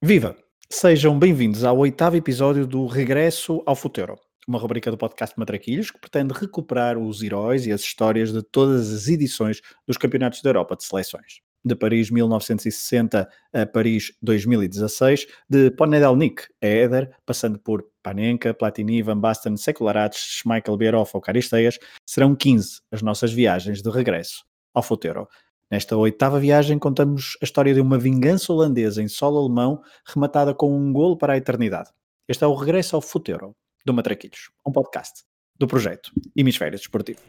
Viva! 0.00 0.36
Sejam 0.70 1.18
bem-vindos 1.18 1.64
ao 1.64 1.76
oitavo 1.76 2.14
episódio 2.14 2.64
do 2.64 2.86
Regresso 2.86 3.64
ao 3.66 3.74
Futuro, 3.74 4.16
uma 4.46 4.56
rubrica 4.56 4.92
do 4.92 4.96
podcast 4.96 5.36
Matraquilhos 5.36 5.90
que 5.90 5.98
pretende 5.98 6.32
recuperar 6.32 6.96
os 6.96 7.20
heróis 7.20 7.66
e 7.66 7.72
as 7.72 7.80
histórias 7.80 8.32
de 8.32 8.40
todas 8.40 8.92
as 8.92 9.08
edições 9.08 9.60
dos 9.88 9.96
Campeonatos 9.96 10.40
da 10.40 10.50
Europa 10.50 10.76
de 10.76 10.84
Seleções. 10.84 11.40
De 11.64 11.74
Paris 11.74 12.12
1960 12.12 13.28
a 13.52 13.66
Paris 13.66 14.12
2016, 14.22 15.26
de 15.50 15.72
Ponedelnik 15.72 16.44
a 16.62 16.66
Éder, 16.66 17.10
passando 17.26 17.58
por 17.58 17.84
Panenka, 18.00 18.54
Platini, 18.54 19.02
Van 19.02 19.18
Basten, 19.18 19.56
Secularates, 19.56 20.20
Schmeichel, 20.20 20.76
Bierhoff 20.76 21.10
ou 21.12 21.20
Caristeias, 21.20 21.76
serão 22.06 22.36
15 22.36 22.82
as 22.92 23.02
nossas 23.02 23.32
viagens 23.32 23.82
de 23.82 23.90
regresso 23.90 24.44
ao 24.72 24.82
Futuro. 24.82 25.26
Nesta 25.70 25.94
oitava 25.96 26.40
viagem, 26.40 26.78
contamos 26.78 27.36
a 27.42 27.44
história 27.44 27.74
de 27.74 27.80
uma 27.80 27.98
vingança 27.98 28.50
holandesa 28.50 29.02
em 29.02 29.08
solo 29.08 29.38
alemão, 29.38 29.82
rematada 30.06 30.54
com 30.54 30.74
um 30.74 30.90
golo 30.90 31.16
para 31.16 31.34
a 31.34 31.36
eternidade. 31.36 31.90
Este 32.26 32.42
é 32.42 32.46
o 32.46 32.54
Regresso 32.54 32.96
ao 32.96 33.02
Futuro, 33.02 33.54
do 33.84 33.92
Matraquilhos, 33.92 34.50
um 34.66 34.72
podcast 34.72 35.24
do 35.58 35.66
projeto 35.66 36.10
Hemisfério 36.34 36.78
Desportivo. 36.78 37.20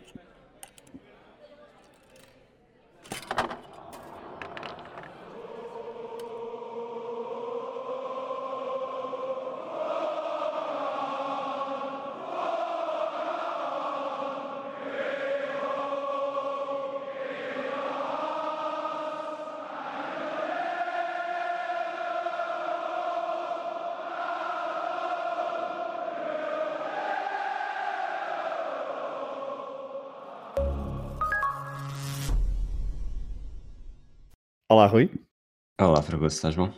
Fragoso, 36.19 36.35
estás 36.35 36.55
bom? 36.57 36.73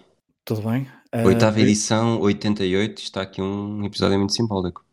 Tudo 0.46 0.70
bem? 0.70 0.84
Uh, 1.12 1.26
Oitava 1.26 1.60
edição, 1.60 2.22
88, 2.22 3.02
está 3.02 3.24
aqui 3.24 3.42
um 3.42 3.84
episódio 3.84 4.20
muito 4.20 4.34
simbólico. 4.34 4.86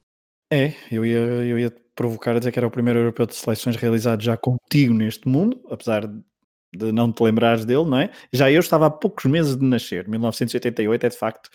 É, 0.51 0.73
eu 0.91 1.05
ia, 1.05 1.19
eu 1.19 1.59
ia 1.59 1.69
te 1.69 1.83
provocar 1.95 2.35
a 2.35 2.39
dizer 2.39 2.51
que 2.51 2.59
era 2.59 2.67
o 2.67 2.71
primeiro 2.71 2.99
europeu 3.01 3.27
de 3.27 3.35
seleções 3.35 3.77
realizado 3.77 4.23
já 4.23 4.39
contigo 4.39 4.95
neste 4.95 5.29
mundo, 5.29 5.61
apesar 5.71 6.07
de 6.07 6.93
não 6.93 7.13
te 7.13 7.23
lembrares 7.23 7.67
dele, 7.67 7.85
não 7.85 7.99
é? 7.99 8.11
Já 8.33 8.51
eu 8.51 8.61
estava 8.61 8.87
há 8.87 8.91
poucos 8.91 9.27
meses 9.27 9.55
de 9.55 9.67
nascer, 9.67 10.09
1988 10.09 11.05
é 11.05 11.09
de 11.11 11.19
facto 11.19 11.51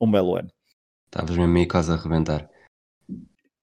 um 0.00 0.10
belo 0.10 0.34
ano. 0.34 0.48
Estavas 1.04 1.36
mesmo 1.36 1.52
meio 1.52 1.68
quase 1.68 1.92
a 1.92 1.96
arrebentar. 1.96 2.48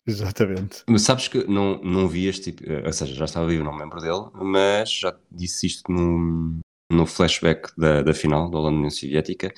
Exatamente. 0.05 0.83
Mas 0.87 1.01
sabes 1.01 1.27
que 1.27 1.43
não, 1.45 1.81
não 1.81 2.07
vi 2.07 2.27
este 2.27 2.51
tipo, 2.51 2.71
ou 2.85 2.93
seja, 2.93 3.15
já 3.15 3.25
estava 3.25 3.47
vivo, 3.47 3.63
não 3.63 3.73
me 3.73 3.79
lembro 3.81 3.99
dele, 3.99 4.29
mas 4.35 4.91
já 4.91 5.17
disse 5.31 5.65
isto 5.65 5.91
no, 5.91 6.59
no 6.91 7.05
flashback 7.05 7.69
da, 7.77 8.01
da 8.01 8.13
final 8.13 8.49
da 8.49 8.57
Holanda 8.57 8.77
União 8.77 8.89
Soviética, 8.89 9.53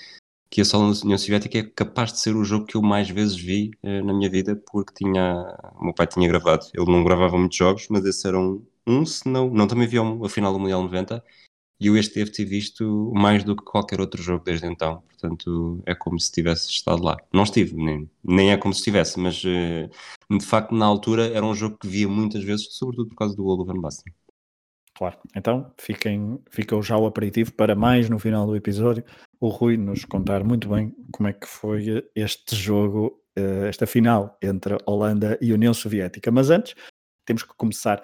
que 0.50 0.62
a 0.62 0.64
Holanda 0.74 1.00
União 1.04 1.18
Soviética 1.18 1.60
é 1.60 1.64
capaz 1.64 2.14
de 2.14 2.22
ser 2.22 2.36
o 2.36 2.44
jogo 2.44 2.66
que 2.66 2.76
eu 2.76 2.82
mais 2.82 3.10
vezes 3.10 3.36
vi 3.36 3.72
eh, 3.84 4.02
na 4.02 4.14
minha 4.14 4.30
vida, 4.30 4.56
porque 4.72 4.94
tinha, 4.94 5.58
o 5.80 5.86
meu 5.86 5.94
pai 5.94 6.08
tinha 6.08 6.28
gravado, 6.28 6.66
ele 6.74 6.92
não 6.92 7.04
gravava 7.04 7.38
muitos 7.38 7.58
jogos, 7.58 7.88
mas 7.90 8.06
esse 8.06 8.28
era 8.28 8.40
um, 8.40 8.66
um 8.86 9.06
se 9.06 9.28
não, 9.28 9.50
não 9.50 9.68
também 9.68 9.88
vi 9.88 9.98
a 9.98 10.30
final 10.30 10.54
do 10.54 10.60
Mundial 10.60 10.82
90, 10.84 11.24
e 11.80 11.88
eu 11.88 11.98
este 11.98 12.16
devo 12.16 12.32
ter 12.32 12.46
visto 12.46 13.12
mais 13.16 13.44
do 13.44 13.56
que 13.56 13.64
qualquer 13.64 14.02
outro 14.02 14.22
jogo 14.22 14.44
desde 14.44 14.66
então, 14.66 15.02
portanto 15.02 15.82
é 15.86 15.94
como 15.94 16.20
se 16.20 16.32
tivesse 16.32 16.70
estado 16.70 17.04
lá. 17.04 17.18
Não 17.32 17.44
estive, 17.44 17.76
nem, 17.76 18.10
nem 18.24 18.52
é 18.52 18.58
como 18.58 18.74
se 18.74 18.80
estivesse, 18.80 19.20
mas 19.20 19.44
eh, 19.46 19.90
de 20.30 20.46
facto 20.46 20.74
na 20.74 20.86
altura 20.86 21.28
era 21.28 21.46
um 21.46 21.54
jogo 21.54 21.78
que 21.78 21.88
via 21.88 22.08
muitas 22.08 22.44
vezes, 22.44 22.68
sobretudo 22.72 23.10
por 23.10 23.16
causa 23.16 23.36
do 23.36 23.44
gol 23.44 23.58
do 23.58 23.66
Van 23.66 23.80
Basten. 23.80 24.14
Claro. 24.98 25.18
Então, 25.36 25.72
fiquem, 25.78 26.40
fica 26.50 26.82
já 26.82 26.98
o 26.98 27.06
aperitivo 27.06 27.54
para 27.54 27.76
mais 27.76 28.10
no 28.10 28.18
final 28.18 28.48
do 28.48 28.56
episódio 28.56 29.04
o 29.40 29.50
Rui 29.50 29.78
nos 29.78 30.04
contar 30.06 30.44
muito 30.44 30.68
bem 30.70 30.94
como 31.12 31.30
é 31.30 31.34
que 31.34 31.48
foi 31.48 32.04
este 32.16 32.56
jogo, 32.56 33.22
eh, 33.36 33.68
esta 33.68 33.86
final 33.86 34.38
entre 34.42 34.76
Holanda 34.86 35.38
e 35.42 35.54
União 35.54 35.74
Soviética. 35.74 36.32
Mas 36.32 36.50
antes, 36.50 36.74
temos 37.26 37.44
que 37.44 37.54
começar 37.56 38.02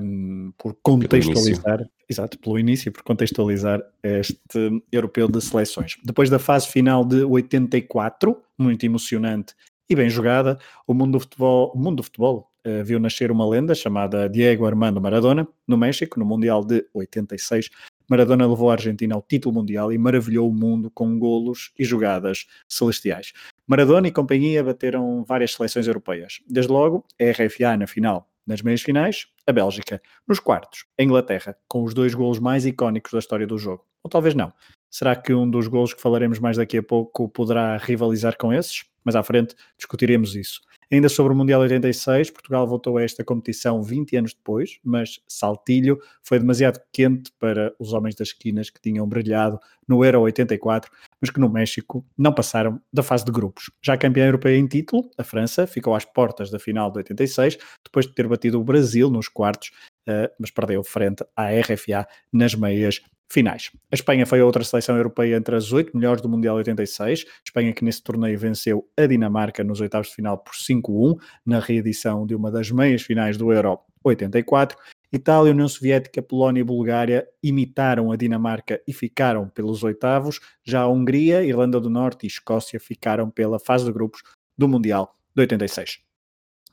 um, 0.00 0.52
por 0.58 0.76
contextualizar, 0.82 1.78
pelo 1.78 1.90
exato, 2.08 2.38
pelo 2.38 2.58
início, 2.58 2.92
por 2.92 3.02
contextualizar 3.02 3.80
este 4.02 4.82
europeu 4.92 5.28
de 5.28 5.40
seleções. 5.40 5.96
Depois 6.04 6.30
da 6.30 6.38
fase 6.38 6.68
final 6.68 7.04
de 7.04 7.24
84, 7.24 8.40
muito 8.58 8.84
emocionante 8.84 9.54
e 9.88 9.96
bem 9.96 10.08
jogada, 10.08 10.58
o 10.86 10.94
mundo 10.94 11.12
do 11.12 11.20
futebol, 11.20 11.72
o 11.74 11.78
mundo 11.78 11.96
do 11.96 12.02
futebol 12.02 12.49
uh, 12.66 12.84
viu 12.84 12.98
nascer 12.98 13.30
uma 13.30 13.48
lenda 13.48 13.74
chamada 13.74 14.28
Diego 14.28 14.66
Armando 14.66 15.00
Maradona, 15.00 15.46
no 15.66 15.76
México, 15.76 16.18
no 16.18 16.24
Mundial 16.24 16.64
de 16.64 16.86
86. 16.94 17.70
Maradona 18.08 18.46
levou 18.46 18.70
a 18.70 18.72
Argentina 18.72 19.14
ao 19.14 19.22
título 19.22 19.54
mundial 19.54 19.92
e 19.92 19.98
maravilhou 19.98 20.50
o 20.50 20.52
mundo 20.52 20.90
com 20.90 21.18
golos 21.18 21.72
e 21.78 21.84
jogadas 21.84 22.46
celestiais. 22.68 23.32
Maradona 23.66 24.08
e 24.08 24.10
companhia 24.10 24.64
bateram 24.64 25.24
várias 25.24 25.52
seleções 25.52 25.86
europeias. 25.86 26.40
Desde 26.48 26.72
logo, 26.72 27.06
a 27.20 27.30
RFA 27.30 27.76
na 27.76 27.86
final. 27.86 28.28
Nas 28.44 28.62
meias 28.62 28.82
finais, 28.82 29.26
a 29.46 29.52
Bélgica. 29.52 30.02
Nos 30.26 30.40
quartos, 30.40 30.86
a 30.98 31.04
Inglaterra, 31.04 31.56
com 31.68 31.84
os 31.84 31.94
dois 31.94 32.14
golos 32.14 32.40
mais 32.40 32.66
icónicos 32.66 33.12
da 33.12 33.20
história 33.20 33.46
do 33.46 33.56
jogo. 33.56 33.86
Ou 34.02 34.10
talvez 34.10 34.34
não. 34.34 34.52
Será 34.90 35.14
que 35.14 35.32
um 35.32 35.48
dos 35.48 35.68
golos 35.68 35.94
que 35.94 36.02
falaremos 36.02 36.40
mais 36.40 36.56
daqui 36.56 36.78
a 36.78 36.82
pouco 36.82 37.28
poderá 37.28 37.76
rivalizar 37.76 38.36
com 38.36 38.52
esses? 38.52 38.89
Mas 39.04 39.16
à 39.16 39.22
frente 39.22 39.54
discutiremos 39.76 40.34
isso. 40.34 40.60
Ainda 40.92 41.08
sobre 41.08 41.32
o 41.32 41.36
Mundial 41.36 41.60
86, 41.60 42.30
Portugal 42.30 42.66
voltou 42.66 42.98
a 42.98 43.02
esta 43.04 43.22
competição 43.22 43.80
20 43.80 44.16
anos 44.16 44.34
depois, 44.34 44.80
mas 44.82 45.20
Saltilho 45.28 46.00
foi 46.20 46.40
demasiado 46.40 46.80
quente 46.92 47.30
para 47.38 47.72
os 47.78 47.92
homens 47.92 48.16
das 48.16 48.28
esquinas 48.28 48.70
que 48.70 48.80
tinham 48.80 49.06
brilhado 49.06 49.60
no 49.86 50.04
Euro 50.04 50.22
84, 50.22 50.90
mas 51.20 51.30
que 51.30 51.38
no 51.38 51.48
México 51.48 52.04
não 52.18 52.32
passaram 52.32 52.80
da 52.92 53.04
fase 53.04 53.24
de 53.24 53.30
grupos. 53.30 53.70
Já 53.80 53.96
campeã 53.96 54.26
europeia 54.26 54.56
em 54.56 54.66
título, 54.66 55.08
a 55.16 55.22
França 55.22 55.64
ficou 55.64 55.94
às 55.94 56.04
portas 56.04 56.50
da 56.50 56.58
final 56.58 56.90
de 56.90 56.98
86, 56.98 57.56
depois 57.84 58.06
de 58.06 58.14
ter 58.14 58.26
batido 58.26 58.60
o 58.60 58.64
Brasil 58.64 59.08
nos 59.08 59.28
quartos, 59.28 59.70
eh, 60.08 60.32
mas 60.40 60.50
perdeu 60.50 60.82
frente 60.82 61.24
à 61.36 61.50
RFA 61.50 62.04
nas 62.32 62.52
meias 62.56 63.00
finais. 63.30 63.70
A 63.90 63.94
Espanha 63.94 64.26
foi 64.26 64.40
a 64.40 64.44
outra 64.44 64.64
seleção 64.64 64.96
europeia 64.96 65.36
entre 65.36 65.54
as 65.54 65.72
oito 65.72 65.96
melhores 65.96 66.20
do 66.20 66.28
Mundial 66.28 66.56
86. 66.56 67.24
Espanha 67.44 67.72
que 67.72 67.84
nesse 67.84 68.02
torneio 68.02 68.38
venceu 68.38 68.84
a 68.98 69.06
Dinamarca 69.06 69.62
nos 69.62 69.80
oitavos 69.80 70.08
de 70.08 70.14
final 70.14 70.36
por 70.36 70.52
5-1, 70.52 71.16
na 71.46 71.60
reedição 71.60 72.26
de 72.26 72.34
uma 72.34 72.50
das 72.50 72.70
meias 72.70 73.02
finais 73.02 73.36
do 73.36 73.52
Euro 73.52 73.78
84. 74.02 74.76
Itália, 75.12 75.52
União 75.52 75.68
Soviética, 75.68 76.22
Polónia 76.22 76.60
e 76.60 76.64
Bulgária 76.64 77.26
imitaram 77.42 78.12
a 78.12 78.16
Dinamarca 78.16 78.80
e 78.86 78.92
ficaram 78.92 79.48
pelos 79.48 79.82
oitavos. 79.82 80.40
Já 80.64 80.82
a 80.82 80.88
Hungria, 80.88 81.42
Irlanda 81.42 81.80
do 81.80 81.90
Norte 81.90 82.24
e 82.24 82.26
Escócia 82.26 82.78
ficaram 82.80 83.30
pela 83.30 83.58
fase 83.58 83.84
de 83.84 83.92
grupos 83.92 84.22
do 84.56 84.68
Mundial 84.68 85.16
de 85.34 85.42
86. 85.42 86.09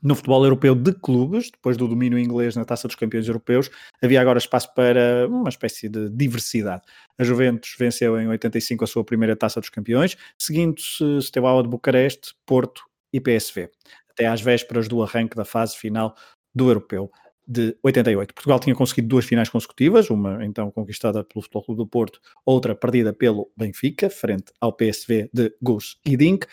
No 0.02 0.14
futebol 0.14 0.44
europeu 0.44 0.74
de 0.74 0.92
clubes, 0.92 1.50
depois 1.50 1.76
do 1.76 1.88
domínio 1.88 2.18
inglês 2.18 2.54
na 2.54 2.64
Taça 2.64 2.86
dos 2.86 2.94
Campeões 2.94 3.26
Europeus, 3.26 3.68
havia 4.00 4.20
agora 4.20 4.38
espaço 4.38 4.72
para 4.74 5.26
uma 5.28 5.48
espécie 5.48 5.88
de 5.88 6.08
diversidade. 6.08 6.82
A 7.18 7.24
Juventus 7.24 7.74
venceu 7.78 8.20
em 8.20 8.28
85 8.28 8.84
a 8.84 8.86
sua 8.86 9.04
primeira 9.04 9.34
Taça 9.34 9.60
dos 9.60 9.70
Campeões, 9.70 10.16
seguindo-se 10.38 11.20
Steaua 11.20 11.62
de 11.62 11.68
Bucareste, 11.68 12.34
Porto 12.46 12.82
e 13.12 13.20
PSV, 13.20 13.70
até 14.10 14.26
às 14.26 14.40
vésperas 14.40 14.86
do 14.86 15.02
arranque 15.02 15.36
da 15.36 15.44
fase 15.44 15.76
final 15.76 16.14
do 16.54 16.68
Europeu 16.68 17.10
de 17.48 17.74
88. 17.82 18.34
Portugal 18.34 18.60
tinha 18.60 18.76
conseguido 18.76 19.08
duas 19.08 19.24
finais 19.24 19.48
consecutivas, 19.48 20.10
uma 20.10 20.44
então 20.44 20.70
conquistada 20.70 21.24
pelo 21.24 21.42
Futebol 21.42 21.64
Clube 21.64 21.78
do 21.78 21.86
Porto, 21.86 22.20
outra 22.44 22.74
perdida 22.74 23.12
pelo 23.12 23.50
Benfica, 23.56 24.10
frente 24.10 24.52
ao 24.60 24.72
PSV 24.72 25.30
de 25.32 25.54
Gus 25.62 25.98
e 26.04 26.16
Dink. 26.16 26.46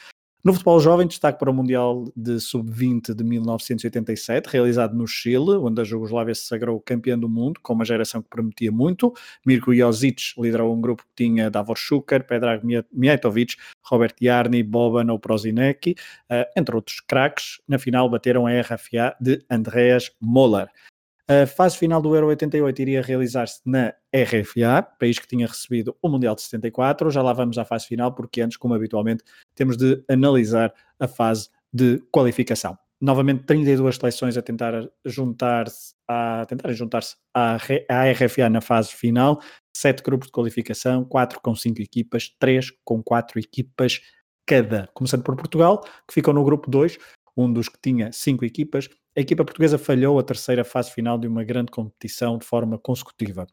No 0.46 0.54
futebol 0.54 0.80
jovem, 0.80 1.08
destaque 1.08 1.40
para 1.40 1.50
o 1.50 1.54
Mundial 1.56 2.06
de 2.16 2.40
Sub-20 2.40 3.16
de 3.16 3.24
1987, 3.24 4.48
realizado 4.48 4.96
no 4.96 5.08
Chile, 5.08 5.58
onde 5.58 5.82
a 5.82 5.84
Jugoslávia 5.84 6.36
se 6.36 6.44
sagrou 6.44 6.80
campeã 6.80 7.18
do 7.18 7.28
mundo, 7.28 7.60
com 7.64 7.74
uma 7.74 7.84
geração 7.84 8.22
que 8.22 8.30
prometia 8.30 8.72
muito. 8.72 9.12
Mirko 9.44 9.74
Josic 9.74 10.36
liderou 10.38 10.72
um 10.72 10.80
grupo 10.80 11.02
que 11.02 11.26
tinha 11.26 11.50
Davor 11.50 11.76
Šuker, 11.76 12.24
Predrag 12.28 12.62
Mijatovic, 12.94 13.56
Robert 13.82 14.14
Jarni, 14.22 14.62
Boban 14.62 15.12
ou 15.12 15.18
Prozinecki, 15.18 15.96
uh, 16.30 16.46
entre 16.56 16.76
outros 16.76 17.00
craques. 17.00 17.60
Na 17.68 17.80
final 17.80 18.08
bateram 18.08 18.46
a 18.46 18.52
RFA 18.62 19.16
de 19.20 19.44
Andreas 19.50 20.12
Moller. 20.22 20.70
A 21.27 21.48
fase 21.48 21.75
final 21.75 22.00
do 22.01 22.13
Euro 22.13 22.27
88 22.27 22.81
iria 22.83 23.01
realizar-se 23.01 23.60
na 23.66 23.92
RFA, 24.13 24.83
país 25.00 25.18
que 25.18 25.27
tinha 25.27 25.48
recebido 25.48 25.98
o 26.00 26.07
Mundial 26.07 26.36
de 26.36 26.44
74. 26.44 27.10
Já 27.10 27.24
lá 27.24 27.33
vamos 27.33 27.57
à 27.57 27.66
fase 27.66 27.88
final, 27.88 28.13
porque 28.13 28.42
antes, 28.42 28.57
como 28.57 28.75
habitualmente, 28.75 29.24
temos 29.56 29.75
de 29.75 30.04
analisar 30.07 30.72
a 31.00 31.07
fase 31.07 31.50
de 31.74 32.00
qualificação. 32.12 32.77
novamente 33.01 33.44
32 33.44 33.95
seleções 33.95 34.38
a 34.38 34.42
tentar 34.42 34.88
juntar-se 35.04 35.95
a 36.07 36.45
tentar 36.48 36.72
juntar-se 36.74 37.16
à, 37.33 37.56
à 37.89 38.12
RFA 38.12 38.50
na 38.50 38.62
fase 38.62 38.92
final, 38.94 39.42
sete 39.75 40.04
grupos 40.04 40.27
de 40.27 40.31
qualificação, 40.31 41.04
quatro 41.04 41.42
com 41.42 41.56
cinco 41.56 41.81
equipas, 41.81 42.30
três 42.39 42.72
com 42.83 43.01
quatro 43.04 43.39
equipas 43.39 44.00
cada. 44.45 44.88
Começando 44.94 45.24
por 45.24 45.36
Portugal, 45.36 45.81
que 46.07 46.13
ficou 46.13 46.33
no 46.33 46.44
grupo 46.44 46.69
2, 46.69 46.98
um 47.36 47.51
dos 47.51 47.68
que 47.68 47.80
tinha 47.81 48.12
cinco 48.12 48.45
equipas. 48.45 48.88
A 49.18 49.22
equipa 49.22 49.46
portuguesa 49.46 49.78
falhou 49.78 50.20
a 50.20 50.24
terceira 50.24 50.66
fase 50.66 50.92
final 50.92 51.18
de 51.18 51.28
uma 51.28 51.44
grande 51.44 51.72
competição 51.72 52.38
de 52.38 52.46
forma 52.46 52.78
consecutiva. 52.78 53.48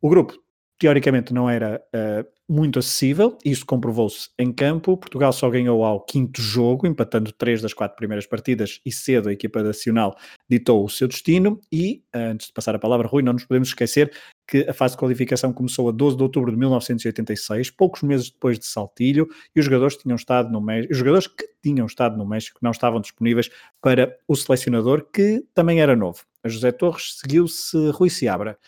O 0.00 0.08
grupo 0.08 0.34
teoricamente 0.78 1.32
não 1.32 1.48
era 1.48 1.82
uh, 1.94 2.26
muito 2.48 2.78
acessível, 2.78 3.38
isso 3.44 3.64
comprovou-se 3.64 4.28
em 4.38 4.52
campo. 4.52 4.96
Portugal 4.96 5.32
só 5.32 5.48
ganhou 5.48 5.84
ao 5.84 6.00
quinto 6.00 6.42
jogo, 6.42 6.86
empatando 6.86 7.32
três 7.32 7.62
das 7.62 7.72
quatro 7.72 7.96
primeiras 7.96 8.26
partidas 8.26 8.80
e 8.84 8.92
cedo 8.92 9.28
a 9.28 9.32
equipa 9.32 9.62
nacional 9.62 10.16
ditou 10.48 10.84
o 10.84 10.88
seu 10.88 11.08
destino. 11.08 11.60
E, 11.72 12.02
uh, 12.14 12.18
antes 12.32 12.48
de 12.48 12.52
passar 12.52 12.74
a 12.74 12.78
palavra, 12.78 13.06
Rui, 13.06 13.22
não 13.22 13.32
nos 13.32 13.44
podemos 13.44 13.68
esquecer 13.68 14.12
que 14.46 14.68
a 14.68 14.74
fase 14.74 14.94
de 14.94 14.98
qualificação 14.98 15.52
começou 15.52 15.88
a 15.88 15.92
12 15.92 16.16
de 16.16 16.22
outubro 16.22 16.50
de 16.50 16.58
1986, 16.58 17.70
poucos 17.70 18.02
meses 18.02 18.30
depois 18.30 18.58
de 18.58 18.66
Saltilho, 18.66 19.26
e 19.56 19.60
os 19.60 19.64
jogadores 19.64 19.96
tinham 19.96 20.16
estado 20.16 20.50
no 20.52 20.60
México, 20.60 20.92
os 20.92 20.98
jogadores 20.98 21.26
que 21.26 21.48
tinham 21.62 21.86
estado 21.86 22.16
no 22.18 22.26
México 22.26 22.58
não 22.60 22.72
estavam 22.72 23.00
disponíveis 23.00 23.50
para 23.80 24.14
o 24.28 24.36
selecionador, 24.36 25.06
que 25.10 25.42
também 25.54 25.80
era 25.80 25.96
novo. 25.96 26.24
A 26.42 26.48
José 26.48 26.72
Torres 26.72 27.18
seguiu-se 27.20 27.90
Rui 27.90 28.10
Seabra. 28.10 28.58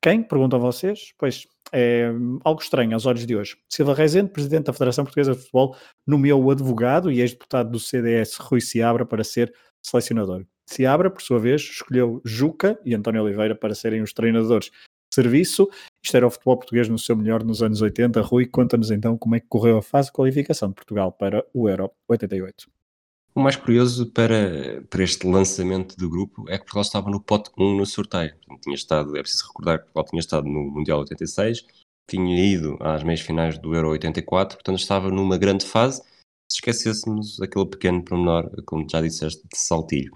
Quem? 0.00 0.22
Perguntam 0.22 0.58
vocês? 0.58 1.12
Pois 1.18 1.46
é 1.72 2.10
algo 2.44 2.60
estranho 2.60 2.94
aos 2.94 3.06
olhos 3.06 3.26
de 3.26 3.36
hoje. 3.36 3.56
Silva 3.68 3.94
Rezende, 3.94 4.30
presidente 4.30 4.66
da 4.66 4.72
Federação 4.72 5.04
Portuguesa 5.04 5.32
de 5.32 5.38
Futebol, 5.38 5.76
nomeou 6.06 6.42
o 6.42 6.50
advogado 6.50 7.10
e 7.10 7.20
ex-deputado 7.20 7.70
do 7.70 7.80
CDS 7.80 8.36
Rui 8.36 8.60
Seabra 8.60 9.04
para 9.04 9.24
ser 9.24 9.52
selecionador. 9.82 10.44
Seabra, 10.68 11.10
por 11.10 11.22
sua 11.22 11.38
vez, 11.38 11.62
escolheu 11.62 12.20
Juca 12.24 12.78
e 12.84 12.94
António 12.94 13.22
Oliveira 13.22 13.54
para 13.54 13.74
serem 13.74 14.02
os 14.02 14.12
treinadores 14.12 14.70
serviço. 15.12 15.68
Isto 16.04 16.16
era 16.16 16.26
o 16.26 16.30
futebol 16.30 16.58
português 16.58 16.88
no 16.88 16.98
seu 16.98 17.16
melhor 17.16 17.42
nos 17.42 17.62
anos 17.62 17.80
80. 17.80 18.20
Rui, 18.20 18.46
conta-nos 18.46 18.90
então 18.90 19.16
como 19.16 19.34
é 19.34 19.40
que 19.40 19.46
correu 19.48 19.78
a 19.78 19.82
fase 19.82 20.08
de 20.08 20.12
qualificação 20.12 20.68
de 20.68 20.74
Portugal 20.74 21.12
para 21.12 21.44
o 21.54 21.68
Euro 21.68 21.90
88. 22.08 22.75
O 23.36 23.40
mais 23.42 23.54
curioso 23.54 24.06
para, 24.06 24.82
para 24.88 25.04
este 25.04 25.26
lançamento 25.26 25.94
do 25.94 26.08
grupo 26.08 26.48
é 26.48 26.56
que 26.56 26.64
Portugal 26.64 26.80
estava 26.80 27.10
no 27.10 27.20
pote 27.20 27.50
1 27.58 27.76
no 27.76 27.84
sorteio. 27.84 28.34
Tinha 28.62 28.74
estado, 28.74 29.14
é 29.14 29.20
preciso 29.20 29.48
recordar 29.48 29.78
que 29.78 29.84
Portugal 29.84 30.04
tinha 30.06 30.20
estado 30.20 30.48
no 30.48 30.70
Mundial 30.70 31.00
86, 31.00 31.66
tinha 32.08 32.42
ido 32.42 32.78
às 32.80 33.02
meias 33.02 33.20
finais 33.20 33.58
do 33.58 33.74
Euro 33.74 33.90
84, 33.90 34.56
portanto 34.56 34.78
estava 34.78 35.10
numa 35.10 35.36
grande 35.36 35.66
fase. 35.66 36.00
Se 36.50 36.60
esquecêssemos 36.60 37.38
aquele 37.38 37.66
pequeno 37.66 38.02
pormenor, 38.02 38.50
como 38.64 38.88
já 38.88 39.02
disseste, 39.02 39.42
de 39.42 39.58
saltilho. 39.58 40.12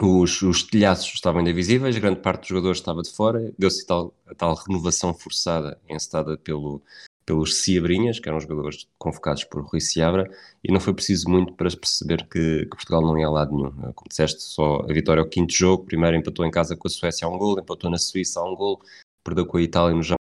Os, 0.00 0.42
os 0.42 0.62
telhaços 0.62 1.12
estavam 1.14 1.40
ainda 1.40 1.52
visíveis, 1.52 1.98
grande 1.98 2.20
parte 2.20 2.42
dos 2.42 2.50
jogadores 2.50 2.78
estava 2.78 3.02
de 3.02 3.10
fora, 3.10 3.52
deu-se 3.58 3.84
tal, 3.84 4.14
a 4.28 4.34
tal 4.36 4.54
renovação 4.54 5.12
forçada 5.12 5.76
encetada 5.88 6.38
pelo, 6.38 6.80
pelos 7.24 7.62
Ciabrinhas, 7.62 8.18
que 8.18 8.28
eram 8.28 8.40
jogadores 8.40 8.86
convocados 8.98 9.44
por 9.44 9.62
Rui 9.62 9.80
Ciabra, 9.80 10.30
e 10.62 10.72
não 10.72 10.80
foi 10.80 10.94
preciso 10.94 11.28
muito 11.28 11.52
para 11.54 11.68
perceber 11.70 12.26
que, 12.28 12.64
que 12.64 12.70
Portugal 12.70 13.02
não 13.02 13.18
ia 13.18 13.26
a 13.26 13.30
lado 13.30 13.54
nenhum. 13.54 13.70
Como 13.92 14.08
disseste, 14.08 14.42
só 14.42 14.80
a 14.80 14.92
vitória 14.92 15.22
ao 15.22 15.28
quinto 15.28 15.52
jogo, 15.52 15.84
primeiro 15.84 16.16
empatou 16.16 16.44
em 16.44 16.50
casa 16.50 16.76
com 16.76 16.88
a 16.88 16.90
Suécia 16.90 17.26
a 17.26 17.30
um 17.30 17.38
gol, 17.38 17.58
empatou 17.58 17.90
na 17.90 17.98
Suíça 17.98 18.40
a 18.40 18.44
um 18.44 18.54
gol, 18.54 18.80
perdeu 19.24 19.46
com 19.46 19.56
a 19.56 19.62
Itália 19.62 19.94
no 19.94 20.02
Japão 20.02 20.16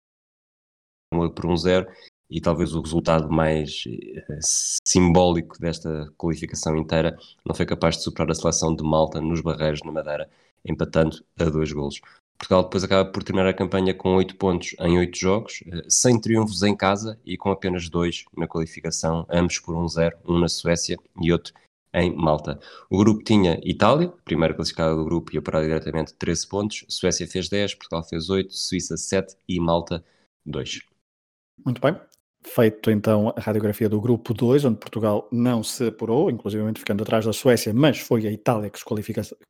por 1.35 1.47
um 1.47 1.57
zero, 1.57 1.87
e 2.29 2.41
talvez 2.41 2.75
o 2.75 2.81
resultado 2.81 3.31
mais 3.31 3.85
eh, 3.87 4.39
simbólico 4.87 5.59
desta 5.61 6.13
qualificação 6.17 6.77
inteira 6.77 7.17
não 7.45 7.55
foi 7.55 7.65
capaz 7.65 7.97
de 7.97 8.03
superar 8.03 8.31
a 8.31 8.35
seleção 8.35 8.75
de 8.75 8.83
Malta 8.83 9.21
nos 9.21 9.41
Barreiros 9.41 9.81
na 9.85 9.93
Madeira, 9.93 10.29
empatando 10.67 11.25
a 11.39 11.45
dois 11.45 11.73
golos. 11.73 12.01
Portugal 12.39 12.65
depois 12.65 12.85
acaba 12.85 13.11
por 13.11 13.23
terminar 13.23 13.49
a 13.49 13.55
campanha 13.55 13.95
com 13.95 14.15
8 14.15 14.37
pontos 14.37 14.75
em 14.81 14.99
8 14.99 15.19
jogos, 15.19 15.65
eh, 15.67 15.85
sem 15.89 16.21
triunfos 16.21 16.63
em 16.63 16.77
casa 16.77 17.19
e 17.25 17.37
com 17.37 17.51
apenas 17.51 17.89
2 17.89 18.27
na 18.37 18.47
qualificação, 18.47 19.27
ambos 19.31 19.59
por 19.59 19.75
1-0, 19.75 20.13
um, 20.27 20.35
um 20.35 20.39
na 20.39 20.49
Suécia 20.49 20.99
e 21.21 21.33
outro 21.33 21.55
em 21.95 22.15
Malta. 22.15 22.61
O 22.91 22.99
grupo 22.99 23.25
tinha 23.25 23.59
Itália, 23.65 24.13
primeiro 24.25 24.55
classificado 24.55 24.97
do 24.97 25.05
grupo 25.05 25.35
e 25.35 25.39
a 25.39 25.43
parar 25.43 25.63
diretamente 25.63 26.13
13 26.15 26.47
pontos, 26.47 26.85
Suécia 26.89 27.27
fez 27.27 27.49
10, 27.49 27.75
Portugal 27.75 28.05
fez 28.05 28.29
8, 28.29 28.55
Suíça 28.55 28.97
7 28.99 29.35
e 29.49 29.59
Malta 29.59 30.05
2. 30.45 30.83
Muito 31.65 31.81
bem 31.81 31.99
feito 32.47 32.91
então 32.91 33.33
a 33.37 33.41
radiografia 33.41 33.89
do 33.89 34.01
grupo 34.01 34.33
2, 34.33 34.65
onde 34.65 34.79
Portugal 34.79 35.29
não 35.33 35.63
se 35.63 35.89
apurou, 35.89 36.31
inclusive 36.31 36.63
ficando 36.77 37.03
atrás 37.03 37.25
da 37.27 37.33
Suécia, 37.33 37.75
mas 37.75 37.99
foi 37.99 38.27
a 38.27 38.31
Itália 38.31 38.71
que 38.71 38.79
se 38.79 38.85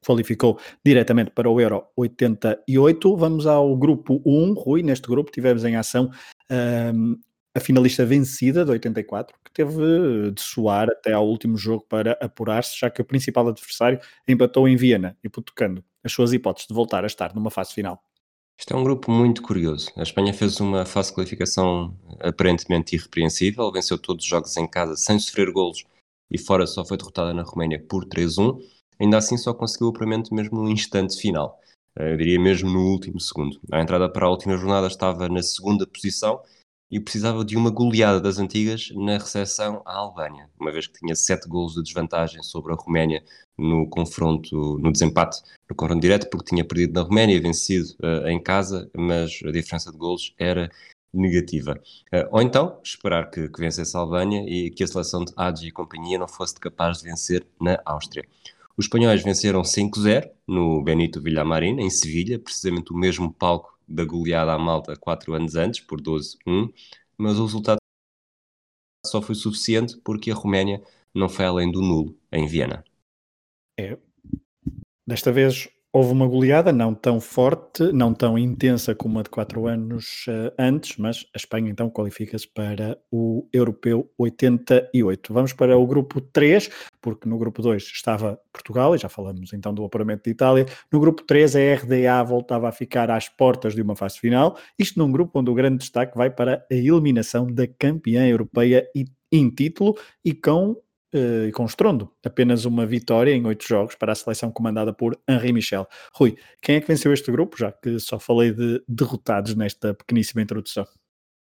qualificou 0.05 0.59
diretamente 0.85 1.31
para 1.31 1.49
o 1.49 1.61
Euro 1.61 1.85
88. 1.97 3.17
Vamos 3.17 3.47
ao 3.47 3.77
grupo 3.77 4.21
1, 4.25 4.55
Rui, 4.55 4.83
neste 4.83 5.07
grupo 5.09 5.31
tivemos 5.31 5.65
em 5.65 5.77
ação 5.77 6.11
um, 6.51 7.17
a 7.55 7.61
finalista 7.61 8.05
vencida 8.05 8.65
de 8.65 8.71
84, 8.71 9.35
que 9.45 9.53
teve 9.53 10.31
de 10.33 10.43
soar 10.43 10.89
até 10.91 11.13
ao 11.13 11.27
último 11.27 11.57
jogo 11.57 11.87
para 11.89 12.13
apurar-se, 12.21 12.79
já 12.79 12.91
que 12.91 13.01
o 13.01 13.05
principal 13.05 13.49
adversário 13.49 13.99
empatou 14.29 14.69
em 14.69 14.77
Viena, 14.77 15.17
hipotecando 15.25 15.83
as 16.05 16.13
suas 16.13 16.33
hipóteses 16.33 16.69
de 16.69 16.75
voltar 16.75 17.05
a 17.05 17.07
estar 17.07 17.35
numa 17.35 17.51
fase 17.51 17.73
final. 17.73 18.03
Isto 18.59 18.73
é 18.73 18.77
um 18.77 18.85
grupo 18.85 19.11
muito 19.11 19.43
curioso. 19.43 19.91
A 19.97 20.03
Espanha 20.03 20.33
fez 20.33 20.59
uma 20.61 20.87
fase 20.87 21.11
de 21.11 21.15
qualificação 21.15 21.95
aparentemente 22.21 22.97
irrepreensível, 22.97 23.71
venceu 23.71 23.99
todos 23.99 24.25
os 24.25 24.31
jogos 24.31 24.57
em 24.57 24.67
casa 24.67 24.97
sem 24.97 25.19
sofrer 25.19 25.53
golos 25.53 25.85
e 26.31 26.39
fora 26.39 26.67
só 26.67 26.85
foi 26.85 26.97
derrotada 26.97 27.35
na 27.35 27.43
Roménia 27.43 27.79
por 27.79 28.07
3-1. 28.07 28.59
Ainda 28.99 29.19
assim 29.19 29.37
só 29.37 29.53
conseguiu 29.53 29.89
o 29.89 29.91
apuramento 29.91 30.35
mesmo 30.35 30.63
no 30.63 30.71
instante 30.71 31.21
final, 31.21 31.61
eh, 31.99 32.13
eu 32.13 32.17
diria 32.17 32.41
mesmo 32.41 32.71
no 32.71 32.81
último 32.93 33.21
segundo. 33.21 33.61
A 33.71 33.81
entrada 33.83 34.09
para 34.09 34.27
a 34.27 34.31
última 34.31 34.57
jornada 34.57 34.87
estava 34.87 35.29
na 35.29 35.43
segunda 35.43 35.87
posição 35.87 36.41
e 36.91 37.01
precisava 37.01 37.45
de 37.45 37.57
uma 37.57 37.71
goleada 37.71 38.21
das 38.21 38.39
antigas 38.39 38.91
na 38.95 39.19
recepção 39.19 39.83
à 39.85 39.97
Albânia, 39.97 40.49
uma 40.59 40.71
vez 40.71 40.87
que 40.87 40.99
tinha 40.99 41.15
sete 41.15 41.49
golos 41.49 41.75
de 41.75 41.83
desvantagem 41.83 42.43
sobre 42.43 42.73
a 42.73 42.77
Roménia 42.77 43.25
no 43.59 43.89
confronto, 43.89 44.79
no 44.79 44.93
desempate, 44.93 45.43
no 45.69 45.75
confronto 45.75 46.01
direto, 46.01 46.29
porque 46.31 46.51
tinha 46.51 46.65
perdido 46.65 46.93
na 46.95 47.03
Roménia 47.03 47.41
vencido 47.41 47.89
uh, 48.03 48.29
em 48.29 48.41
casa, 48.41 48.89
mas 48.97 49.41
a 49.45 49.51
diferença 49.51 49.91
de 49.91 49.99
golos 49.99 50.33
era 50.39 50.71
negativa. 51.13 51.81
Uh, 52.13 52.29
ou 52.31 52.43
então, 52.43 52.79
esperar 52.85 53.31
que, 53.31 53.49
que 53.49 53.61
vencesse 53.61 53.97
a 53.97 54.01
Albânia 54.01 54.45
e 54.47 54.71
que 54.71 54.85
a 54.85 54.87
seleção 54.87 55.25
de 55.25 55.33
Hagi 55.37 55.69
e 55.69 55.73
companhia 55.73 56.19
não 56.19 56.29
fosse 56.29 56.55
capaz 56.55 56.99
de 56.99 57.05
vencer 57.05 57.45
na 57.61 57.81
Áustria. 57.85 58.25
Os 58.77 58.85
espanhóis 58.85 59.23
venceram 59.23 59.63
5-0 59.63 60.31
no 60.47 60.83
Benito 60.83 61.21
Villamarín, 61.21 61.81
em 61.81 61.89
Sevilha, 61.89 62.39
precisamente 62.39 62.93
o 62.93 62.97
mesmo 62.97 63.33
palco 63.33 63.76
da 63.87 64.05
goleada 64.05 64.53
à 64.53 64.59
Malta 64.59 64.97
quatro 64.97 65.35
anos 65.35 65.55
antes, 65.55 65.81
por 65.81 66.01
12-1, 66.01 66.73
mas 67.17 67.39
o 67.39 67.45
resultado 67.45 67.79
só 69.07 69.23
foi 69.23 69.35
suficiente 69.35 69.97
porque 70.05 70.31
a 70.31 70.35
Roménia 70.35 70.83
não 71.15 71.29
foi 71.29 71.45
além 71.45 71.71
do 71.71 71.81
nulo 71.81 72.17
em 72.33 72.47
Viena. 72.47 72.85
É. 73.79 73.97
Desta 75.07 75.31
vez 75.31 75.69
houve 75.97 76.13
uma 76.13 76.27
goleada 76.27 76.73
não 76.73 76.95
tão 76.95 77.19
forte, 77.19 77.91
não 77.91 78.13
tão 78.13 78.37
intensa 78.37 78.95
como 78.95 79.19
a 79.19 79.23
de 79.23 79.31
quatro 79.31 79.67
anos 79.67 80.27
uh, 80.27 80.53
antes, 80.59 80.99
mas 80.99 81.25
a 81.35 81.39
Espanha 81.39 81.71
então 81.71 81.89
qualifica-se 81.89 82.47
para 82.47 82.99
o 83.11 83.49
Europeu 83.51 84.13
88. 84.19 85.33
Vamos 85.33 85.55
para 85.55 85.79
o 85.79 85.87
grupo 85.87 86.21
3, 86.21 86.69
porque 87.07 87.29
no 87.29 87.39
grupo 87.39 87.63
2 87.63 87.85
estava 87.85 88.37
Portugal, 88.53 88.93
e 88.93 88.99
já 88.99 89.09
falamos 89.09 89.53
então 89.53 89.73
do 89.73 89.85
apuramento 89.85 90.25
de 90.25 90.31
Itália. 90.31 90.67
No 90.91 90.99
grupo 90.99 91.23
3 91.23 91.55
a 91.55 91.61
RDA 91.77 92.25
voltava 92.25 92.69
a 92.69 92.73
ficar 92.73 93.13
às 93.13 93.29
portas 93.29 93.77
de 93.77 93.81
uma 93.81 93.95
fase 93.95 94.19
final, 94.19 94.59
isto 94.77 94.99
num 94.99 95.13
grupo 95.13 95.39
onde 95.39 95.49
o 95.49 95.55
grande 95.55 95.79
destaque 95.79 96.17
vai 96.17 96.31
para 96.31 96.67
a 96.69 96.75
eliminação 96.75 97.47
da 97.47 97.65
campeã 97.65 98.27
europeia 98.27 98.85
em 99.31 99.49
título 99.51 99.97
e 100.25 100.35
com 100.35 100.73
uh, 100.73 101.53
com 101.55 101.65
estrondo. 101.65 102.11
Apenas 102.25 102.65
uma 102.65 102.85
vitória 102.85 103.31
em 103.31 103.47
oito 103.47 103.65
jogos 103.69 103.95
para 103.95 104.11
a 104.11 104.17
seleção 104.17 104.51
comandada 104.51 104.93
por 104.93 105.17
Henri 105.29 105.53
Michel. 105.53 105.87
Rui, 106.13 106.37
quem 106.61 106.75
é 106.75 106.81
que 106.81 106.89
venceu 106.89 107.13
este 107.13 107.31
grupo? 107.31 107.57
Já 107.57 107.71
que 107.71 108.01
só 108.01 108.19
falei 108.19 108.51
de 108.51 108.83
derrotados 108.89 109.55
nesta 109.55 109.95
pequeníssima 109.95 110.43
introdução. 110.43 110.85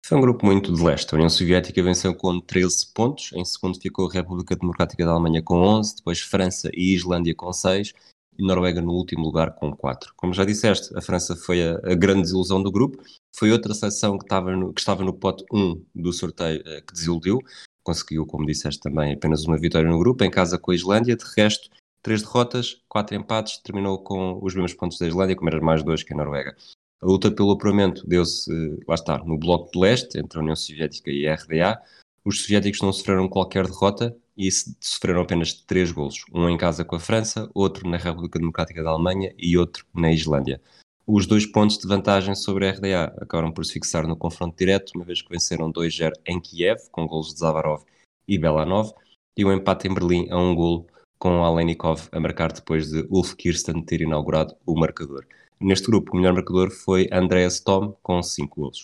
Foi 0.07 0.17
um 0.17 0.21
grupo 0.21 0.47
muito 0.47 0.73
de 0.73 0.81
leste. 0.81 1.13
A 1.13 1.17
União 1.17 1.29
Soviética 1.29 1.83
venceu 1.83 2.15
com 2.15 2.41
13 2.41 2.93
pontos. 2.95 3.33
Em 3.33 3.45
segundo 3.45 3.77
ficou 3.81 4.09
a 4.09 4.13
República 4.13 4.55
Democrática 4.55 5.05
da 5.05 5.11
Alemanha 5.11 5.43
com 5.43 5.57
11, 5.57 5.97
depois 5.97 6.21
França 6.21 6.71
e 6.73 6.95
Islândia 6.95 7.35
com 7.35 7.53
6 7.53 7.93
e 8.39 8.47
Noruega 8.47 8.81
no 8.81 8.93
último 8.93 9.25
lugar 9.25 9.57
com 9.57 9.75
4. 9.75 10.13
Como 10.17 10.33
já 10.33 10.45
disseste, 10.45 10.97
a 10.97 11.03
França 11.03 11.35
foi 11.35 11.61
a, 11.61 11.81
a 11.83 11.95
grande 11.97 12.23
desilusão 12.23 12.63
do 12.63 12.71
grupo. 12.71 13.03
Foi 13.37 13.51
outra 13.51 13.75
seleção 13.75 14.17
que 14.17 14.25
estava 14.25 14.55
no, 14.55 14.73
que 14.73 14.81
estava 14.81 15.03
no 15.03 15.13
pote 15.13 15.45
1 15.53 15.85
do 15.93 16.13
sorteio 16.13 16.63
eh, 16.65 16.81
que 16.83 16.93
desiludiu 16.93 17.41
conseguiu, 17.83 18.25
como 18.27 18.47
disseste 18.47 18.81
também, 18.81 19.15
apenas 19.15 19.45
uma 19.45 19.57
vitória 19.57 19.89
no 19.89 19.99
grupo, 19.99 20.25
em 20.25 20.31
casa 20.31 20.59
com 20.59 20.73
a 20.73 20.75
Islândia, 20.75 21.17
de 21.17 21.25
resto, 21.37 21.69
três 22.03 22.21
derrotas, 22.21 22.81
quatro 22.89 23.15
empates, 23.17 23.59
terminou 23.59 24.03
com 24.03 24.41
os 24.43 24.55
mesmos 24.55 24.75
pontos 24.75 24.99
da 24.99 25.07
Islândia, 25.07 25.37
como 25.37 25.49
era 25.49 25.61
mais 25.61 25.85
dois 25.85 26.03
que 26.03 26.13
a 26.13 26.17
Noruega. 26.17 26.57
A 27.03 27.07
luta 27.07 27.31
pelo 27.31 27.53
apuramento 27.53 28.07
deu-se, 28.07 28.51
lá 28.89 28.95
está, 28.95 29.19
no 29.19 29.39
bloco 29.39 29.71
de 29.73 29.79
leste, 29.79 30.19
entre 30.19 30.39
a 30.39 30.43
União 30.43 30.57
Soviética 30.57 31.11
e 31.11 31.27
a 31.27 31.35
RDA. 31.35 31.81
Os 32.25 32.43
soviéticos 32.43 32.81
não 32.81 32.93
sofreram 32.93 33.29
qualquer 33.29 33.67
derrota, 33.67 34.17
e 34.37 34.51
sofreram 34.81 35.23
apenas 35.23 35.55
três 35.55 35.91
golos, 35.91 36.25
um 36.33 36.49
em 36.49 36.59
casa 36.59 36.85
com 36.85 36.97
a 36.97 37.01
França, 37.01 37.51
outro 37.55 37.89
na 37.89 37.97
República 37.97 38.39
Democrática 38.39 38.83
da 38.83 38.91
Alemanha 38.91 39.33
e 39.39 39.57
outro 39.57 39.87
na 39.95 40.13
Islândia. 40.13 40.61
Os 41.07 41.27
dois 41.27 41.47
pontos 41.47 41.79
de 41.79 41.89
vantagem 41.89 42.35
sobre 42.35 42.69
a 42.69 42.73
RDA 42.73 43.15
acabaram 43.21 43.53
por 43.53 43.65
se 43.65 43.73
fixar 43.73 44.07
no 44.07 44.17
confronto 44.17 44.57
direto, 44.59 44.93
uma 44.95 45.05
vez 45.05 45.23
que 45.23 45.31
venceram 45.31 45.73
2-0 45.73 46.13
em 46.27 46.41
Kiev, 46.41 46.81
com 46.91 47.07
golos 47.07 47.33
de 47.33 47.39
Zavarov 47.39 47.85
e 48.29 48.37
Belanov, 48.37 48.93
e 49.37 49.45
o 49.45 49.49
um 49.49 49.53
empate 49.53 49.89
em 49.89 49.95
Berlim 49.95 50.29
a 50.31 50.37
um 50.37 50.55
golo, 50.55 50.87
com 51.19 51.45
Alenikov 51.45 52.09
a 52.13 52.21
marcar 52.21 52.53
depois 52.53 52.91
de 52.91 53.07
Ulf 53.09 53.35
Kirsten 53.35 53.83
ter 53.83 54.03
inaugurado 54.03 54.55
o 54.67 54.79
marcador. 54.79 55.25
Neste 55.61 55.87
grupo, 55.87 56.13
o 56.13 56.17
melhor 56.17 56.35
marcador 56.35 56.71
foi 56.71 57.09
Andreas 57.11 57.61
Tom, 57.61 57.97
com 58.03 58.23
5 58.23 58.61
golos. 58.61 58.83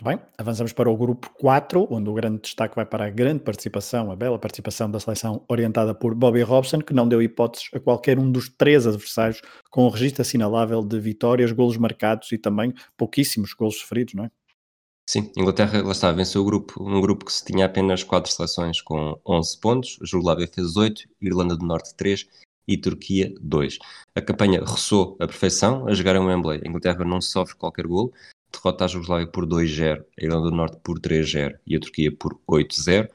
Muito 0.00 0.18
bem, 0.18 0.26
avançamos 0.36 0.72
para 0.72 0.90
o 0.90 0.96
grupo 0.96 1.30
4, 1.38 1.86
onde 1.90 2.08
o 2.10 2.14
grande 2.14 2.40
destaque 2.40 2.74
vai 2.74 2.84
para 2.84 3.06
a 3.06 3.10
grande 3.10 3.40
participação, 3.40 4.10
a 4.10 4.16
bela 4.16 4.38
participação 4.38 4.90
da 4.90 4.98
seleção 4.98 5.44
orientada 5.48 5.94
por 5.94 6.14
Bobby 6.14 6.42
Robson, 6.42 6.80
que 6.80 6.94
não 6.94 7.06
deu 7.06 7.22
hipóteses 7.22 7.68
a 7.74 7.78
qualquer 7.78 8.18
um 8.18 8.30
dos 8.30 8.48
três 8.48 8.86
adversários, 8.86 9.40
com 9.70 9.86
um 9.86 9.90
registro 9.90 10.22
assinalável 10.22 10.82
de 10.82 10.98
vitórias, 10.98 11.52
golos 11.52 11.76
marcados 11.76 12.32
e 12.32 12.38
também 12.38 12.74
pouquíssimos 12.96 13.52
golos 13.52 13.78
sofridos, 13.78 14.14
não 14.14 14.24
é? 14.24 14.30
Sim, 15.08 15.30
Inglaterra, 15.36 15.82
lá 15.82 15.92
está, 15.92 16.10
venceu 16.10 16.42
o 16.42 16.44
grupo, 16.44 16.82
um 16.82 17.00
grupo 17.00 17.24
que 17.24 17.32
se 17.32 17.44
tinha 17.44 17.66
apenas 17.66 18.02
quatro 18.02 18.32
seleções 18.32 18.80
com 18.80 19.20
11 19.26 19.60
pontos, 19.60 19.98
Jugoslávia 20.02 20.48
fez 20.48 20.76
8, 20.76 21.02
Irlanda 21.20 21.56
do 21.56 21.66
Norte 21.66 21.94
3 21.96 22.26
e 22.66 22.76
Turquia 22.76 23.32
2. 23.40 23.78
A 24.14 24.20
campanha 24.20 24.60
roçou 24.60 25.16
a 25.20 25.26
perfeição 25.26 25.86
a 25.88 25.94
jogar 25.94 26.16
em 26.16 26.20
Wembley. 26.20 26.60
A 26.64 26.68
Inglaterra 26.68 27.04
não 27.04 27.20
sofre 27.20 27.56
qualquer 27.56 27.86
golo, 27.86 28.12
derrota 28.52 28.84
a 28.84 28.88
Jugoslávia 28.88 29.26
por 29.26 29.46
2-0, 29.46 30.00
a 30.00 30.24
Irlanda 30.24 30.50
do 30.50 30.56
Norte 30.56 30.78
por 30.82 31.00
3-0 31.00 31.58
e 31.66 31.76
a 31.76 31.80
Turquia 31.80 32.12
por 32.14 32.38
8-0. 32.46 33.08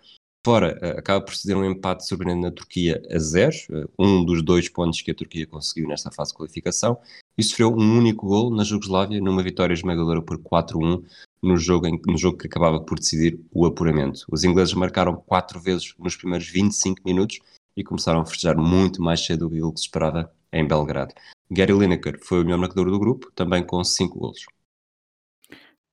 Fora, 0.46 0.77
eh, 0.82 0.96
acaba 0.98 1.24
por 1.24 1.36
ceder 1.36 1.58
um 1.58 1.66
empate 1.66 2.08
surpreendente 2.08 2.46
na 2.46 2.51
Turquia 2.51 3.01
a 3.12 3.20
0, 3.20 3.54
eh, 3.70 3.86
um 4.00 4.24
dos 4.24 4.42
dois 4.42 4.70
pontos 4.70 5.01
que 5.01 5.12
a 5.12 5.16
Turquia 5.16 5.46
conseguiu 5.46 5.89
nesta 5.89 6.10
fase 6.10 6.32
de 6.32 6.38
qualificação, 6.38 6.98
e 7.38 7.44
sofreu 7.44 7.70
um 7.70 7.98
único 7.98 8.25
gol 8.25 8.50
na 8.50 8.63
Jugoslávia 8.63 9.20
numa 9.20 9.44
vitória 9.44 9.74
esmagadora 9.74 10.22
por 10.22 10.38
4-1 10.38 11.04
no 11.44 11.58
jogo, 11.58 11.88
em, 11.88 12.00
no 12.08 12.18
jogo 12.18 12.38
que 12.38 12.48
acabava 12.48 12.80
por 12.80 12.98
decidir 12.98 13.39
o 13.51 13.66
apuramento. 13.66 14.25
Os 14.32 14.44
ingleses 14.44 14.74
marcaram 14.74 15.16
quatro 15.18 15.60
vezes 15.60 15.94
nos 16.00 16.16
primeiros 16.16 16.48
25 16.48 17.01
minutos 17.06 17.39
e 17.77 17.84
começaram 17.84 18.22
a 18.22 18.25
festejar 18.25 18.57
muito 18.57 19.01
mais 19.01 19.24
cedo 19.24 19.48
do 19.48 19.72
que 19.72 19.79
se 19.79 19.86
esperava 19.86 20.29
em 20.51 20.67
Belgrado. 20.67 21.13
Gary 21.50 21.72
Lineker 21.72 22.19
foi 22.22 22.41
o 22.41 22.43
melhor 22.43 22.57
marcador 22.57 22.89
do 22.89 23.00
grupo, 23.00 23.31
também 23.36 23.63
com 23.63 23.81
5 23.84 24.19
golos. 24.19 24.46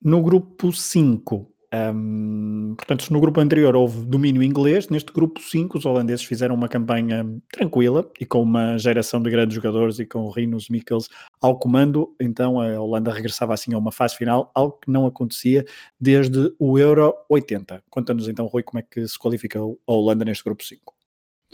No 0.01 0.21
grupo 0.21 0.73
5, 0.73 1.55
um, 1.93 2.75
portanto, 2.77 3.11
no 3.11 3.19
grupo 3.19 3.39
anterior 3.39 3.75
houve 3.75 4.05
domínio 4.05 4.41
inglês, 4.43 4.87
neste 4.89 5.11
grupo 5.11 5.41
5 5.41 5.77
os 5.77 5.85
holandeses 5.85 6.23
fizeram 6.23 6.55
uma 6.55 6.69
campanha 6.69 7.25
tranquila 7.51 8.09
e 8.19 8.25
com 8.25 8.41
uma 8.41 8.77
geração 8.77 9.21
de 9.21 9.29
grandes 9.29 9.55
jogadores 9.55 9.99
e 9.99 10.05
com 10.05 10.19
o 10.19 10.29
Rinus 10.29 10.69
Mikkels 10.69 11.09
ao 11.41 11.57
comando, 11.57 12.15
então 12.19 12.61
a 12.61 12.79
Holanda 12.79 13.11
regressava 13.11 13.53
assim 13.53 13.73
a 13.73 13.77
uma 13.77 13.91
fase 13.91 14.15
final, 14.15 14.51
algo 14.53 14.79
que 14.81 14.91
não 14.91 15.05
acontecia 15.05 15.65
desde 15.99 16.53
o 16.59 16.79
Euro 16.79 17.13
80. 17.29 17.83
Conta-nos 17.89 18.27
então, 18.27 18.45
Rui, 18.45 18.63
como 18.63 18.79
é 18.79 18.83
que 18.83 19.05
se 19.07 19.19
qualificou 19.19 19.79
a 19.87 19.91
Holanda 19.91 20.23
neste 20.23 20.43
grupo 20.43 20.63
5. 20.63 20.94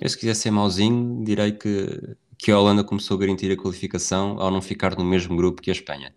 Eu, 0.01 0.09
se 0.09 0.17
quiser 0.17 0.33
ser 0.33 0.49
mauzinho, 0.49 1.23
direi 1.23 1.51
que, 1.51 2.17
que 2.35 2.51
a 2.51 2.57
Holanda 2.57 2.83
começou 2.83 3.15
a 3.15 3.19
garantir 3.19 3.51
a 3.51 3.55
qualificação 3.55 4.41
ao 4.41 4.49
não 4.49 4.59
ficar 4.59 4.97
no 4.97 5.05
mesmo 5.05 5.37
grupo 5.37 5.61
que 5.61 5.69
a 5.69 5.73
Espanha. 5.73 6.11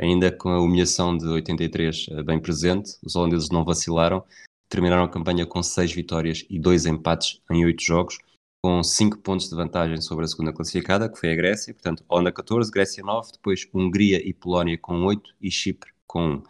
Ainda 0.00 0.30
com 0.30 0.50
a 0.50 0.60
humilhação 0.60 1.18
de 1.18 1.26
83 1.26 2.06
eh, 2.10 2.22
bem 2.22 2.38
presente, 2.38 2.96
os 3.02 3.16
holandeses 3.16 3.50
não 3.50 3.64
vacilaram, 3.64 4.24
terminaram 4.68 5.02
a 5.02 5.08
campanha 5.08 5.44
com 5.44 5.60
6 5.64 5.92
vitórias 5.92 6.46
e 6.48 6.60
2 6.60 6.86
empates 6.86 7.40
em 7.50 7.64
8 7.64 7.82
jogos, 7.82 8.18
com 8.62 8.84
5 8.84 9.18
pontos 9.18 9.48
de 9.48 9.56
vantagem 9.56 10.00
sobre 10.00 10.24
a 10.24 10.28
segunda 10.28 10.52
classificada, 10.52 11.08
que 11.08 11.18
foi 11.18 11.32
a 11.32 11.34
Grécia, 11.34 11.74
portanto, 11.74 12.04
Holanda 12.08 12.30
14, 12.30 12.70
Grécia 12.70 13.02
9, 13.02 13.32
depois 13.32 13.68
Hungria 13.74 14.24
e 14.24 14.32
Polónia 14.32 14.78
com 14.78 15.04
8 15.04 15.34
e 15.42 15.50
Chipre 15.50 15.90
com 16.06 16.34
1. 16.34 16.42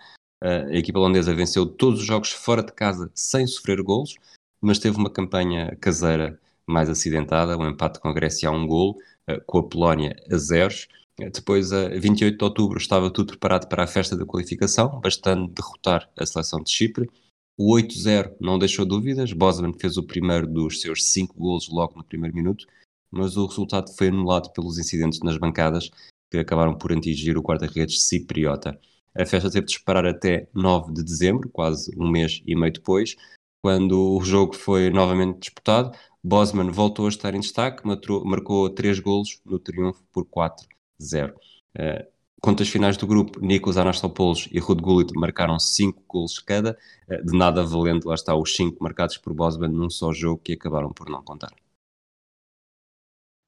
A 0.42 0.76
equipa 0.76 0.98
holandesa 0.98 1.34
venceu 1.34 1.64
todos 1.64 2.00
os 2.00 2.06
jogos 2.06 2.30
fora 2.30 2.62
de 2.62 2.72
casa 2.72 3.10
sem 3.14 3.46
sofrer 3.46 3.82
golos, 3.82 4.16
mas 4.60 4.78
teve 4.78 4.98
uma 4.98 5.08
campanha 5.08 5.74
caseira 5.80 6.38
mais 6.66 6.88
acidentada, 6.88 7.56
um 7.58 7.68
empate 7.68 8.00
com 8.00 8.08
a 8.08 8.12
Grécia 8.12 8.48
a 8.48 8.52
um 8.52 8.66
golo, 8.66 8.96
eh, 9.26 9.40
com 9.46 9.58
a 9.58 9.62
Polónia 9.68 10.16
a 10.30 10.36
zeros, 10.36 10.88
depois, 11.32 11.72
a 11.72 11.88
28 11.90 12.36
de 12.36 12.44
outubro, 12.44 12.76
estava 12.76 13.08
tudo 13.10 13.28
preparado 13.28 13.68
para 13.68 13.84
a 13.84 13.86
festa 13.86 14.16
da 14.16 14.26
qualificação, 14.26 15.00
bastando 15.00 15.46
derrotar 15.46 16.10
a 16.18 16.26
seleção 16.26 16.60
de 16.60 16.70
Chipre. 16.70 17.08
O 17.56 17.72
8-0 17.72 18.34
não 18.40 18.58
deixou 18.58 18.84
dúvidas, 18.84 19.32
Bosman 19.32 19.72
fez 19.74 19.96
o 19.96 20.02
primeiro 20.02 20.44
dos 20.46 20.80
seus 20.80 21.04
cinco 21.04 21.38
golos 21.38 21.68
logo 21.68 21.96
no 21.96 22.02
primeiro 22.02 22.34
minuto, 22.34 22.66
mas 23.12 23.36
o 23.36 23.46
resultado 23.46 23.94
foi 23.96 24.08
anulado 24.08 24.52
pelos 24.52 24.76
incidentes 24.76 25.20
nas 25.20 25.38
bancadas, 25.38 25.88
que 26.28 26.38
acabaram 26.38 26.76
por 26.76 26.92
atingir 26.92 27.38
o 27.38 27.42
guarda-redes 27.42 28.02
cipriota. 28.08 28.76
A 29.16 29.24
festa 29.24 29.48
teve 29.48 29.66
de 29.66 29.72
esperar 29.72 30.04
até 30.04 30.48
9 30.52 30.92
de 30.92 31.04
dezembro, 31.04 31.48
quase 31.48 31.92
um 31.96 32.10
mês 32.10 32.42
e 32.44 32.56
meio 32.56 32.72
depois, 32.72 33.14
quando 33.62 34.16
o 34.16 34.20
jogo 34.24 34.56
foi 34.56 34.90
novamente 34.90 35.38
disputado. 35.38 35.96
Bosman 36.26 36.70
voltou 36.70 37.04
a 37.04 37.10
estar 37.10 37.34
em 37.34 37.40
destaque, 37.40 37.82
marcou 38.24 38.70
três 38.70 38.98
golos 38.98 39.42
no 39.44 39.58
triunfo 39.58 40.02
por 40.10 40.24
4 40.24 40.66
zero. 41.02 41.34
Uh, 41.76 42.02
contas 42.40 42.66
finais 42.66 42.96
do 42.96 43.06
grupo, 43.06 43.44
Nikos 43.44 43.76
Anastopoulos 43.76 44.48
e 44.50 44.58
Rud 44.58 44.80
Gullit 44.80 45.12
marcaram 45.14 45.58
5 45.58 46.02
gols 46.08 46.38
cada, 46.38 46.78
uh, 47.10 47.26
de 47.26 47.36
nada 47.36 47.62
valendo, 47.62 48.08
lá 48.08 48.14
está, 48.14 48.34
os 48.34 48.56
5 48.56 48.82
marcados 48.82 49.18
por 49.18 49.34
Bosman 49.34 49.68
num 49.68 49.90
só 49.90 50.14
jogo 50.14 50.40
que 50.42 50.54
acabaram 50.54 50.90
por 50.90 51.10
não 51.10 51.22
contar. 51.22 51.52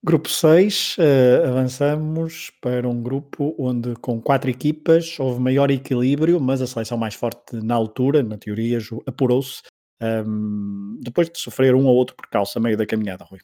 Grupo 0.04 0.28
6, 0.28 0.98
uh, 0.98 1.00
eh, 1.00 1.48
avançamos 1.48 2.52
para 2.60 2.86
um 2.86 3.02
grupo 3.02 3.56
onde 3.58 3.96
com 3.96 4.20
quatro 4.20 4.50
equipas 4.50 5.18
houve 5.18 5.40
maior 5.40 5.70
equilíbrio, 5.70 6.38
mas 6.38 6.60
a 6.60 6.66
seleção 6.66 6.98
mais 6.98 7.14
forte 7.14 7.56
na 7.56 7.74
altura, 7.74 8.22
na 8.22 8.36
teoria, 8.36 8.78
apurou-se 9.06 9.62
um, 10.00 10.98
depois 11.00 11.30
de 11.30 11.38
sofrer 11.38 11.74
um 11.74 11.86
ou 11.86 11.94
outro 11.94 12.16
percalço 12.16 12.58
a 12.58 12.60
meio 12.60 12.76
da 12.76 12.86
caminhada, 12.86 13.24
Rui. 13.24 13.40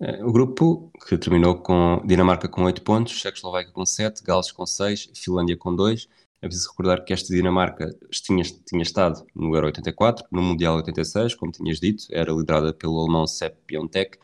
É, 0.00 0.24
o 0.24 0.32
grupo 0.32 0.90
que 1.06 1.16
terminou 1.16 1.56
com 1.58 2.02
Dinamarca 2.04 2.48
com 2.48 2.64
8 2.64 2.82
pontos, 2.82 3.12
Checoslováquia 3.12 3.72
com 3.72 3.86
7, 3.86 4.22
Gales 4.24 4.50
com 4.50 4.66
6, 4.66 5.10
Finlândia 5.14 5.56
com 5.56 5.74
2. 5.74 6.08
É 6.40 6.46
preciso 6.48 6.70
recordar 6.70 7.04
que 7.04 7.12
esta 7.12 7.32
Dinamarca 7.32 7.88
tinha, 8.10 8.42
tinha 8.42 8.82
estado 8.82 9.24
no 9.32 9.54
Euro 9.54 9.66
84, 9.66 10.26
no 10.32 10.42
Mundial 10.42 10.74
86, 10.76 11.36
como 11.36 11.52
tinhas 11.52 11.78
dito, 11.78 12.06
era 12.10 12.32
liderada 12.32 12.74
pelo 12.74 12.98
alemão 12.98 13.28
Sepp 13.28 13.56
Piontek 13.64 14.18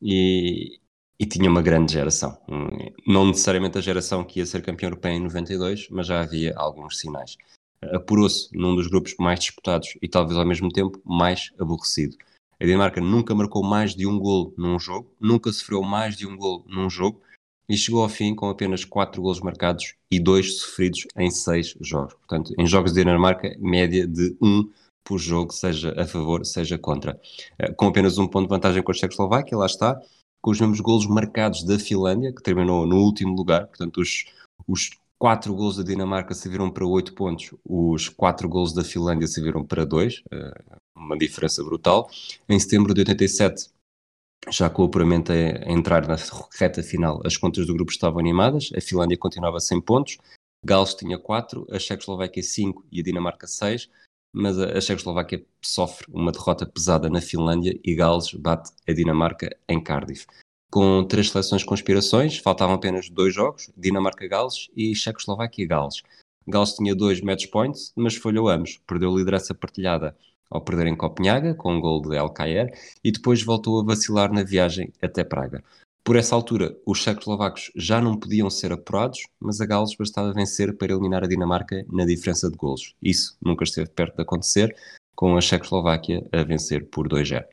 e, 0.00 0.78
e 1.18 1.26
tinha 1.26 1.50
uma 1.50 1.62
grande 1.62 1.94
geração. 1.94 2.38
Não 3.04 3.26
necessariamente 3.26 3.76
a 3.76 3.80
geração 3.80 4.22
que 4.22 4.38
ia 4.38 4.46
ser 4.46 4.62
campeão 4.62 4.90
europeu 4.90 5.10
em 5.10 5.20
92, 5.20 5.88
mas 5.90 6.06
já 6.06 6.20
havia 6.20 6.54
alguns 6.56 7.00
sinais. 7.00 7.36
Apurou-se 7.92 8.48
num 8.56 8.74
dos 8.74 8.86
grupos 8.86 9.14
mais 9.18 9.40
disputados 9.40 9.96
e 10.00 10.08
talvez 10.08 10.38
ao 10.38 10.46
mesmo 10.46 10.70
tempo 10.70 11.00
mais 11.04 11.52
aborrecido. 11.58 12.16
A 12.60 12.64
Dinamarca 12.64 13.00
nunca 13.00 13.34
marcou 13.34 13.62
mais 13.62 13.94
de 13.94 14.06
um 14.06 14.18
golo 14.18 14.54
num 14.56 14.78
jogo, 14.78 15.10
nunca 15.20 15.52
sofreu 15.52 15.82
mais 15.82 16.16
de 16.16 16.26
um 16.26 16.36
golo 16.36 16.64
num 16.68 16.88
jogo 16.88 17.20
e 17.68 17.76
chegou 17.76 18.02
ao 18.02 18.08
fim 18.08 18.34
com 18.34 18.48
apenas 18.48 18.84
4 18.84 19.20
golos 19.20 19.40
marcados 19.40 19.94
e 20.10 20.20
2 20.20 20.60
sofridos 20.60 21.06
em 21.16 21.30
6 21.30 21.76
jogos. 21.80 22.14
Portanto, 22.14 22.54
em 22.58 22.66
jogos 22.66 22.92
de 22.92 23.02
Dinamarca, 23.02 23.56
média 23.58 24.06
de 24.06 24.36
1 24.40 24.46
um 24.48 24.70
por 25.02 25.18
jogo, 25.18 25.52
seja 25.52 25.94
a 26.00 26.06
favor, 26.06 26.44
seja 26.46 26.78
contra. 26.78 27.20
Eh, 27.58 27.72
com 27.72 27.88
apenas 27.88 28.16
um 28.16 28.26
ponto 28.26 28.44
de 28.44 28.54
vantagem 28.54 28.82
com 28.82 28.90
a 28.90 28.94
Checoslováquia, 28.94 29.58
lá 29.58 29.66
está, 29.66 30.00
com 30.40 30.50
os 30.50 30.58
mesmos 30.58 30.80
golos 30.80 31.06
marcados 31.06 31.62
da 31.62 31.78
Finlândia, 31.78 32.32
que 32.32 32.42
terminou 32.42 32.86
no 32.86 32.96
último 32.96 33.34
lugar, 33.34 33.66
portanto, 33.66 34.00
os, 34.00 34.24
os 34.66 34.90
4 35.18 35.54
gols 35.54 35.76
da 35.76 35.82
Dinamarca 35.82 36.34
se 36.34 36.48
viram 36.48 36.70
para 36.70 36.86
8 36.86 37.14
pontos, 37.14 37.54
os 37.64 38.08
4 38.08 38.48
gols 38.48 38.72
da 38.72 38.84
Finlândia 38.84 39.26
se 39.26 39.40
viram 39.40 39.64
para 39.64 39.84
2, 39.84 40.22
uma 40.96 41.16
diferença 41.16 41.62
brutal. 41.62 42.10
Em 42.48 42.58
setembro 42.58 42.92
de 42.92 43.00
87, 43.00 43.70
já 44.50 44.68
com 44.68 44.82
o 44.82 44.86
apuramento 44.86 45.32
a, 45.32 45.36
entrar 45.70 46.06
na 46.06 46.16
reta 46.58 46.82
final, 46.82 47.20
as 47.24 47.36
contas 47.36 47.66
do 47.66 47.74
grupo 47.74 47.92
estavam 47.92 48.18
animadas, 48.18 48.70
a 48.76 48.80
Finlândia 48.80 49.16
continuava 49.16 49.60
sem 49.60 49.80
pontos, 49.80 50.18
Gales 50.64 50.94
tinha 50.94 51.18
4, 51.18 51.66
a 51.70 51.78
Checoslováquia 51.78 52.42
5 52.42 52.86
e 52.90 53.00
a 53.00 53.02
Dinamarca 53.02 53.46
6, 53.46 53.90
mas 54.34 54.58
a 54.58 54.80
Checoslováquia 54.80 55.44
sofre 55.62 56.06
uma 56.12 56.32
derrota 56.32 56.66
pesada 56.66 57.08
na 57.08 57.20
Finlândia 57.20 57.78
e 57.84 57.94
Gales 57.94 58.32
bate 58.34 58.72
a 58.88 58.92
Dinamarca 58.92 59.56
em 59.68 59.82
Cardiff. 59.82 60.26
Com 60.74 61.04
três 61.04 61.30
seleções 61.30 61.62
com 61.62 61.72
aspirações, 61.72 62.38
faltavam 62.38 62.74
apenas 62.74 63.08
dois 63.08 63.32
jogos, 63.32 63.70
Dinamarca-Gales 63.76 64.68
e 64.76 64.92
Checoslováquia-Gales. 64.92 66.02
Gales 66.48 66.74
tinha 66.74 66.96
dois 66.96 67.20
match 67.20 67.46
points, 67.46 67.92
mas 67.94 68.16
falhou 68.16 68.48
ambos, 68.48 68.80
perdeu 68.84 69.14
a 69.14 69.16
liderança 69.16 69.54
partilhada 69.54 70.16
ao 70.50 70.60
perder 70.60 70.88
em 70.88 70.96
Copenhaga, 70.96 71.54
com 71.54 71.76
um 71.76 71.80
gol 71.80 72.02
de 72.02 72.16
El 72.16 72.28
Caer, 72.30 72.76
e 73.04 73.12
depois 73.12 73.40
voltou 73.40 73.78
a 73.78 73.84
vacilar 73.84 74.32
na 74.32 74.42
viagem 74.42 74.92
até 75.00 75.22
Praga. 75.22 75.62
Por 76.02 76.16
essa 76.16 76.34
altura, 76.34 76.76
os 76.84 76.98
checoslovacos 76.98 77.70
já 77.76 78.00
não 78.00 78.18
podiam 78.18 78.50
ser 78.50 78.72
apurados, 78.72 79.20
mas 79.38 79.60
a 79.60 79.66
Gales 79.66 79.94
bastava 79.94 80.32
vencer 80.32 80.76
para 80.76 80.92
eliminar 80.92 81.22
a 81.22 81.28
Dinamarca 81.28 81.86
na 81.88 82.04
diferença 82.04 82.50
de 82.50 82.56
golos. 82.56 82.96
Isso 83.00 83.36
nunca 83.40 83.62
esteve 83.62 83.90
perto 83.90 84.16
de 84.16 84.22
acontecer, 84.22 84.74
com 85.14 85.36
a 85.36 85.40
Checoslováquia 85.40 86.26
a 86.32 86.42
vencer 86.42 86.84
por 86.86 87.06
2-0. 87.06 87.44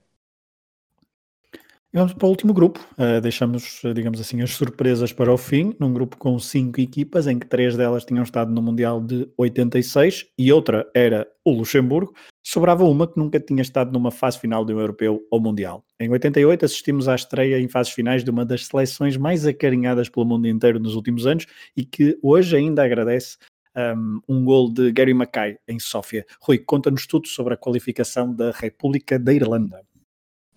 E 1.94 1.98
vamos 1.98 2.14
para 2.14 2.26
o 2.26 2.30
último 2.30 2.54
grupo. 2.54 2.80
Uh, 2.94 3.20
deixamos, 3.20 3.82
digamos 3.94 4.22
assim, 4.22 4.42
as 4.42 4.52
surpresas 4.52 5.12
para 5.12 5.32
o 5.32 5.38
fim, 5.38 5.76
num 5.78 5.94
grupo 5.94 6.16
com 6.16 6.40
cinco 6.40 6.80
equipas, 6.80 7.28
em 7.28 7.38
que 7.38 7.46
três 7.46 7.76
delas 7.76 8.06
tinham 8.06 8.24
estado 8.24 8.50
no 8.50 8.62
Mundial 8.62 9.02
de 9.02 9.30
86 9.38 10.28
e 10.40 10.54
outra 10.54 10.90
era 10.96 11.28
o 11.44 11.52
Luxemburgo. 11.52 12.14
Sobrava 12.42 12.86
uma 12.86 13.06
que 13.06 13.20
nunca 13.20 13.42
tinha 13.42 13.62
estado 13.62 13.92
numa 13.92 14.10
fase 14.10 14.40
final 14.40 14.64
de 14.64 14.74
um 14.74 14.80
europeu 14.80 15.22
ou 15.30 15.42
mundial. 15.42 15.84
Em 16.00 16.10
88 16.10 16.64
assistimos 16.64 17.10
à 17.10 17.16
estreia 17.16 17.60
em 17.60 17.68
fases 17.68 17.92
finais 17.92 18.24
de 18.24 18.32
uma 18.32 18.46
das 18.46 18.68
seleções 18.68 19.18
mais 19.18 19.46
acarinhadas 19.46 20.08
pelo 20.08 20.26
mundo 20.26 20.48
inteiro 20.48 20.80
nos 20.80 20.96
últimos 20.96 21.28
anos 21.28 21.46
e 21.76 21.84
que 21.84 22.18
hoje 22.24 22.56
ainda 22.56 22.86
agradece 22.86 23.38
um, 23.76 24.22
um 24.30 24.46
gol 24.46 24.72
de 24.72 24.94
Gary 24.94 25.14
Mackay 25.14 25.58
em 25.68 25.78
Sófia. 25.78 26.26
Rui, 26.42 26.58
conta-nos 26.58 27.06
tudo 27.06 27.28
sobre 27.28 27.54
a 27.54 27.58
qualificação 27.58 28.34
da 28.34 28.52
República 28.52 29.20
da 29.20 29.34
Irlanda. 29.34 29.82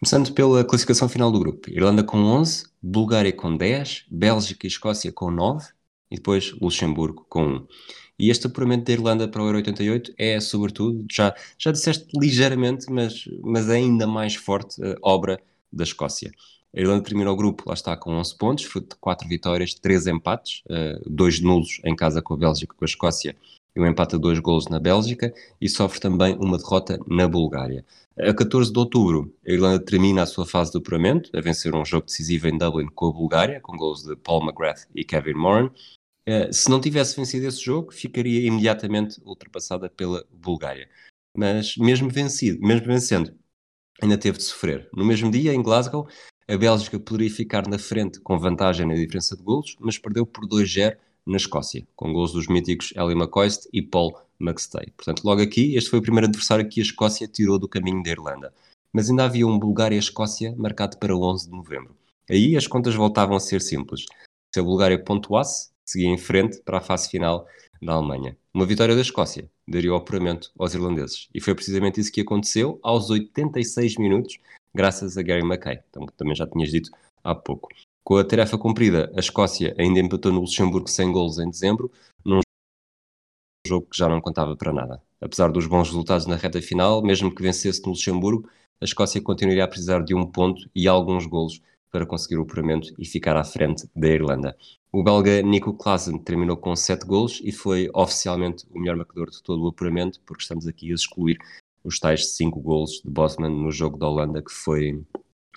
Começando 0.04 0.34
pela 0.34 0.62
classificação 0.62 1.08
final 1.08 1.32
do 1.32 1.38
grupo. 1.38 1.70
Irlanda 1.70 2.04
com 2.04 2.18
11, 2.18 2.66
Bulgária 2.82 3.32
com 3.32 3.56
10, 3.56 4.04
Bélgica 4.10 4.66
e 4.66 4.68
Escócia 4.68 5.10
com 5.10 5.30
9 5.30 5.66
e 6.10 6.16
depois 6.16 6.52
Luxemburgo 6.60 7.24
com 7.26 7.42
1. 7.42 7.66
E 8.18 8.28
este 8.28 8.46
apuramento 8.46 8.84
da 8.84 8.92
Irlanda 8.92 9.26
para 9.26 9.42
o 9.42 9.46
Euro 9.46 9.56
88 9.56 10.12
é, 10.18 10.38
sobretudo, 10.40 11.06
já, 11.10 11.34
já 11.58 11.72
disseste 11.72 12.06
ligeiramente, 12.20 12.84
mas, 12.92 13.24
mas 13.42 13.70
é 13.70 13.76
ainda 13.76 14.06
mais 14.06 14.34
forte, 14.34 14.76
obra 15.00 15.40
da 15.72 15.84
Escócia. 15.84 16.30
A 16.76 16.80
Irlanda 16.80 17.02
terminou 17.02 17.32
o 17.32 17.36
grupo, 17.36 17.64
lá 17.66 17.72
está, 17.72 17.96
com 17.96 18.10
11 18.12 18.36
pontos, 18.36 18.64
fruto 18.64 18.96
de 18.96 19.00
4 19.00 19.26
vitórias, 19.26 19.72
3 19.72 20.08
empates, 20.08 20.62
2 21.06 21.38
uh, 21.38 21.42
nulos 21.42 21.80
em 21.82 21.96
casa 21.96 22.20
com 22.20 22.34
a 22.34 22.36
Bélgica 22.36 22.74
e 22.74 22.78
com 22.78 22.84
a 22.84 22.86
Escócia, 22.86 23.34
e 23.76 23.80
um 23.80 23.86
empate 23.86 24.14
a 24.14 24.18
2 24.18 24.38
golos 24.38 24.68
na 24.68 24.78
Bélgica, 24.78 25.32
e 25.60 25.68
sofre 25.68 26.00
também 26.00 26.36
uma 26.38 26.56
derrota 26.58 26.98
na 27.06 27.26
Bulgária. 27.26 27.84
A 28.16 28.32
14 28.32 28.72
de 28.72 28.78
outubro, 28.78 29.34
a 29.46 29.50
Irlanda 29.50 29.84
termina 29.84 30.22
a 30.22 30.26
sua 30.26 30.46
fase 30.46 30.70
de 30.70 30.78
apuramento, 30.78 31.30
a 31.36 31.40
vencer 31.40 31.74
um 31.74 31.84
jogo 31.84 32.06
decisivo 32.06 32.46
em 32.46 32.56
Dublin 32.56 32.86
com 32.86 33.08
a 33.08 33.12
Bulgária, 33.12 33.60
com 33.60 33.76
gols 33.76 34.04
de 34.04 34.14
Paul 34.14 34.44
McGrath 34.44 34.86
e 34.94 35.04
Kevin 35.04 35.34
Moran. 35.34 35.70
Uh, 36.28 36.52
se 36.52 36.70
não 36.70 36.80
tivesse 36.80 37.16
vencido 37.16 37.46
esse 37.46 37.60
jogo, 37.60 37.92
ficaria 37.92 38.46
imediatamente 38.46 39.20
ultrapassada 39.24 39.90
pela 39.90 40.24
Bulgária. 40.30 40.88
Mas 41.36 41.76
mesmo 41.76 42.08
vencido, 42.08 42.60
mesmo 42.60 42.86
vencendo, 42.86 43.34
ainda 44.00 44.16
teve 44.16 44.38
de 44.38 44.44
sofrer. 44.44 44.88
No 44.94 45.04
mesmo 45.04 45.30
dia, 45.30 45.52
em 45.52 45.60
Glasgow, 45.60 46.08
a 46.46 46.56
Bélgica 46.56 47.00
poderia 47.00 47.30
ficar 47.30 47.66
na 47.66 47.78
frente 47.78 48.20
com 48.20 48.38
vantagem 48.38 48.86
na 48.86 48.94
diferença 48.94 49.36
de 49.36 49.42
golos, 49.42 49.76
mas 49.80 49.98
perdeu 49.98 50.24
por 50.24 50.46
2-0 50.46 50.96
na 51.26 51.36
Escócia, 51.36 51.86
com 51.96 52.12
gols 52.12 52.32
dos 52.32 52.46
míticos 52.48 52.92
Ellie 52.96 53.16
McCoist 53.16 53.68
e 53.72 53.80
Paul 53.80 54.16
McStay. 54.40 54.92
Portanto, 54.96 55.24
logo 55.24 55.40
aqui, 55.40 55.76
este 55.76 55.90
foi 55.90 55.98
o 55.98 56.02
primeiro 56.02 56.26
adversário 56.26 56.68
que 56.68 56.80
a 56.80 56.82
Escócia 56.82 57.26
tirou 57.26 57.58
do 57.58 57.68
caminho 57.68 58.02
da 58.02 58.10
Irlanda. 58.10 58.52
Mas 58.92 59.08
ainda 59.08 59.24
havia 59.24 59.46
um 59.46 59.58
Bulgária-Escócia 59.58 60.54
marcado 60.56 60.98
para 60.98 61.16
11 61.16 61.46
de 61.46 61.56
novembro. 61.56 61.96
Aí 62.30 62.56
as 62.56 62.66
contas 62.66 62.94
voltavam 62.94 63.36
a 63.36 63.40
ser 63.40 63.60
simples. 63.60 64.04
Se 64.54 64.60
a 64.60 64.62
Bulgária 64.62 65.02
pontuasse, 65.02 65.70
seguia 65.84 66.08
em 66.08 66.18
frente 66.18 66.60
para 66.62 66.78
a 66.78 66.80
fase 66.80 67.08
final 67.08 67.46
da 67.82 67.94
Alemanha. 67.94 68.36
Uma 68.52 68.66
vitória 68.66 68.94
da 68.94 69.00
Escócia 69.00 69.50
daria 69.66 69.92
o 69.92 69.96
apuramento 69.96 70.52
aos 70.58 70.74
irlandeses. 70.74 71.28
E 71.34 71.40
foi 71.40 71.54
precisamente 71.54 72.00
isso 72.00 72.12
que 72.12 72.20
aconteceu 72.20 72.78
aos 72.82 73.10
86 73.10 73.96
minutos, 73.96 74.38
graças 74.74 75.18
a 75.18 75.22
Gary 75.22 75.42
Mackay, 75.42 75.80
então, 75.90 76.06
também 76.16 76.34
já 76.34 76.46
tinhas 76.46 76.70
dito 76.70 76.90
há 77.22 77.34
pouco. 77.34 77.68
Com 78.04 78.18
a 78.18 78.24
tarefa 78.24 78.58
cumprida, 78.58 79.10
a 79.16 79.20
Escócia 79.20 79.74
ainda 79.78 79.98
empatou 79.98 80.30
no 80.30 80.40
Luxemburgo 80.40 80.90
sem 80.90 81.10
golos 81.10 81.38
em 81.38 81.48
dezembro, 81.48 81.90
num 82.22 82.40
jogo 83.66 83.86
que 83.90 83.96
já 83.96 84.06
não 84.10 84.20
contava 84.20 84.54
para 84.54 84.74
nada. 84.74 85.02
Apesar 85.18 85.50
dos 85.50 85.66
bons 85.66 85.88
resultados 85.88 86.26
na 86.26 86.36
reta 86.36 86.60
final, 86.60 87.02
mesmo 87.02 87.34
que 87.34 87.42
vencesse 87.42 87.82
no 87.82 87.92
Luxemburgo, 87.92 88.46
a 88.78 88.84
Escócia 88.84 89.22
continuaria 89.22 89.64
a 89.64 89.68
precisar 89.68 90.04
de 90.04 90.14
um 90.14 90.26
ponto 90.26 90.68
e 90.74 90.86
alguns 90.86 91.24
golos 91.24 91.62
para 91.90 92.04
conseguir 92.04 92.36
o 92.36 92.42
apuramento 92.42 92.92
e 92.98 93.06
ficar 93.06 93.38
à 93.38 93.44
frente 93.44 93.88
da 93.96 94.08
Irlanda. 94.08 94.54
O 94.92 95.02
belga 95.02 95.40
Nico 95.40 95.72
Klaassen 95.72 96.18
terminou 96.18 96.58
com 96.58 96.76
7 96.76 97.06
golos 97.06 97.40
e 97.42 97.52
foi 97.52 97.88
oficialmente 97.94 98.66
o 98.70 98.78
melhor 98.78 98.96
marcador 98.96 99.30
de 99.30 99.42
todo 99.42 99.64
o 99.64 99.68
apuramento, 99.68 100.20
porque 100.26 100.42
estamos 100.42 100.66
aqui 100.66 100.92
a 100.92 100.94
excluir 100.94 101.38
os 101.82 101.98
tais 101.98 102.34
5 102.36 102.60
golos 102.60 103.00
de 103.02 103.10
Bosman 103.10 103.48
no 103.48 103.72
jogo 103.72 103.96
da 103.96 104.06
Holanda 104.06 104.42
que 104.42 104.52
foi 104.52 105.02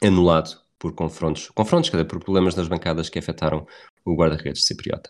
anulado 0.01 0.65
por 0.79 0.93
confrontos, 0.93 1.49
confrontos, 1.49 1.89
quer 1.89 1.97
dizer, 1.97 2.07
por 2.07 2.23
problemas 2.23 2.55
nas 2.55 2.67
bancadas 2.67 3.09
que 3.09 3.19
afetaram 3.19 3.65
o 4.05 4.15
guarda-redes 4.15 4.65
cipriota. 4.65 5.09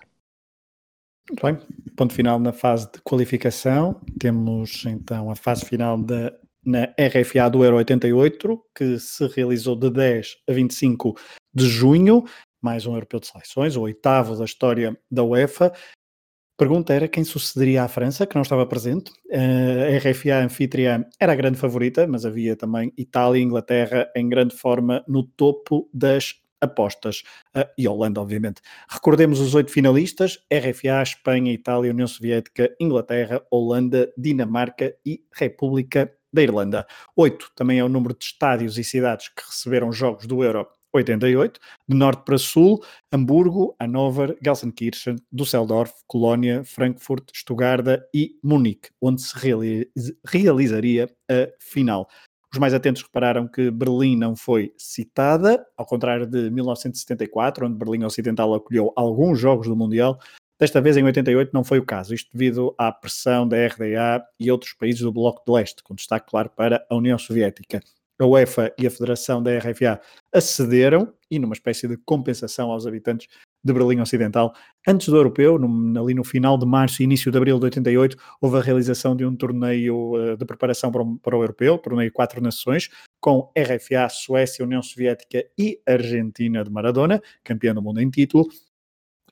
Muito 1.30 1.46
bem, 1.46 1.58
ponto 1.96 2.14
final 2.14 2.40
na 2.40 2.54
fase 2.54 2.90
de 2.92 3.02
qualificação. 3.02 4.00
Temos 4.18 4.86
então 4.86 5.30
a 5.30 5.36
fase 5.36 5.66
final 5.66 5.98
da, 5.98 6.34
na 6.66 6.84
RFA 6.98 7.50
do 7.50 7.64
Euro 7.66 7.78
88, 7.78 8.62
que 8.74 8.98
se 8.98 9.28
realizou 9.28 9.76
de 9.76 9.90
10 9.90 10.38
a 10.50 10.54
25 10.54 11.16
de 11.54 11.66
junho, 11.66 12.24
mais 12.62 12.86
um 12.86 12.94
europeu 12.94 13.20
de 13.20 13.28
seleções, 13.28 13.76
o 13.76 13.82
oitavo 13.82 14.38
da 14.38 14.46
história 14.46 14.98
da 15.12 15.24
UEFA. 15.24 15.74
Pergunta 16.58 16.92
era 16.92 17.08
quem 17.08 17.24
sucederia 17.24 17.84
à 17.84 17.88
França, 17.88 18.26
que 18.26 18.34
não 18.34 18.42
estava 18.42 18.66
presente. 18.66 19.12
A 19.32 19.98
RFA 20.00 20.44
anfitriã 20.44 21.06
era 21.20 21.34
a 21.34 21.36
grande 21.36 21.60
favorita, 21.60 22.08
mas 22.08 22.26
havia 22.26 22.56
também 22.56 22.92
Itália 22.98 23.40
e 23.40 23.44
Inglaterra 23.44 24.12
em 24.16 24.28
grande 24.28 24.56
forma 24.56 25.06
no 25.08 25.22
topo 25.22 25.88
das 25.94 26.34
apostas. 26.60 27.22
E 27.78 27.88
Holanda, 27.88 28.20
obviamente. 28.20 28.60
Recordemos 28.90 29.40
os 29.40 29.54
oito 29.54 29.72
finalistas: 29.72 30.40
RFA, 30.52 31.04
Espanha, 31.04 31.54
Itália, 31.54 31.92
União 31.92 32.08
Soviética, 32.08 32.76
Inglaterra, 32.82 33.40
Holanda, 33.52 34.12
Dinamarca 34.18 34.96
e 35.06 35.22
República 35.32 36.12
da 36.34 36.42
Irlanda. 36.42 36.88
Oito 37.16 37.52
também 37.56 37.78
é 37.78 37.84
o 37.84 37.90
número 37.90 38.16
de 38.18 38.26
estádios 38.26 38.80
e 38.80 38.84
cidades 38.84 39.30
que 39.30 39.44
receberam 39.46 39.92
jogos 39.92 40.26
do 40.26 40.44
Euro 40.44 40.68
88, 40.94 41.60
de 41.88 41.96
norte 41.96 42.24
para 42.24 42.38
sul, 42.38 42.84
Hamburgo, 43.12 43.76
Hannover, 43.80 44.38
Gelsenkirchen, 44.42 45.18
Düsseldorf, 45.32 45.94
Colónia, 46.08 46.64
Frankfurt, 46.64 47.32
Stuttgart 47.36 47.86
e 48.14 48.38
Munique, 48.44 48.90
onde 49.02 49.22
se 49.22 49.34
realizaria 50.26 51.10
a 51.30 51.48
final. 51.60 52.08
Os 52.52 52.60
mais 52.60 52.74
atentos 52.74 53.04
repararam 53.04 53.48
que 53.48 53.70
Berlim 53.70 54.16
não 54.16 54.36
foi 54.36 54.74
citada, 54.78 55.66
ao 55.78 55.86
contrário 55.86 56.26
de 56.26 56.50
1974, 56.50 57.68
onde 57.68 57.78
Berlim 57.78 58.04
Ocidental 58.06 58.54
acolheu 58.54 58.94
alguns 58.96 59.40
jogos 59.40 59.68
do 59.68 59.76
Mundial. 59.76 60.18
Desta 60.60 60.82
vez, 60.82 60.98
em 60.98 61.04
88, 61.04 61.52
não 61.54 61.64
foi 61.64 61.78
o 61.78 61.86
caso, 61.86 62.16
isto 62.16 62.32
devido 62.34 62.74
à 62.78 62.92
pressão 62.92 63.48
da 63.48 63.58
RDA 63.68 64.26
e 64.40 64.50
outros 64.50 64.74
países 64.74 65.02
do 65.02 65.12
Bloco 65.12 65.44
de 65.46 65.52
Leste, 65.52 65.84
com 65.84 65.94
destaque, 65.94 66.32
claro, 66.32 66.50
para 66.50 66.84
a 66.90 66.96
União 66.96 67.18
Soviética 67.20 67.80
a 68.20 68.26
UEFA 68.26 68.74
e 68.78 68.88
a 68.88 68.92
Federação 68.92 69.42
da 69.42 69.58
RFA 69.58 70.02
acederam, 70.34 71.14
e 71.30 71.40
numa 71.40 71.54
espécie 71.54 71.88
de 71.88 71.98
compensação 71.98 72.72
aos 72.72 72.88
habitantes 72.88 73.28
de 73.64 73.74
Berlim 73.74 74.00
Ocidental, 74.00 74.54
antes 74.88 75.08
do 75.10 75.18
europeu, 75.18 75.60
no, 75.60 76.02
ali 76.02 76.14
no 76.14 76.24
final 76.24 76.58
de 76.58 76.66
março 76.66 77.02
e 77.02 77.06
início 77.06 77.32
de 77.32 77.38
abril 77.38 77.60
de 77.60 77.66
88, 77.66 78.18
houve 78.42 78.58
a 78.58 78.62
realização 78.62 79.16
de 79.16 79.26
um 79.26 79.36
torneio 79.36 80.14
uh, 80.16 80.38
de 80.38 80.46
preparação 80.46 80.92
para 80.92 81.02
o, 81.02 81.18
para 81.18 81.38
o 81.38 81.44
europeu, 81.44 81.78
torneio 81.78 82.12
Quatro 82.12 82.42
Nações, 82.42 82.90
com 83.20 83.52
RFA, 83.58 84.10
Suécia, 84.10 84.64
União 84.64 84.82
Soviética 84.82 85.44
e 85.58 85.80
Argentina 85.86 86.64
de 86.64 86.72
Maradona, 86.72 87.22
campeã 87.44 87.74
do 87.74 87.82
mundo 87.82 88.00
em 88.00 88.10
título. 88.10 88.48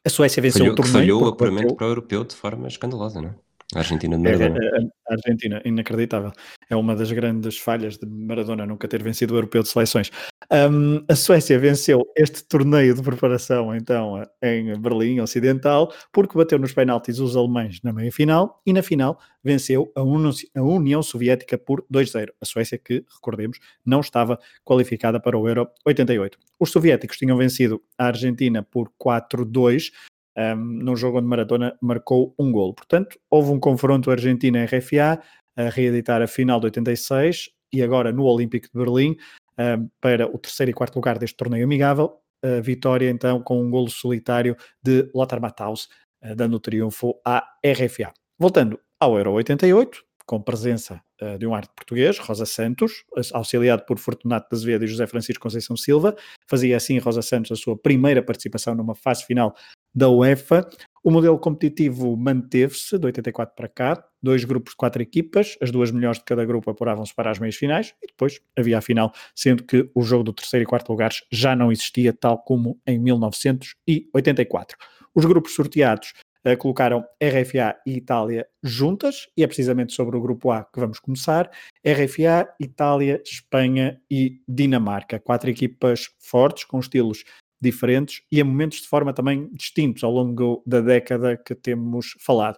A 0.03 0.09
Suécia 0.09 0.41
venceu 0.41 0.59
falhou, 0.59 0.73
o 0.73 0.75
torneio. 0.75 0.93
Falhou 0.93 1.23
o 1.23 1.27
apuramento 1.27 1.75
para 1.75 1.87
o 1.87 1.89
europeu 1.89 2.23
de 2.23 2.35
forma 2.35 2.67
escandalosa, 2.67 3.21
não 3.21 3.29
é? 3.29 3.44
A 3.73 3.79
Argentina 3.79 4.15
de 4.15 4.23
Maradona. 4.23 4.59
É, 4.59 4.65
é, 4.65 4.81
é, 4.81 4.87
a 5.09 5.13
Argentina, 5.13 5.61
inacreditável. 5.65 6.31
É 6.69 6.75
uma 6.75 6.95
das 6.95 7.11
grandes 7.11 7.57
falhas 7.57 7.97
de 7.97 8.05
Maradona 8.05 8.65
nunca 8.65 8.87
ter 8.87 9.01
vencido 9.01 9.33
o 9.33 9.37
Europeu 9.37 9.63
de 9.63 9.69
Seleções. 9.69 10.11
Um, 10.51 11.03
a 11.09 11.15
Suécia 11.15 11.57
venceu 11.57 12.01
este 12.15 12.43
torneio 12.43 12.93
de 12.93 13.01
preparação, 13.01 13.75
então, 13.75 14.21
em 14.41 14.79
Berlim 14.79 15.19
Ocidental, 15.19 15.91
porque 16.13 16.37
bateu 16.37 16.59
nos 16.59 16.73
penaltis 16.73 17.19
os 17.19 17.35
alemães 17.35 17.79
na 17.83 17.91
meia-final 17.91 18.61
e 18.65 18.71
na 18.71 18.83
final 18.83 19.19
venceu 19.43 19.91
a, 19.95 20.01
a 20.01 20.63
União 20.63 21.01
Soviética 21.01 21.57
por 21.57 21.83
2-0. 21.91 22.29
A 22.39 22.45
Suécia, 22.45 22.77
que, 22.77 23.03
recordemos, 23.15 23.59
não 23.83 23.99
estava 23.99 24.39
qualificada 24.63 25.19
para 25.19 25.37
o 25.37 25.47
Euro 25.47 25.67
88. 25.85 26.37
Os 26.59 26.71
soviéticos 26.71 27.17
tinham 27.17 27.37
vencido 27.37 27.81
a 27.97 28.07
Argentina 28.07 28.61
por 28.61 28.91
4-2 29.03 29.91
um, 30.37 30.55
num 30.55 30.95
jogo 30.95 31.19
onde 31.19 31.27
Maradona 31.27 31.77
marcou 31.81 32.33
um 32.37 32.51
gol. 32.51 32.73
Portanto, 32.73 33.17
houve 33.29 33.51
um 33.51 33.59
confronto 33.59 34.11
Argentina-RFA 34.11 35.21
a 35.57 35.69
reeditar 35.69 36.21
a 36.21 36.27
final 36.27 36.59
de 36.59 36.65
86 36.65 37.49
e 37.73 37.81
agora 37.81 38.11
no 38.11 38.23
Olímpico 38.23 38.67
de 38.67 38.73
Berlim 38.73 39.15
um, 39.57 39.89
para 40.01 40.27
o 40.27 40.37
terceiro 40.37 40.69
e 40.69 40.73
quarto 40.73 40.95
lugar 40.95 41.17
deste 41.17 41.37
torneio 41.37 41.63
amigável. 41.63 42.19
A 42.43 42.61
vitória 42.61 43.09
então 43.09 43.41
com 43.41 43.61
um 43.61 43.71
golo 43.71 43.89
solitário 43.89 44.55
de 44.83 45.09
Lothar 45.15 45.41
Matthaus, 45.41 45.87
uh, 46.23 46.35
dando 46.35 46.55
o 46.55 46.59
triunfo 46.59 47.15
à 47.25 47.43
RFA. 47.65 48.13
Voltando 48.37 48.79
ao 48.99 49.17
Euro 49.17 49.31
88, 49.33 50.03
com 50.25 50.41
presença 50.41 51.01
uh, 51.21 51.37
de 51.37 51.47
um 51.47 51.55
arte 51.55 51.71
português, 51.75 52.19
Rosa 52.19 52.45
Santos, 52.45 53.03
auxiliado 53.33 53.85
por 53.85 53.97
Fortunato 53.97 54.49
de 54.49 54.55
Azevedo 54.55 54.85
e 54.85 54.87
José 54.87 55.07
Francisco 55.07 55.41
Conceição 55.41 55.77
Silva. 55.77 56.15
Fazia 56.47 56.75
assim 56.75 56.97
Rosa 56.97 57.21
Santos 57.21 57.51
a 57.51 57.55
sua 57.55 57.77
primeira 57.77 58.21
participação 58.21 58.75
numa 58.75 58.93
fase 58.93 59.25
final 59.25 59.55
da 59.95 60.09
UEFA. 60.09 60.67
O 61.03 61.11
modelo 61.11 61.37
competitivo 61.37 62.17
manteve-se 62.17 62.97
de 62.97 63.05
84 63.05 63.55
para 63.55 63.67
cá, 63.67 64.03
dois 64.21 64.43
grupos 64.43 64.71
de 64.71 64.77
quatro 64.77 65.01
equipas, 65.03 65.55
as 65.61 65.69
duas 65.69 65.91
melhores 65.91 66.17
de 66.17 66.25
cada 66.25 66.43
grupo 66.43 66.71
apuravam-se 66.71 67.13
para 67.13 67.29
as 67.29 67.37
meias 67.37 67.55
finais 67.55 67.93
e 68.01 68.07
depois 68.07 68.41
havia 68.57 68.79
a 68.79 68.81
final, 68.81 69.13
sendo 69.35 69.63
que 69.63 69.87
o 69.93 70.01
jogo 70.01 70.23
do 70.23 70.33
terceiro 70.33 70.63
e 70.63 70.65
quarto 70.65 70.89
lugares 70.89 71.21
já 71.31 71.55
não 71.55 71.71
existia 71.71 72.11
tal 72.11 72.39
como 72.39 72.81
em 72.87 72.97
1984. 72.97 74.77
Os 75.13 75.25
grupos 75.25 75.53
sorteados 75.53 76.13
uh, 76.43 76.57
colocaram 76.57 77.05
RFA 77.21 77.75
e 77.85 77.97
Itália 77.97 78.47
juntas 78.63 79.27
e 79.37 79.43
é 79.43 79.47
precisamente 79.47 79.93
sobre 79.93 80.17
o 80.17 80.21
grupo 80.21 80.49
A 80.49 80.63
que 80.63 80.79
vamos 80.79 80.99
começar. 80.99 81.51
RFA, 81.85 82.49
Itália, 82.59 83.21
Espanha 83.23 84.01
e 84.09 84.41
Dinamarca, 84.47 85.19
quatro 85.19 85.51
equipas 85.51 86.09
fortes 86.19 86.63
com 86.63 86.79
estilos 86.79 87.23
diferentes 87.61 88.21
e 88.31 88.39
a 88.39 88.45
momentos 88.45 88.81
de 88.81 88.87
forma 88.87 89.13
também 89.13 89.49
distintos 89.53 90.03
ao 90.03 90.11
longo 90.11 90.63
da 90.65 90.81
década 90.81 91.37
que 91.37 91.55
temos 91.55 92.15
falado. 92.19 92.57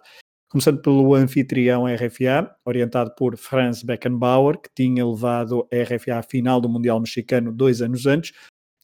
Começando 0.50 0.80
pelo 0.80 1.14
anfitrião 1.14 1.84
RFA, 1.84 2.50
orientado 2.64 3.14
por 3.14 3.36
Franz 3.36 3.82
Beckenbauer, 3.82 4.58
que 4.58 4.70
tinha 4.74 5.06
levado 5.06 5.68
a 5.70 5.82
RFA 5.82 6.16
à 6.16 6.22
final 6.22 6.58
do 6.58 6.70
Mundial 6.70 6.98
Mexicano 6.98 7.52
dois 7.52 7.82
anos 7.82 8.06
antes. 8.06 8.32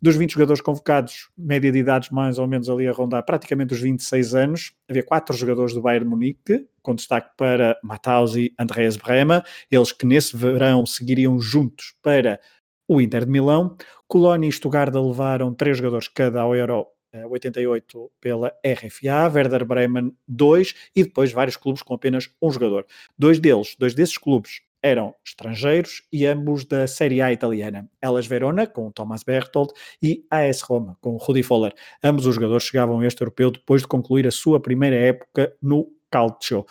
Dos 0.03 0.17
20 0.17 0.33
jogadores 0.33 0.61
convocados, 0.61 1.31
média 1.39 1.73
de 1.73 1.79
idades 1.79 2.11
mais 2.11 2.39
ou 2.39 2.47
menos 2.47 2.69
ali 2.69 2.87
a 2.87 2.93
rondar 2.93 3.25
praticamente 3.25 3.73
os 3.73 3.81
26 3.81 4.35
anos, 4.35 4.75
havia 4.87 5.03
quatro 5.03 5.35
jogadores 5.35 5.73
do 5.73 5.81
Bayern 5.81 6.07
Munique, 6.07 6.67
com 6.83 6.95
destaque 6.95 7.31
para 7.39 7.79
Matthaus 7.83 8.37
e 8.37 8.53
Andreas 8.59 8.99
Brema, 8.99 9.43
eles 9.71 9.93
que 9.93 10.05
nesse 10.05 10.37
verão 10.37 10.85
seguiriam 10.85 11.41
juntos 11.41 11.95
para 12.03 12.39
o 12.89 13.01
Inter 13.01 13.25
de 13.25 13.31
Milão. 13.31 13.77
Colónia 14.07 14.49
e 14.49 14.53
Stuttgart 14.53 14.95
levaram 14.95 15.55
três 15.55 15.77
jogadores 15.79 16.09
cada 16.09 16.41
ao 16.41 16.55
Euro 16.55 16.87
88 17.31 17.99
eh, 17.99 18.09
pela 18.21 18.53
RFA, 18.65 19.33
Werder 19.33 19.65
Bremen 19.65 20.13
2 20.27 20.75
e 20.97 21.05
depois 21.05 21.33
vários 21.33 21.57
clubes 21.57 21.83
com 21.83 21.95
apenas 21.95 22.29
um 22.43 22.51
jogador. 22.51 22.87
Dois 23.17 23.39
deles, 23.39 23.77
dois 23.79 23.95
desses 23.95 24.19
clubes 24.19 24.61
eram 24.83 25.15
estrangeiros 25.25 26.03
e 26.13 26.27
ambos 26.27 26.67
da 26.67 26.87
Série 26.87 27.23
A 27.23 27.33
italiana. 27.33 27.89
Elas 28.03 28.27
Verona, 28.27 28.67
com 28.67 28.91
Thomas 28.91 29.23
Berthold, 29.23 29.73
e 30.03 30.27
AS 30.31 30.61
Roma, 30.61 30.99
com 31.01 31.17
Rudi 31.17 31.43
Foller. 31.43 31.73
Ambos 32.03 32.27
os 32.27 32.35
jogadores 32.35 32.65
chegavam 32.65 33.01
a 33.01 33.07
este 33.07 33.23
europeu 33.23 33.51
depois 33.51 33.81
de 33.81 33.89
concluir 33.89 34.27
a 34.27 34.31
sua 34.31 34.61
primeira 34.61 34.97
época 34.97 35.57
no 35.63 35.91
Calcio. 36.11 36.67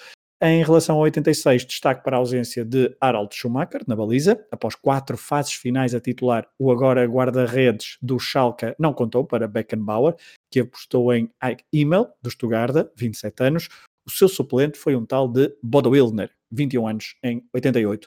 Em 0.45 0.61
relação 0.61 0.97
ao 0.97 1.03
86, 1.03 1.65
destaque 1.65 2.03
para 2.03 2.17
a 2.17 2.19
ausência 2.19 2.65
de 2.65 2.93
Harald 2.99 3.33
Schumacher 3.33 3.81
na 3.87 3.95
baliza. 3.95 4.45
Após 4.51 4.75
quatro 4.75 5.15
fases 5.15 5.53
finais 5.53 5.95
a 5.95 6.01
titular, 6.01 6.45
o 6.59 6.69
agora 6.69 7.05
guarda-redes 7.05 7.97
do 8.01 8.19
Schalke 8.19 8.75
não 8.77 8.91
contou 8.91 9.23
para 9.23 9.47
Beckenbauer, 9.47 10.17
que 10.51 10.59
apostou 10.59 11.13
em 11.13 11.31
Ike 11.41 11.63
Immel, 11.71 12.09
do 12.21 12.29
Stuttgart, 12.29 12.89
27 12.93 13.41
anos. 13.41 13.69
O 14.05 14.11
seu 14.11 14.27
suplente 14.27 14.77
foi 14.77 14.97
um 14.97 15.05
tal 15.05 15.29
de 15.29 15.49
Bodo 15.63 15.91
Wildner, 15.91 16.29
21 16.51 16.87
anos, 16.89 17.15
em 17.23 17.41
88. 17.53 18.05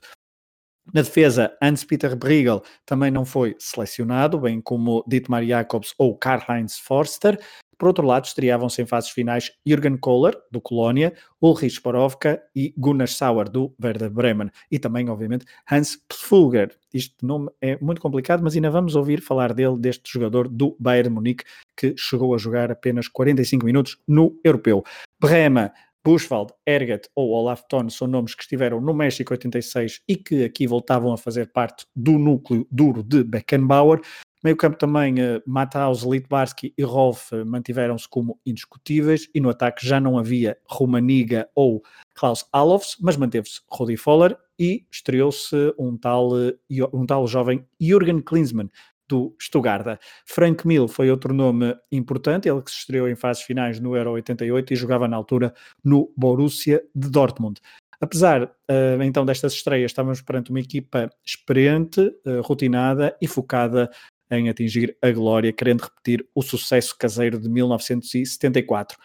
Na 0.92 1.00
defesa, 1.00 1.56
Hans-Peter 1.60 2.14
Briegel 2.14 2.62
também 2.84 3.10
não 3.10 3.24
foi 3.24 3.56
selecionado, 3.58 4.38
bem 4.38 4.60
como 4.60 5.02
Dietmar 5.08 5.44
Jacobs 5.44 5.94
ou 5.96 6.16
Karl-Heinz 6.16 6.78
Forster. 6.78 7.40
Por 7.78 7.88
outro 7.88 8.06
lado, 8.06 8.24
estreavam-se 8.24 8.80
em 8.80 8.86
fases 8.86 9.10
finais 9.10 9.52
Jürgen 9.66 9.96
Kohler, 9.96 10.34
do 10.50 10.60
Colónia, 10.60 11.12
Ulrich 11.40 11.74
Sporovka 11.74 12.42
e 12.54 12.72
Gunnar 12.76 13.08
Sauer, 13.08 13.48
do 13.48 13.74
Werder 13.82 14.10
Bremen. 14.10 14.50
E 14.70 14.78
também, 14.78 15.08
obviamente, 15.10 15.44
Hans 15.70 15.98
Pflüger. 16.08 16.76
Este 16.92 17.14
nome 17.22 17.50
é 17.60 17.78
muito 17.80 18.00
complicado, 18.00 18.42
mas 18.42 18.54
ainda 18.54 18.70
vamos 18.70 18.96
ouvir 18.96 19.20
falar 19.20 19.52
dele, 19.52 19.78
deste 19.78 20.10
jogador 20.10 20.48
do 20.48 20.76
Bayern 20.80 21.10
Munique, 21.10 21.44
que 21.76 21.94
chegou 21.96 22.34
a 22.34 22.38
jogar 22.38 22.70
apenas 22.70 23.08
45 23.08 23.66
minutos 23.66 23.98
no 24.08 24.40
Europeu. 24.42 24.82
Brema 25.20 25.72
Bushwald, 26.06 26.52
Ergat 26.64 27.08
ou 27.16 27.30
Olaf 27.30 27.62
Thon 27.68 27.90
são 27.90 28.06
nomes 28.06 28.32
que 28.32 28.42
estiveram 28.42 28.80
no 28.80 28.94
México 28.94 29.34
86 29.34 30.02
e 30.06 30.14
que 30.14 30.44
aqui 30.44 30.64
voltavam 30.64 31.12
a 31.12 31.18
fazer 31.18 31.50
parte 31.50 31.84
do 31.96 32.12
núcleo 32.12 32.64
duro 32.70 33.02
de 33.02 33.24
Beckenbauer. 33.24 34.00
Meio 34.46 34.56
campo 34.56 34.78
também, 34.78 35.14
uh, 35.14 35.42
Matthaus, 35.44 36.04
Litbarski 36.04 36.72
e 36.78 36.84
Rolf 36.84 37.32
uh, 37.32 37.44
mantiveram-se 37.44 38.08
como 38.08 38.38
indiscutíveis 38.46 39.28
e 39.34 39.40
no 39.40 39.50
ataque 39.50 39.84
já 39.84 39.98
não 39.98 40.16
havia 40.16 40.56
Romaniga 40.68 41.48
ou 41.52 41.82
Klaus 42.14 42.46
Alofs, 42.52 42.96
mas 43.00 43.16
manteve-se 43.16 43.60
Rudi 43.68 43.96
Foller 43.96 44.38
e 44.56 44.86
estreou-se 44.88 45.74
um 45.76 45.96
tal, 45.96 46.28
uh, 46.28 46.52
um 46.92 47.04
tal 47.04 47.26
jovem 47.26 47.66
Jürgen 47.80 48.20
Klinsmann, 48.20 48.70
do 49.08 49.34
Stuttgart. 49.42 49.98
Frank 50.24 50.64
Mill 50.64 50.86
foi 50.86 51.10
outro 51.10 51.34
nome 51.34 51.76
importante, 51.90 52.48
ele 52.48 52.62
que 52.62 52.70
se 52.70 52.78
estreou 52.78 53.08
em 53.08 53.16
fases 53.16 53.42
finais 53.42 53.80
no 53.80 53.96
Euro 53.96 54.12
88 54.12 54.72
e 54.72 54.76
jogava 54.76 55.08
na 55.08 55.16
altura 55.16 55.52
no 55.82 56.12
Borussia 56.16 56.84
de 56.94 57.10
Dortmund. 57.10 57.60
Apesar 58.00 58.54
então 59.02 59.24
destas 59.24 59.54
estreias, 59.54 59.90
estávamos 59.90 60.20
perante 60.20 60.50
uma 60.50 60.60
equipa 60.60 61.10
experiente, 61.24 62.12
rotinada 62.44 63.16
e 63.22 63.26
focada 63.26 63.90
em 64.30 64.48
atingir 64.48 64.96
a 65.02 65.10
glória, 65.10 65.52
querendo 65.52 65.82
repetir 65.82 66.28
o 66.34 66.42
sucesso 66.42 66.96
caseiro 66.98 67.38
de 67.38 67.48
1974. 67.48 68.98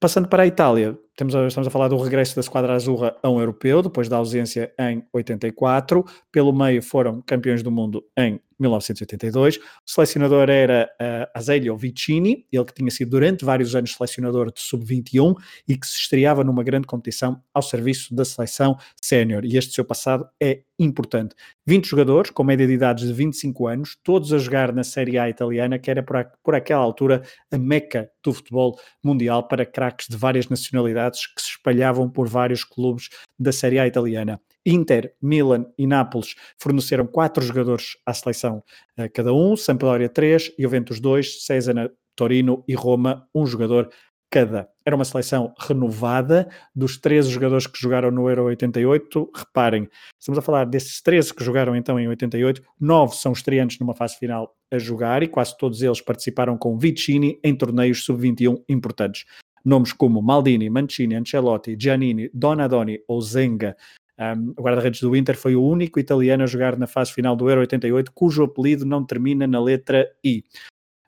Passando 0.00 0.28
para 0.28 0.44
a 0.44 0.46
Itália, 0.46 0.98
temos, 1.18 1.34
estamos 1.34 1.66
a 1.66 1.70
falar 1.70 1.88
do 1.88 1.96
regresso 1.96 2.36
da 2.36 2.42
Squadra 2.44 2.74
Azurra 2.74 3.16
a 3.20 3.28
um 3.28 3.40
europeu, 3.40 3.82
depois 3.82 4.08
da 4.08 4.18
ausência 4.18 4.72
em 4.78 5.04
84. 5.12 6.04
Pelo 6.30 6.52
meio 6.52 6.80
foram 6.80 7.20
campeões 7.20 7.60
do 7.60 7.72
mundo 7.72 8.04
em 8.16 8.40
1982. 8.58 9.56
O 9.56 9.60
selecionador 9.84 10.48
era 10.48 10.88
uh, 11.00 11.30
Azeglio 11.34 11.76
Vicini, 11.76 12.46
ele 12.52 12.64
que 12.64 12.74
tinha 12.74 12.90
sido 12.90 13.10
durante 13.10 13.44
vários 13.44 13.74
anos 13.74 13.94
selecionador 13.94 14.52
de 14.52 14.60
sub-21 14.60 15.34
e 15.66 15.76
que 15.76 15.86
se 15.86 15.96
estreava 15.96 16.42
numa 16.44 16.62
grande 16.62 16.86
competição 16.86 17.42
ao 17.54 17.62
serviço 17.62 18.14
da 18.14 18.24
seleção 18.24 18.76
sénior. 19.00 19.44
E 19.44 19.56
este 19.56 19.74
seu 19.74 19.84
passado 19.84 20.28
é 20.40 20.62
importante. 20.78 21.34
20 21.66 21.86
jogadores, 21.86 22.30
com 22.30 22.44
média 22.44 22.66
de 22.66 22.72
idades 22.72 23.06
de 23.06 23.12
25 23.12 23.66
anos, 23.66 23.96
todos 24.02 24.32
a 24.32 24.38
jogar 24.38 24.72
na 24.72 24.84
Série 24.84 25.18
A 25.18 25.28
italiana, 25.28 25.78
que 25.78 25.90
era 25.90 26.02
por, 26.02 26.16
a, 26.16 26.24
por 26.42 26.54
aquela 26.54 26.82
altura 26.82 27.22
a 27.50 27.58
meca 27.58 28.10
do 28.22 28.32
futebol 28.32 28.78
mundial 29.02 29.46
para 29.48 29.66
craques 29.66 30.06
de 30.08 30.16
várias 30.16 30.48
nacionalidades 30.48 31.07
que 31.34 31.40
se 31.40 31.50
espalhavam 31.50 32.08
por 32.10 32.28
vários 32.28 32.64
clubes 32.64 33.08
da 33.38 33.52
Série 33.52 33.78
A 33.78 33.86
italiana. 33.86 34.40
Inter, 34.66 35.14
Milan 35.22 35.66
e 35.78 35.86
Nápoles 35.86 36.34
forneceram 36.58 37.06
quatro 37.06 37.42
jogadores 37.42 37.96
à 38.04 38.12
seleção 38.12 38.62
uh, 38.98 39.08
cada 39.14 39.32
um, 39.32 39.56
Sampdoria 39.56 40.08
três, 40.08 40.52
Juventus 40.58 41.00
dois, 41.00 41.44
César, 41.44 41.90
Torino 42.14 42.64
e 42.66 42.74
Roma 42.74 43.26
um 43.34 43.46
jogador 43.46 43.88
cada. 44.30 44.68
Era 44.84 44.96
uma 44.96 45.04
seleção 45.04 45.54
renovada 45.58 46.48
dos 46.74 46.98
13 46.98 47.30
jogadores 47.30 47.66
que 47.66 47.80
jogaram 47.80 48.10
no 48.10 48.28
Euro 48.28 48.44
88. 48.44 49.30
Reparem, 49.34 49.88
estamos 50.18 50.38
a 50.38 50.42
falar 50.42 50.64
desses 50.64 51.00
13 51.02 51.34
que 51.34 51.44
jogaram 51.44 51.74
então 51.74 51.98
em 51.98 52.08
88, 52.08 52.62
9 52.80 53.16
são 53.16 53.32
estreantes 53.32 53.78
numa 53.78 53.94
fase 53.94 54.16
final 54.16 54.54
a 54.70 54.78
jogar 54.78 55.22
e 55.22 55.28
quase 55.28 55.56
todos 55.56 55.82
eles 55.82 56.00
participaram 56.00 56.58
com 56.58 56.76
Vicini 56.76 57.38
em 57.42 57.54
torneios 57.54 58.04
sub-21 58.04 58.62
importantes. 58.68 59.24
Nomes 59.64 59.92
como 59.92 60.22
Maldini, 60.22 60.70
Mancini, 60.70 61.14
Ancelotti, 61.14 61.76
Giannini, 61.76 62.30
Donadoni 62.32 63.00
ou 63.08 63.20
Zenga 63.20 63.76
um, 64.18 64.52
o 64.56 64.62
guarda-redes 64.62 65.00
do 65.00 65.14
Inter 65.14 65.36
foi 65.36 65.54
o 65.54 65.62
único 65.62 66.00
italiano 66.00 66.42
a 66.42 66.46
jogar 66.46 66.76
na 66.76 66.88
fase 66.88 67.12
final 67.12 67.36
do 67.36 67.48
Euro 67.48 67.60
88 67.60 68.10
cujo 68.12 68.42
apelido 68.42 68.84
não 68.84 69.04
termina 69.04 69.46
na 69.46 69.60
letra 69.62 70.10
I. 70.24 70.42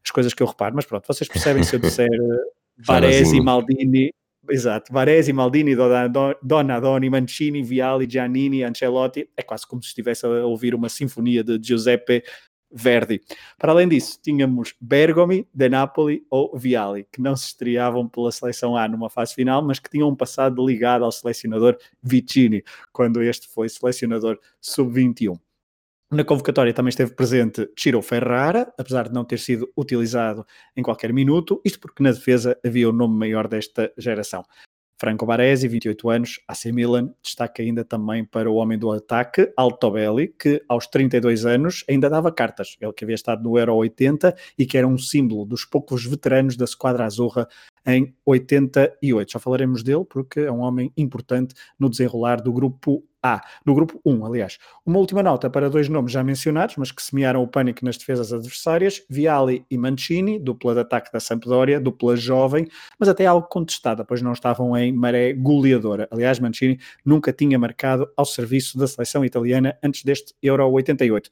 As 0.04 0.12
coisas 0.12 0.32
que 0.32 0.42
eu 0.42 0.46
reparo, 0.46 0.76
mas 0.76 0.86
pronto, 0.86 1.06
vocês 1.06 1.28
percebem 1.28 1.64
se 1.64 1.74
eu 1.74 1.80
disser 1.80 2.08
Varese, 2.78 3.40
Maldini, 3.40 4.12
exato, 4.48 4.92
Varese, 4.92 5.32
Maldini, 5.32 5.74
Donadoni, 6.40 7.10
Mancini, 7.10 7.62
Viali, 7.62 8.06
Giannini, 8.08 8.62
Ancelotti, 8.62 9.28
é 9.36 9.42
quase 9.42 9.66
como 9.66 9.82
se 9.82 9.88
estivesse 9.88 10.24
a 10.24 10.46
ouvir 10.46 10.74
uma 10.74 10.88
sinfonia 10.88 11.42
de 11.42 11.60
Giuseppe 11.60 12.22
Verdi. 12.72 13.20
Para 13.58 13.72
além 13.72 13.88
disso, 13.88 14.18
tínhamos 14.22 14.74
Bergomi, 14.80 15.46
De 15.52 15.68
Napoli 15.68 16.24
ou 16.30 16.56
Viali, 16.56 17.06
que 17.10 17.20
não 17.20 17.34
se 17.36 17.46
estreavam 17.46 18.08
pela 18.08 18.30
seleção 18.30 18.76
A 18.76 18.88
numa 18.88 19.10
fase 19.10 19.34
final, 19.34 19.62
mas 19.62 19.78
que 19.78 19.90
tinham 19.90 20.08
um 20.08 20.16
passado 20.16 20.64
ligado 20.64 21.04
ao 21.04 21.12
selecionador 21.12 21.76
Vicini, 22.02 22.62
quando 22.92 23.22
este 23.22 23.48
foi 23.48 23.68
selecionador 23.68 24.38
sub-21. 24.60 25.38
Na 26.12 26.24
convocatória 26.24 26.74
também 26.74 26.88
esteve 26.88 27.14
presente 27.14 27.70
Ciro 27.78 28.02
Ferrara, 28.02 28.72
apesar 28.76 29.06
de 29.08 29.14
não 29.14 29.24
ter 29.24 29.38
sido 29.38 29.70
utilizado 29.76 30.44
em 30.76 30.82
qualquer 30.82 31.12
minuto, 31.12 31.60
isto 31.64 31.78
porque 31.78 32.02
na 32.02 32.10
defesa 32.10 32.58
havia 32.66 32.88
o 32.88 32.92
nome 32.92 33.16
maior 33.16 33.46
desta 33.46 33.92
geração. 33.96 34.44
Franco 35.00 35.24
Baresi, 35.24 35.66
28 35.66 36.10
anos, 36.10 36.40
AC 36.46 36.66
Milan, 36.66 37.10
destaca 37.22 37.62
ainda 37.62 37.82
também 37.82 38.22
para 38.22 38.50
o 38.50 38.56
homem 38.56 38.78
do 38.78 38.92
ataque, 38.92 39.50
Altobelli, 39.56 40.28
que 40.38 40.62
aos 40.68 40.86
32 40.86 41.46
anos 41.46 41.82
ainda 41.88 42.10
dava 42.10 42.30
cartas. 42.30 42.76
Ele 42.78 42.92
que 42.92 43.04
havia 43.04 43.14
estado 43.14 43.42
no 43.42 43.56
Euro 43.58 43.76
80 43.76 44.36
e 44.58 44.66
que 44.66 44.76
era 44.76 44.86
um 44.86 44.98
símbolo 44.98 45.46
dos 45.46 45.64
poucos 45.64 46.04
veteranos 46.04 46.54
da 46.54 46.66
Squadra 46.66 47.06
Azurra 47.06 47.48
em 47.86 48.14
88. 48.24 49.32
Já 49.32 49.38
falaremos 49.38 49.82
dele 49.82 50.04
porque 50.08 50.40
é 50.40 50.52
um 50.52 50.60
homem 50.60 50.92
importante 50.96 51.54
no 51.78 51.88
desenrolar 51.88 52.40
do 52.40 52.52
grupo 52.52 53.04
A, 53.22 53.40
no 53.66 53.74
grupo 53.74 54.00
1, 54.04 54.24
aliás. 54.24 54.58
Uma 54.84 54.98
última 54.98 55.22
nota 55.22 55.50
para 55.50 55.68
dois 55.68 55.88
nomes 55.88 56.12
já 56.12 56.24
mencionados, 56.24 56.76
mas 56.76 56.90
que 56.90 57.02
semearam 57.02 57.42
o 57.42 57.48
pânico 57.48 57.84
nas 57.84 57.98
defesas 57.98 58.32
adversárias, 58.32 59.02
Viali 59.10 59.64
e 59.70 59.76
Mancini, 59.76 60.38
dupla 60.38 60.72
de 60.72 60.80
ataque 60.80 61.12
da 61.12 61.20
Sampdoria, 61.20 61.78
dupla 61.78 62.16
jovem, 62.16 62.66
mas 62.98 63.08
até 63.08 63.26
algo 63.26 63.46
contestada, 63.48 64.04
pois 64.04 64.22
não 64.22 64.32
estavam 64.32 64.76
em 64.76 64.92
maré 64.92 65.34
goleadora. 65.34 66.08
Aliás, 66.10 66.38
Mancini 66.38 66.78
nunca 67.04 67.32
tinha 67.32 67.58
marcado 67.58 68.10
ao 68.16 68.24
serviço 68.24 68.78
da 68.78 68.86
seleção 68.86 69.24
italiana 69.24 69.76
antes 69.82 70.02
deste 70.02 70.34
Euro 70.42 70.66
88. 70.70 71.30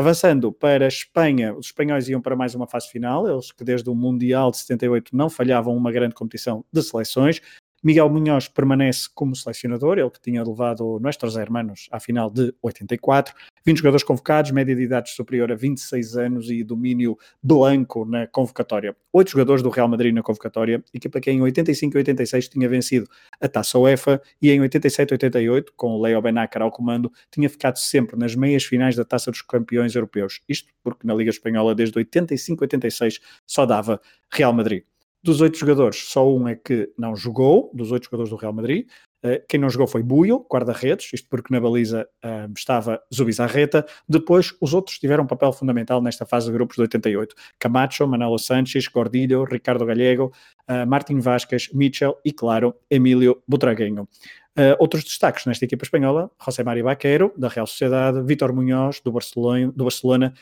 Avançando 0.00 0.50
para 0.50 0.86
a 0.86 0.88
Espanha, 0.88 1.54
os 1.54 1.66
espanhóis 1.66 2.08
iam 2.08 2.22
para 2.22 2.34
mais 2.34 2.54
uma 2.54 2.66
fase 2.66 2.88
final, 2.88 3.28
eles 3.28 3.52
que 3.52 3.62
desde 3.62 3.90
o 3.90 3.94
Mundial 3.94 4.50
de 4.50 4.56
78 4.56 5.14
não 5.14 5.28
falhavam 5.28 5.76
uma 5.76 5.92
grande 5.92 6.14
competição 6.14 6.64
de 6.72 6.82
seleções. 6.82 7.42
Miguel 7.82 8.10
Munhoz 8.10 8.46
permanece 8.46 9.08
como 9.14 9.34
selecionador, 9.34 9.98
ele 9.98 10.10
que 10.10 10.20
tinha 10.20 10.44
levado 10.44 10.98
Nuestros 11.00 11.34
Hermanos 11.34 11.88
à 11.90 11.98
final 11.98 12.28
de 12.30 12.54
84. 12.60 13.34
20 13.64 13.78
jogadores 13.78 14.04
convocados, 14.04 14.50
média 14.50 14.76
de 14.76 14.82
idade 14.82 15.10
superior 15.10 15.50
a 15.50 15.54
26 15.54 16.16
anos 16.16 16.50
e 16.50 16.62
domínio 16.62 17.16
blanco 17.42 18.04
na 18.04 18.26
convocatória. 18.26 18.94
Oito 19.12 19.30
jogadores 19.30 19.62
do 19.62 19.70
Real 19.70 19.88
Madrid 19.88 20.14
na 20.14 20.22
convocatória, 20.22 20.84
equipa 20.92 21.20
que 21.20 21.30
em 21.30 21.40
85 21.40 21.96
e 21.96 21.98
86 21.98 22.48
tinha 22.48 22.68
vencido 22.68 23.08
a 23.40 23.48
Taça 23.48 23.78
UEFA 23.78 24.20
e 24.42 24.50
em 24.50 24.60
87 24.60 25.10
e 25.10 25.14
88, 25.14 25.72
com 25.74 26.00
Leo 26.00 26.20
Benacar 26.20 26.62
ao 26.62 26.70
comando, 26.70 27.10
tinha 27.30 27.48
ficado 27.48 27.78
sempre 27.78 28.18
nas 28.18 28.34
meias 28.34 28.64
finais 28.64 28.94
da 28.94 29.06
Taça 29.06 29.30
dos 29.30 29.40
Campeões 29.40 29.94
Europeus. 29.94 30.42
Isto 30.46 30.68
porque 30.82 31.06
na 31.06 31.14
Liga 31.14 31.30
Espanhola 31.30 31.74
desde 31.74 31.96
85 31.96 32.62
e 32.62 32.64
86 32.64 33.20
só 33.46 33.64
dava 33.64 34.00
Real 34.30 34.52
Madrid. 34.52 34.82
Dos 35.22 35.40
oito 35.42 35.58
jogadores, 35.58 36.08
só 36.08 36.26
um 36.26 36.48
é 36.48 36.54
que 36.54 36.90
não 36.96 37.14
jogou, 37.14 37.70
dos 37.74 37.92
oito 37.92 38.04
jogadores 38.04 38.30
do 38.30 38.36
Real 38.36 38.54
Madrid. 38.54 38.86
Uh, 39.22 39.36
quem 39.46 39.60
não 39.60 39.68
jogou 39.68 39.86
foi 39.86 40.02
Buio, 40.02 40.46
guarda-redes, 40.50 41.12
isto 41.12 41.28
porque 41.28 41.52
na 41.52 41.60
baliza 41.60 42.08
uh, 42.24 42.50
estava 42.56 42.98
Zubizarreta. 43.14 43.84
Depois, 44.08 44.54
os 44.62 44.72
outros 44.72 44.98
tiveram 44.98 45.24
um 45.24 45.26
papel 45.26 45.52
fundamental 45.52 46.00
nesta 46.00 46.24
fase 46.24 46.46
de 46.46 46.52
grupos 46.52 46.76
de 46.76 46.82
88. 46.82 47.34
Camacho, 47.58 48.06
Manolo 48.06 48.38
Sanches, 48.38 48.88
Gordilho, 48.88 49.44
Ricardo 49.44 49.84
Gallego, 49.84 50.32
uh, 50.70 50.86
Martin 50.88 51.18
Vasquez, 51.18 51.68
Mitchell 51.74 52.16
e, 52.24 52.32
claro, 52.32 52.74
Emílio 52.88 53.42
Butragueño. 53.46 54.08
Uh, 54.58 54.74
outros 54.80 55.04
destaques 55.04 55.46
nesta 55.46 55.64
equipa 55.64 55.84
espanhola, 55.84 56.28
José 56.44 56.64
Mário 56.64 56.84
Baqueiro, 56.84 57.32
da 57.36 57.46
Real 57.46 57.66
Sociedade, 57.68 58.20
Vítor 58.22 58.52
Munhoz, 58.52 59.00
do 59.00 59.12
Barcelona, 59.12 59.70
do 59.70 59.84
Barcelona 59.84 60.34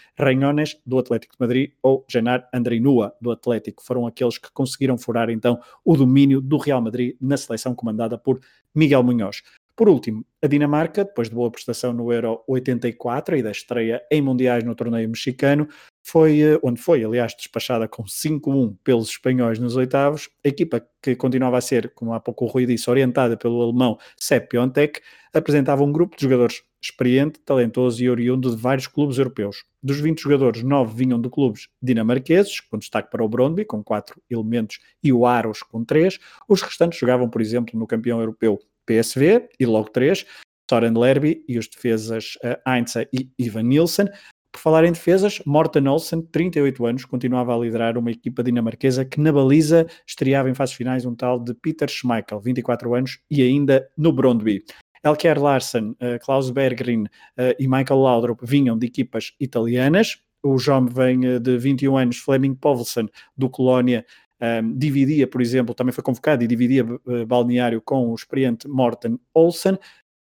do 0.86 0.98
Atlético 0.98 1.34
de 1.34 1.40
Madrid, 1.40 1.72
ou 1.82 2.06
Genar 2.08 2.48
Andreinua, 2.52 3.14
do 3.20 3.30
Atlético. 3.30 3.82
Foram 3.82 4.06
aqueles 4.06 4.38
que 4.38 4.50
conseguiram 4.50 4.96
furar, 4.96 5.28
então, 5.28 5.60
o 5.84 5.94
domínio 5.94 6.40
do 6.40 6.56
Real 6.56 6.80
Madrid 6.80 7.16
na 7.20 7.36
seleção 7.36 7.74
comandada 7.74 8.16
por 8.16 8.40
Miguel 8.74 9.02
Munhoz. 9.02 9.42
Por 9.78 9.88
último, 9.88 10.26
a 10.42 10.48
Dinamarca, 10.48 11.04
depois 11.04 11.28
de 11.28 11.36
boa 11.36 11.52
prestação 11.52 11.92
no 11.92 12.12
Euro 12.12 12.42
84 12.48 13.36
e 13.36 13.42
da 13.44 13.52
estreia 13.52 14.02
em 14.10 14.20
Mundiais 14.20 14.64
no 14.64 14.74
torneio 14.74 15.08
mexicano, 15.08 15.68
foi 16.02 16.40
eh, 16.40 16.58
onde 16.64 16.82
foi, 16.82 17.04
aliás, 17.04 17.32
despachada 17.36 17.86
com 17.86 18.02
5-1 18.02 18.76
pelos 18.82 19.10
espanhóis 19.10 19.60
nos 19.60 19.76
oitavos. 19.76 20.30
A 20.44 20.48
equipa 20.48 20.84
que 21.00 21.14
continuava 21.14 21.58
a 21.58 21.60
ser, 21.60 21.92
como 21.94 22.12
há 22.12 22.18
pouco 22.18 22.44
o 22.44 22.48
Rui 22.48 22.66
disse, 22.66 22.90
orientada 22.90 23.36
pelo 23.36 23.62
alemão 23.62 23.96
Sepp 24.16 24.48
Piontek, 24.48 25.00
apresentava 25.32 25.84
um 25.84 25.92
grupo 25.92 26.16
de 26.16 26.24
jogadores 26.24 26.64
experiente, 26.82 27.38
talentoso 27.38 28.02
e 28.02 28.10
oriundo 28.10 28.50
de 28.50 28.60
vários 28.60 28.88
clubes 28.88 29.18
europeus. 29.18 29.64
Dos 29.80 30.00
20 30.00 30.20
jogadores, 30.20 30.62
9 30.64 30.92
vinham 30.92 31.20
de 31.20 31.30
clubes 31.30 31.68
dinamarqueses, 31.80 32.58
com 32.58 32.78
destaque 32.78 33.12
para 33.12 33.24
o 33.24 33.28
Brondby, 33.28 33.64
com 33.64 33.84
4 33.84 34.20
elementos, 34.28 34.80
e 35.04 35.12
o 35.12 35.24
Aros, 35.24 35.62
com 35.62 35.84
3. 35.84 36.18
Os 36.48 36.62
restantes 36.62 36.98
jogavam, 36.98 37.30
por 37.30 37.40
exemplo, 37.40 37.78
no 37.78 37.86
campeão 37.86 38.18
europeu 38.18 38.58
PSV, 38.88 39.48
e 39.60 39.66
logo 39.66 39.90
3, 39.90 40.24
Soren 40.70 40.98
Lerby 40.98 41.44
e 41.46 41.58
os 41.58 41.68
defesas 41.68 42.36
uh, 42.44 42.70
Heinze 42.70 43.08
e 43.12 43.30
Ivan 43.38 43.64
Nielsen. 43.64 44.06
Por 44.52 44.60
falar 44.60 44.84
em 44.84 44.92
defesas, 44.92 45.40
Morten 45.44 45.86
Olsen, 45.86 46.22
38 46.22 46.86
anos, 46.86 47.04
continuava 47.04 47.54
a 47.54 47.58
liderar 47.58 47.98
uma 47.98 48.10
equipa 48.10 48.42
dinamarquesa 48.42 49.04
que 49.04 49.20
na 49.20 49.30
baliza 49.30 49.86
estreava 50.06 50.48
em 50.48 50.54
fases 50.54 50.74
finais 50.74 51.04
um 51.04 51.14
tal 51.14 51.38
de 51.38 51.54
Peter 51.54 51.88
Schmeichel, 51.88 52.40
24 52.40 52.94
anos, 52.94 53.20
e 53.30 53.42
ainda 53.42 53.88
no 53.96 54.12
Brondby. 54.12 54.64
Elker 55.04 55.40
Larsen, 55.40 55.90
uh, 55.90 56.18
Klaus 56.24 56.50
Berggren 56.50 57.04
uh, 57.04 57.54
e 57.58 57.68
Michael 57.68 58.00
Laudrup 58.00 58.40
vinham 58.42 58.76
de 58.76 58.86
equipas 58.86 59.32
italianas. 59.38 60.18
O 60.42 60.56
jovem 60.56 61.40
de 61.40 61.58
21 61.58 61.96
anos, 61.96 62.18
Fleming 62.18 62.54
Povelsen, 62.54 63.08
do 63.36 63.50
Colónia, 63.50 64.06
um, 64.40 64.78
dividia, 64.78 65.26
por 65.26 65.40
exemplo, 65.40 65.74
também 65.74 65.92
foi 65.92 66.04
convocado 66.04 66.44
e 66.44 66.46
dividia 66.46 66.84
uh, 66.84 67.26
balneário 67.26 67.80
com 67.80 68.08
o 68.08 68.14
experiente 68.14 68.68
Morten 68.68 69.18
Olsen. 69.34 69.78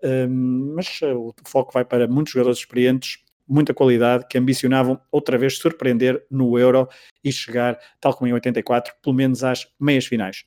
Um, 0.03 0.73
mas 0.75 1.01
o 1.01 1.33
foco 1.45 1.73
vai 1.73 1.83
para 1.83 2.07
muitos 2.07 2.33
jogadores 2.33 2.59
experientes 2.59 3.19
muita 3.49 3.73
qualidade, 3.73 4.27
que 4.29 4.37
ambicionavam 4.37 5.01
outra 5.11 5.37
vez 5.37 5.57
surpreender 5.57 6.23
no 6.29 6.57
Euro 6.59 6.87
e 7.23 7.31
chegar, 7.31 7.79
tal 7.99 8.13
como 8.13 8.27
em 8.27 8.33
84, 8.33 8.93
pelo 9.01 9.15
menos 9.15 9.43
às 9.43 9.67
meias 9.79 10.05
finais. 10.05 10.45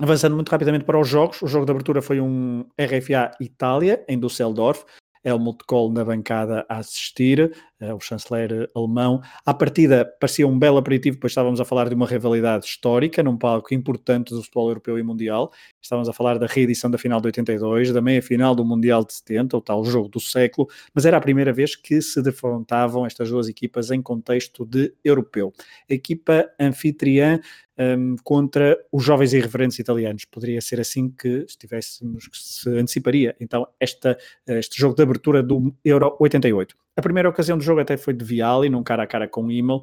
Avançando 0.00 0.34
muito 0.34 0.48
rapidamente 0.48 0.86
para 0.86 0.98
os 0.98 1.06
jogos, 1.06 1.42
o 1.42 1.46
jogo 1.46 1.66
de 1.66 1.70
abertura 1.70 2.00
foi 2.00 2.18
um 2.18 2.64
RFA 2.80 3.30
Itália, 3.38 4.02
em 4.08 4.18
Düsseldorf, 4.18 4.84
Helmut 5.22 5.62
Kohl 5.66 5.92
na 5.92 6.04
bancada 6.04 6.64
a 6.68 6.78
assistir, 6.78 7.54
o 7.94 8.00
chanceler 8.00 8.70
alemão. 8.74 9.20
À 9.44 9.54
partida 9.54 10.04
parecia 10.20 10.46
um 10.46 10.58
belo 10.58 10.78
aperitivo, 10.78 11.18
pois 11.18 11.32
estávamos 11.32 11.60
a 11.60 11.64
falar 11.64 11.88
de 11.88 11.94
uma 11.94 12.06
rivalidade 12.06 12.66
histórica, 12.66 13.22
num 13.22 13.36
palco 13.36 13.74
importante 13.74 14.30
do 14.34 14.42
futebol 14.42 14.68
europeu 14.68 14.98
e 14.98 15.02
mundial. 15.02 15.50
Estávamos 15.80 16.08
a 16.08 16.12
falar 16.12 16.38
da 16.38 16.46
reedição 16.46 16.90
da 16.90 16.98
final 16.98 17.20
de 17.20 17.26
82, 17.28 17.92
da 17.92 18.00
meia-final 18.00 18.54
do 18.54 18.64
Mundial 18.64 19.04
de 19.04 19.14
70, 19.14 19.56
o 19.56 19.60
tal 19.60 19.84
jogo 19.84 20.08
do 20.08 20.20
século, 20.20 20.68
mas 20.94 21.04
era 21.04 21.16
a 21.16 21.20
primeira 21.20 21.52
vez 21.52 21.74
que 21.74 22.00
se 22.00 22.22
defrontavam 22.22 23.06
estas 23.06 23.30
duas 23.30 23.48
equipas 23.48 23.90
em 23.90 24.00
contexto 24.00 24.64
de 24.64 24.94
europeu. 25.04 25.52
A 25.90 25.94
equipa 25.94 26.48
anfitriã 26.60 27.40
um, 27.78 28.16
contra 28.22 28.78
os 28.90 29.02
jovens 29.04 29.32
irreverentes 29.32 29.78
italianos. 29.78 30.24
Poderia 30.24 30.60
ser 30.60 30.80
assim 30.80 31.08
que 31.08 31.44
estivéssemos, 31.48 32.28
que 32.28 32.38
se 32.38 32.68
anteciparia 32.70 33.34
então 33.40 33.66
esta, 33.80 34.18
este 34.46 34.78
jogo 34.78 34.94
de 34.94 35.02
abertura 35.02 35.42
do 35.42 35.74
Euro 35.84 36.16
88. 36.20 36.76
A 36.96 37.02
primeira 37.02 37.28
ocasião 37.28 37.56
do 37.56 37.64
jogo 37.64 37.80
até 37.80 37.96
foi 37.96 38.12
de 38.12 38.24
Viali, 38.24 38.68
num 38.68 38.82
cara 38.82 39.04
a 39.04 39.06
cara 39.06 39.26
com 39.26 39.50
Immel, 39.50 39.82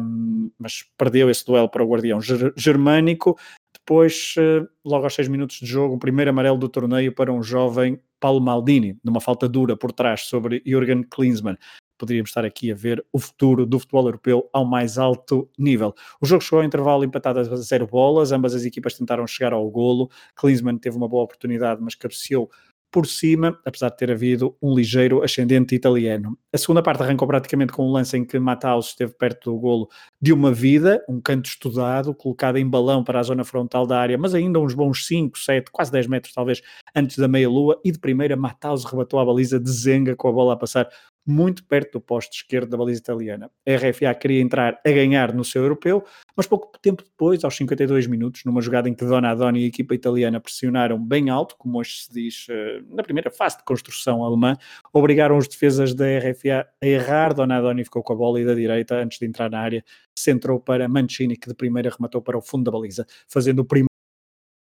um, 0.00 0.50
mas 0.58 0.84
perdeu 0.98 1.30
esse 1.30 1.46
duelo 1.46 1.68
para 1.68 1.84
o 1.84 1.88
guardião 1.88 2.18
germânico. 2.56 3.38
Depois, 3.72 4.34
uh, 4.38 4.68
logo 4.84 5.04
aos 5.04 5.14
seis 5.14 5.28
minutos 5.28 5.58
de 5.58 5.66
jogo, 5.66 5.94
o 5.94 5.98
primeiro 5.98 6.30
amarelo 6.30 6.58
do 6.58 6.68
torneio 6.68 7.14
para 7.14 7.32
um 7.32 7.42
jovem 7.42 8.00
Paulo 8.18 8.40
Maldini, 8.40 8.98
numa 9.04 9.20
falta 9.20 9.48
dura 9.48 9.76
por 9.76 9.92
trás 9.92 10.22
sobre 10.22 10.62
Jürgen 10.66 11.02
Klinsmann 11.04 11.56
poderíamos 12.02 12.30
estar 12.30 12.44
aqui 12.44 12.72
a 12.72 12.74
ver 12.74 13.04
o 13.12 13.18
futuro 13.20 13.64
do 13.64 13.78
futebol 13.78 14.06
europeu 14.06 14.50
ao 14.52 14.64
mais 14.64 14.98
alto 14.98 15.48
nível. 15.56 15.94
O 16.20 16.26
jogo 16.26 16.42
chegou 16.42 16.58
ao 16.58 16.64
intervalo 16.64 17.04
empatado 17.04 17.38
a 17.38 17.44
zero 17.56 17.86
bolas, 17.86 18.32
ambas 18.32 18.56
as 18.56 18.64
equipas 18.64 18.98
tentaram 18.98 19.24
chegar 19.24 19.52
ao 19.52 19.70
golo, 19.70 20.10
Klinsmann 20.34 20.78
teve 20.78 20.96
uma 20.96 21.06
boa 21.06 21.22
oportunidade, 21.22 21.80
mas 21.80 21.94
cabeceou 21.94 22.50
por 22.92 23.06
cima, 23.06 23.58
apesar 23.64 23.88
de 23.88 23.96
ter 23.96 24.10
havido 24.12 24.54
um 24.62 24.74
ligeiro 24.74 25.22
ascendente 25.22 25.74
italiano. 25.74 26.38
A 26.52 26.58
segunda 26.58 26.82
parte 26.82 27.02
arrancou 27.02 27.26
praticamente 27.26 27.72
com 27.72 27.88
um 27.88 27.90
lance 27.90 28.16
em 28.16 28.24
que 28.24 28.38
Matthaus 28.38 28.88
esteve 28.88 29.14
perto 29.14 29.50
do 29.50 29.58
golo 29.58 29.88
de 30.20 30.32
uma 30.32 30.52
vida, 30.52 31.02
um 31.08 31.18
canto 31.18 31.46
estudado, 31.46 32.14
colocado 32.14 32.58
em 32.58 32.68
balão 32.68 33.02
para 33.02 33.18
a 33.18 33.22
zona 33.22 33.44
frontal 33.44 33.86
da 33.86 33.98
área, 33.98 34.18
mas 34.18 34.34
ainda 34.34 34.60
uns 34.60 34.74
bons 34.74 35.06
5, 35.06 35.38
7, 35.38 35.70
quase 35.72 35.90
10 35.90 36.06
metros 36.06 36.34
talvez 36.34 36.60
antes 36.94 37.16
da 37.16 37.26
meia-lua, 37.26 37.80
e 37.82 37.90
de 37.90 37.98
primeira 37.98 38.36
Matthaus 38.36 38.84
rebatou 38.84 39.18
a 39.18 39.24
baliza 39.24 39.58
de 39.58 39.70
Zenga 39.70 40.14
com 40.14 40.28
a 40.28 40.32
bola 40.32 40.52
a 40.52 40.56
passar 40.56 40.88
muito 41.26 41.64
perto 41.64 41.92
do 41.92 42.00
posto 42.00 42.34
esquerdo 42.34 42.70
da 42.70 42.76
baliza 42.76 43.00
italiana. 43.00 43.50
A 43.66 43.76
RFA 43.76 44.14
queria 44.14 44.40
entrar 44.40 44.80
a 44.84 44.90
ganhar 44.90 45.32
no 45.32 45.44
seu 45.44 45.62
europeu, 45.62 46.04
mas 46.36 46.46
pouco 46.46 46.78
tempo 46.80 47.02
depois, 47.02 47.44
aos 47.44 47.56
52 47.56 48.06
minutos, 48.06 48.44
numa 48.44 48.60
jogada 48.60 48.88
em 48.88 48.94
que 48.94 49.04
Donadoni 49.04 49.60
e 49.60 49.64
a 49.64 49.68
equipa 49.68 49.94
italiana 49.94 50.40
pressionaram 50.40 50.98
bem 50.98 51.30
alto, 51.30 51.56
como 51.56 51.78
hoje 51.78 52.04
se 52.04 52.12
diz 52.12 52.46
eh, 52.50 52.80
na 52.88 53.02
primeira 53.02 53.30
fase 53.30 53.58
de 53.58 53.64
construção 53.64 54.24
alemã, 54.24 54.56
obrigaram 54.92 55.36
os 55.36 55.46
defesas 55.46 55.94
da 55.94 56.06
RFA 56.18 56.66
a 56.82 56.86
errar. 56.86 57.34
Donadoni 57.34 57.84
ficou 57.84 58.02
com 58.02 58.12
a 58.12 58.16
bola 58.16 58.40
e 58.40 58.44
da 58.44 58.54
direita, 58.54 58.96
antes 58.96 59.18
de 59.18 59.26
entrar 59.26 59.50
na 59.50 59.60
área, 59.60 59.84
centrou 60.16 60.58
para 60.58 60.88
Mancini, 60.88 61.36
que 61.36 61.48
de 61.48 61.54
primeira 61.54 61.90
rematou 61.90 62.20
para 62.20 62.36
o 62.36 62.42
fundo 62.42 62.64
da 62.64 62.70
baliza, 62.70 63.06
fazendo 63.28 63.60
o 63.60 63.64
primeiro 63.64 63.91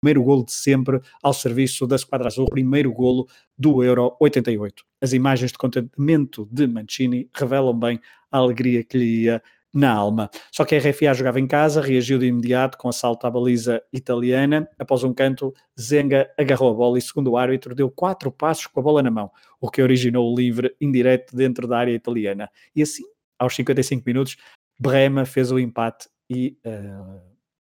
primeiro 0.01 0.23
golo 0.23 0.45
de 0.45 0.53
sempre 0.53 1.01
ao 1.23 1.33
serviço 1.33 1.87
da 1.87 1.99
Squadra 1.99 2.29
Azul, 2.29 2.47
primeiro 2.47 2.93
golo 2.93 3.29
do 3.57 3.85
Euro 3.85 4.17
88. 4.19 4.83
As 5.01 5.13
imagens 5.13 5.53
de 5.53 5.59
contentamento 5.59 6.49
de 6.51 6.67
Mancini 6.67 7.29
revelam 7.35 7.79
bem 7.79 8.01
a 8.33 8.39
alegria 8.39 8.83
que 8.83 8.97
lhe 8.97 9.23
ia 9.25 9.43
na 9.73 9.93
alma. 9.93 10.29
Só 10.51 10.65
que 10.65 10.75
a 10.75 10.79
RFA 10.79 11.15
jogava 11.15 11.39
em 11.39 11.47
casa, 11.47 11.81
reagiu 11.81 12.19
de 12.19 12.27
imediato 12.27 12.77
com 12.77 12.89
assalto 12.89 13.27
à 13.27 13.31
baliza 13.31 13.81
italiana. 13.93 14.69
Após 14.79 15.05
um 15.05 15.15
canto, 15.15 15.55
Zenga 15.79 16.29
agarrou 16.37 16.71
a 16.71 16.75
bola 16.75 16.99
e, 16.99 17.03
segundo 17.03 17.31
o 17.31 17.37
árbitro, 17.37 17.75
deu 17.75 17.91
quatro 17.91 18.33
passos 18.33 18.67
com 18.67 18.81
a 18.81 18.83
bola 18.83 19.03
na 19.03 19.11
mão, 19.11 19.31
o 19.61 19.71
que 19.71 19.81
originou 19.81 20.33
o 20.33 20.37
livre 20.37 20.75
indireto 20.81 21.37
dentro 21.37 21.69
da 21.69 21.79
área 21.79 21.93
italiana. 21.93 22.51
E 22.75 22.83
assim, 22.83 23.05
aos 23.39 23.55
55 23.55 24.03
minutos, 24.05 24.37
Brema 24.79 25.25
fez 25.25 25.53
o 25.53 25.59
empate 25.59 26.09
e 26.29 26.57
uh, 26.67 27.30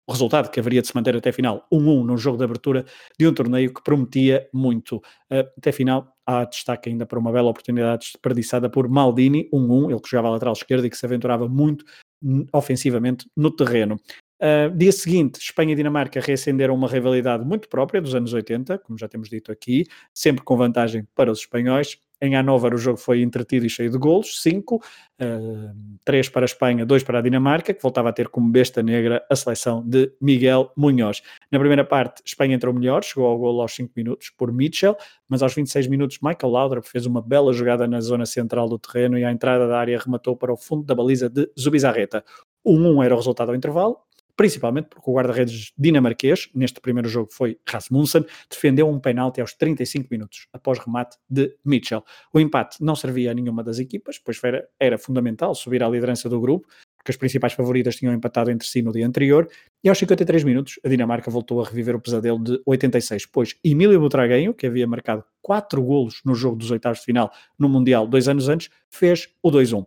o 0.07 0.11
resultado 0.11 0.49
que 0.49 0.59
haveria 0.59 0.81
de 0.81 0.87
se 0.87 0.95
manter 0.95 1.15
até 1.15 1.31
final, 1.31 1.67
1-1 1.71 2.05
no 2.05 2.17
jogo 2.17 2.37
de 2.37 2.43
abertura 2.43 2.85
de 3.17 3.27
um 3.27 3.33
torneio 3.33 3.73
que 3.73 3.83
prometia 3.83 4.47
muito. 4.53 4.97
Uh, 5.31 5.47
até 5.57 5.71
final, 5.71 6.13
há 6.25 6.45
destaque 6.45 6.89
ainda 6.89 7.05
para 7.05 7.19
uma 7.19 7.31
bela 7.31 7.49
oportunidade 7.49 8.11
desperdiçada 8.13 8.69
por 8.69 8.87
Maldini, 8.87 9.49
1-1, 9.51 9.91
ele 9.91 9.99
que 9.99 10.09
jogava 10.09 10.29
lateral 10.29 10.53
esquerda 10.53 10.85
e 10.87 10.89
que 10.89 10.97
se 10.97 11.05
aventurava 11.05 11.47
muito 11.47 11.85
ofensivamente 12.53 13.29
no 13.35 13.51
terreno. 13.51 13.99
Uh, 14.41 14.75
dia 14.75 14.91
seguinte, 14.91 15.39
Espanha 15.39 15.73
e 15.73 15.75
Dinamarca 15.75 16.19
reacenderam 16.19 16.75
uma 16.75 16.89
rivalidade 16.89 17.45
muito 17.45 17.69
própria 17.69 18.01
dos 18.01 18.13
anos 18.13 18.33
80, 18.33 18.77
como 18.79 18.97
já 18.97 19.07
temos 19.07 19.29
dito 19.29 19.51
aqui, 19.51 19.85
sempre 20.13 20.43
com 20.43 20.57
vantagem 20.57 21.07
para 21.15 21.31
os 21.31 21.39
espanhóis. 21.39 21.97
Em 22.21 22.35
Hannover 22.35 22.73
o 22.73 22.77
jogo 22.77 22.97
foi 22.97 23.21
entretido 23.21 23.65
e 23.65 23.69
cheio 23.69 23.89
de 23.89 23.97
golos, 23.97 24.41
5, 24.41 24.81
3 26.03 26.27
uh, 26.27 26.31
para 26.31 26.43
a 26.43 26.45
Espanha, 26.45 26.85
2 26.85 27.03
para 27.03 27.19
a 27.19 27.21
Dinamarca, 27.21 27.73
que 27.73 27.81
voltava 27.81 28.09
a 28.09 28.13
ter 28.13 28.29
como 28.29 28.49
besta 28.49 28.81
negra 28.81 29.25
a 29.29 29.35
seleção 29.35 29.83
de 29.85 30.11
Miguel 30.21 30.71
Munhoz. 30.77 31.21
Na 31.51 31.59
primeira 31.59 31.83
parte, 31.83 32.21
Espanha 32.25 32.55
entrou 32.55 32.73
melhor, 32.73 33.03
chegou 33.03 33.27
ao 33.27 33.37
golo 33.37 33.61
aos 33.61 33.73
5 33.75 33.91
minutos 33.95 34.29
por 34.29 34.51
Mitchell, 34.51 34.95
mas 35.27 35.43
aos 35.43 35.53
26 35.53 35.87
minutos 35.87 36.19
Michael 36.21 36.51
Laudrup 36.51 36.85
fez 36.87 37.05
uma 37.05 37.21
bela 37.21 37.51
jogada 37.53 37.87
na 37.87 37.99
zona 37.99 38.25
central 38.25 38.69
do 38.69 38.79
terreno 38.79 39.17
e 39.17 39.25
à 39.25 39.31
entrada 39.31 39.67
da 39.67 39.77
área 39.77 39.99
rematou 39.99 40.37
para 40.37 40.53
o 40.53 40.57
fundo 40.57 40.83
da 40.83 40.95
baliza 40.95 41.29
de 41.29 41.49
Zubizarreta. 41.59 42.23
1-1 42.65 43.05
era 43.05 43.13
o 43.13 43.17
resultado 43.17 43.49
ao 43.49 43.55
intervalo, 43.55 43.97
principalmente 44.35 44.87
porque 44.89 45.09
o 45.09 45.13
guarda-redes 45.13 45.71
dinamarquês, 45.77 46.49
neste 46.53 46.79
primeiro 46.81 47.07
jogo 47.07 47.29
foi 47.31 47.57
Rasmussen, 47.67 48.25
defendeu 48.49 48.89
um 48.89 48.99
penalti 48.99 49.41
aos 49.41 49.53
35 49.53 50.07
minutos, 50.11 50.47
após 50.51 50.79
remate 50.79 51.17
de 51.29 51.55
Mitchell. 51.63 52.03
O 52.33 52.39
empate 52.39 52.83
não 52.83 52.95
servia 52.95 53.31
a 53.31 53.33
nenhuma 53.33 53.63
das 53.63 53.79
equipas, 53.79 54.19
pois 54.19 54.43
era, 54.43 54.67
era 54.79 54.97
fundamental 54.97 55.55
subir 55.55 55.81
à 55.83 55.89
liderança 55.89 56.27
do 56.29 56.39
grupo, 56.39 56.67
porque 56.97 57.11
as 57.11 57.17
principais 57.17 57.53
favoritas 57.53 57.95
tinham 57.95 58.13
empatado 58.13 58.49
entre 58.49 58.67
si 58.67 58.81
no 58.81 58.91
dia 58.91 59.05
anterior, 59.05 59.47
e 59.83 59.89
aos 59.89 59.97
53 59.99 60.43
minutos 60.43 60.79
a 60.83 60.89
Dinamarca 60.89 61.29
voltou 61.29 61.61
a 61.61 61.65
reviver 61.65 61.95
o 61.95 61.99
pesadelo 62.01 62.43
de 62.43 62.59
86, 62.65 63.27
pois 63.27 63.55
Emílio 63.63 63.99
Butragueño, 63.99 64.53
que 64.53 64.65
havia 64.65 64.87
marcado 64.87 65.23
4 65.41 65.81
golos 65.83 66.21
no 66.25 66.33
jogo 66.33 66.55
dos 66.55 66.71
oitavos 66.71 66.99
de 66.99 67.05
final 67.05 67.31
no 67.59 67.69
Mundial 67.69 68.07
dois 68.07 68.27
anos 68.27 68.49
antes, 68.49 68.69
fez 68.89 69.29
o 69.43 69.51
2-1. 69.51 69.85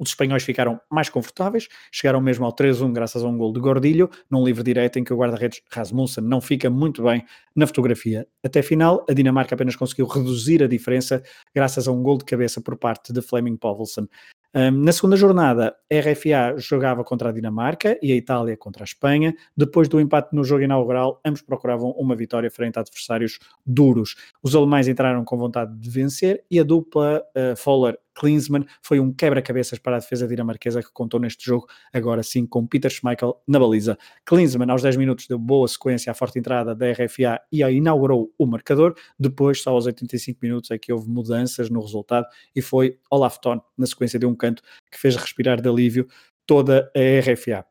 Os 0.00 0.08
espanhóis 0.08 0.42
ficaram 0.42 0.80
mais 0.90 1.10
confortáveis, 1.10 1.68
chegaram 1.92 2.22
mesmo 2.22 2.46
ao 2.46 2.52
3-1 2.54 2.90
graças 2.90 3.22
a 3.22 3.28
um 3.28 3.36
gol 3.36 3.52
de 3.52 3.60
Gordilho, 3.60 4.08
num 4.30 4.42
livre 4.42 4.64
direto 4.64 4.98
em 4.98 5.04
que 5.04 5.12
o 5.12 5.16
guarda-redes 5.16 5.60
Rasmussen 5.70 6.24
não 6.24 6.40
fica 6.40 6.70
muito 6.70 7.02
bem 7.02 7.22
na 7.54 7.66
fotografia. 7.66 8.26
Até 8.42 8.62
final, 8.62 9.04
a 9.08 9.12
Dinamarca 9.12 9.54
apenas 9.54 9.76
conseguiu 9.76 10.06
reduzir 10.06 10.62
a 10.62 10.66
diferença 10.66 11.22
graças 11.54 11.86
a 11.86 11.92
um 11.92 12.02
gol 12.02 12.16
de 12.16 12.24
cabeça 12.24 12.62
por 12.62 12.78
parte 12.78 13.12
de 13.12 13.20
Fleming 13.20 13.58
Povelsen. 13.58 14.08
Um, 14.52 14.72
na 14.72 14.90
segunda 14.90 15.16
jornada, 15.16 15.76
a 15.92 16.00
RFA 16.00 16.58
jogava 16.58 17.04
contra 17.04 17.28
a 17.28 17.32
Dinamarca 17.32 17.96
e 18.02 18.10
a 18.10 18.16
Itália 18.16 18.56
contra 18.56 18.82
a 18.82 18.84
Espanha. 18.84 19.32
Depois 19.56 19.88
do 19.88 20.00
empate 20.00 20.34
no 20.34 20.42
jogo 20.42 20.62
inaugural, 20.62 21.20
ambos 21.24 21.40
procuravam 21.40 21.90
uma 21.90 22.16
vitória 22.16 22.50
frente 22.50 22.76
a 22.76 22.80
adversários 22.80 23.38
duros. 23.64 24.16
Os 24.42 24.56
alemães 24.56 24.88
entraram 24.88 25.24
com 25.24 25.36
vontade 25.36 25.78
de 25.78 25.88
vencer 25.88 26.42
e 26.50 26.58
a 26.58 26.64
dupla 26.64 27.22
uh, 27.36 27.54
Foller 27.56 27.96
Klinsmann 28.20 28.66
foi 28.82 29.00
um 29.00 29.10
quebra-cabeças 29.10 29.78
para 29.78 29.96
a 29.96 29.98
defesa 29.98 30.28
dinamarquesa 30.28 30.82
que 30.82 30.92
contou 30.92 31.18
neste 31.18 31.46
jogo, 31.46 31.66
agora 31.90 32.22
sim 32.22 32.46
com 32.46 32.66
Peter 32.66 32.90
Schmeichel 32.90 33.42
na 33.48 33.58
baliza. 33.58 33.96
Klinsmann, 34.26 34.70
aos 34.70 34.82
10 34.82 34.98
minutos, 34.98 35.26
deu 35.26 35.38
boa 35.38 35.66
sequência 35.66 36.10
à 36.10 36.14
forte 36.14 36.38
entrada 36.38 36.74
da 36.74 36.92
RFA 36.92 37.40
e 37.50 37.62
inaugurou 37.62 38.30
o 38.38 38.46
marcador. 38.46 38.94
Depois, 39.18 39.62
só 39.62 39.70
aos 39.70 39.86
85 39.86 40.38
minutos, 40.42 40.70
é 40.70 40.76
que 40.76 40.92
houve 40.92 41.08
mudanças 41.08 41.70
no 41.70 41.80
resultado 41.80 42.26
e 42.54 42.60
foi 42.60 42.98
Olaf 43.10 43.38
Thon, 43.38 43.58
na 43.78 43.86
sequência 43.86 44.18
de 44.18 44.26
um 44.26 44.34
canto, 44.34 44.62
que 44.92 44.98
fez 44.98 45.16
respirar 45.16 45.62
de 45.62 45.68
alívio 45.68 46.06
toda 46.44 46.92
a 46.94 47.20
RFA. 47.20 47.64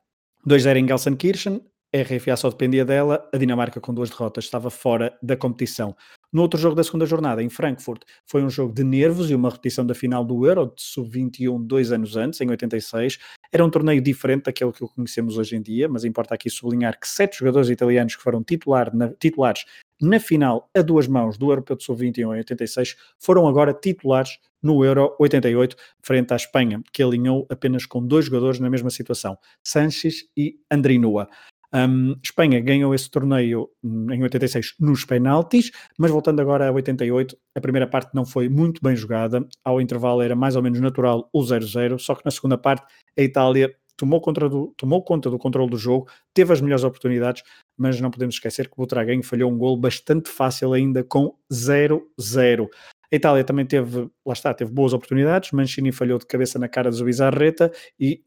2-0 0.48 0.78
em 0.78 0.88
Gelsenkirchen, 0.88 1.62
a 1.94 2.02
RFA 2.02 2.36
só 2.36 2.50
dependia 2.50 2.86
dela, 2.86 3.28
a 3.34 3.38
Dinamarca 3.38 3.80
com 3.80 3.94
duas 3.94 4.10
derrotas 4.10 4.46
estava 4.46 4.70
fora 4.70 5.18
da 5.22 5.36
competição. 5.36 5.96
No 6.32 6.44
outro 6.44 6.60
jogo 6.60 6.76
da 6.76 6.84
segunda 6.84 7.08
jornada, 7.08 7.42
em 7.42 7.50
Frankfurt, 7.50 8.04
foi 8.24 8.44
um 8.44 8.50
jogo 8.52 8.72
de 8.72 8.84
nervos 8.84 9.32
e 9.32 9.36
uma 9.36 9.50
repetição 9.50 9.84
da 9.84 9.96
final 9.96 10.24
do 10.24 10.46
Euro 10.46 10.68
de 10.68 10.82
Sub-21 10.84 11.66
dois 11.66 11.92
anos 11.92 12.16
antes, 12.16 12.40
em 12.40 12.48
86. 12.48 13.18
Era 13.52 13.66
um 13.66 13.70
torneio 13.70 14.00
diferente 14.00 14.44
daquele 14.44 14.72
que 14.72 14.88
conhecemos 14.88 15.40
hoje 15.40 15.56
em 15.56 15.62
dia, 15.62 15.90
mas 15.90 16.06
importa 16.06 16.36
aqui 16.36 16.48
sublinhar 16.48 17.00
que 17.00 17.08
sete 17.08 17.40
jogadores 17.40 17.70
italianos 17.70 18.16
que 18.16 18.22
foram 18.22 18.44
titular 18.44 18.96
na, 18.96 19.10
titulares 19.14 19.66
na 20.00 20.20
final 20.20 20.70
a 20.76 20.84
duas 20.84 21.08
mãos 21.08 21.36
do 21.36 21.50
Europeu 21.50 21.76
de 21.76 21.84
Sub-21 21.84 22.20
em 22.20 22.38
86 22.38 22.96
foram 23.18 23.48
agora 23.48 23.74
titulares 23.74 24.38
no 24.62 24.86
Euro 24.86 25.16
88, 25.20 25.76
frente 26.02 26.32
à 26.32 26.36
Espanha, 26.36 26.82
que 26.94 27.02
alinhou 27.02 27.48
apenas 27.50 27.86
com 27.86 28.06
dois 28.06 28.26
jogadores 28.26 28.60
na 28.60 28.70
mesma 28.70 28.90
situação, 28.90 29.38
Sanches 29.64 30.26
e 30.38 30.60
Andrinua. 30.70 31.28
Um, 31.74 32.16
Espanha 32.24 32.60
ganhou 32.60 32.96
esse 32.96 33.10
torneio 33.10 33.70
hum, 33.84 34.12
em 34.12 34.24
86 34.24 34.76
nos 34.80 35.06
penaltis, 35.06 35.72
mas 35.98 36.10
voltando 36.10 36.42
agora 36.42 36.68
a 36.68 36.72
88, 36.72 37.38
a 37.56 37.62
primeira 37.62 37.88
parte 37.88 38.14
não 38.14 38.26
foi 38.26 38.50
muito 38.50 38.82
bem 38.82 38.96
jogada. 38.96 39.46
Ao 39.64 39.80
intervalo 39.80 40.22
era 40.22 40.36
mais 40.36 40.56
ou 40.56 40.64
menos 40.64 40.80
natural 40.80 41.30
o 41.32 41.42
0-0, 41.42 42.00
só 42.00 42.16
que 42.16 42.26
na 42.26 42.32
segunda 42.32 42.58
parte 42.58 42.86
a 43.18 43.22
Itália 43.22 43.72
tomou, 44.00 44.22
contra 44.22 44.48
do, 44.48 44.74
tomou 44.78 45.04
conta 45.04 45.30
do 45.30 45.38
controle 45.38 45.70
do 45.70 45.78
jogo, 45.78 46.10
teve 46.34 46.54
as 46.54 46.62
melhores 46.62 46.86
oportunidades, 46.86 47.44
mas 47.78 48.00
não 48.00 48.10
podemos 48.10 48.36
esquecer 48.36 48.68
que 48.68 48.74
o 48.74 48.78
Butragueño 48.78 49.22
falhou 49.24 49.52
um 49.52 49.58
gol 49.58 49.78
bastante 49.78 50.30
fácil 50.30 50.74
ainda 50.74 51.04
com 51.04 51.36
0-0. 51.52 52.68
A 53.12 53.16
Itália 53.16 53.44
também 53.44 53.66
teve, 53.66 54.10
lá 54.26 54.34
está, 54.34 54.54
teve 54.54 54.72
boas 54.72 54.94
oportunidades, 54.94 55.52
Mancini 55.52 55.92
falhou 55.92 56.18
de 56.18 56.26
cabeça 56.26 56.58
na 56.58 56.70
cara 56.70 56.90
de 56.90 56.96
Zubizarreta 56.96 57.72
e 58.00 58.22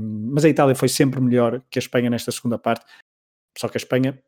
mas 0.00 0.44
a 0.44 0.48
Itália 0.48 0.74
foi 0.74 0.88
sempre 0.88 1.20
melhor 1.20 1.62
que 1.70 1.78
a 1.78 1.80
Espanha 1.80 2.10
nesta 2.10 2.32
segunda 2.32 2.58
parte. 2.58 2.84
Só 3.58 3.68
que 3.68 3.76
a 3.76 3.80
Espanha, 3.80 4.18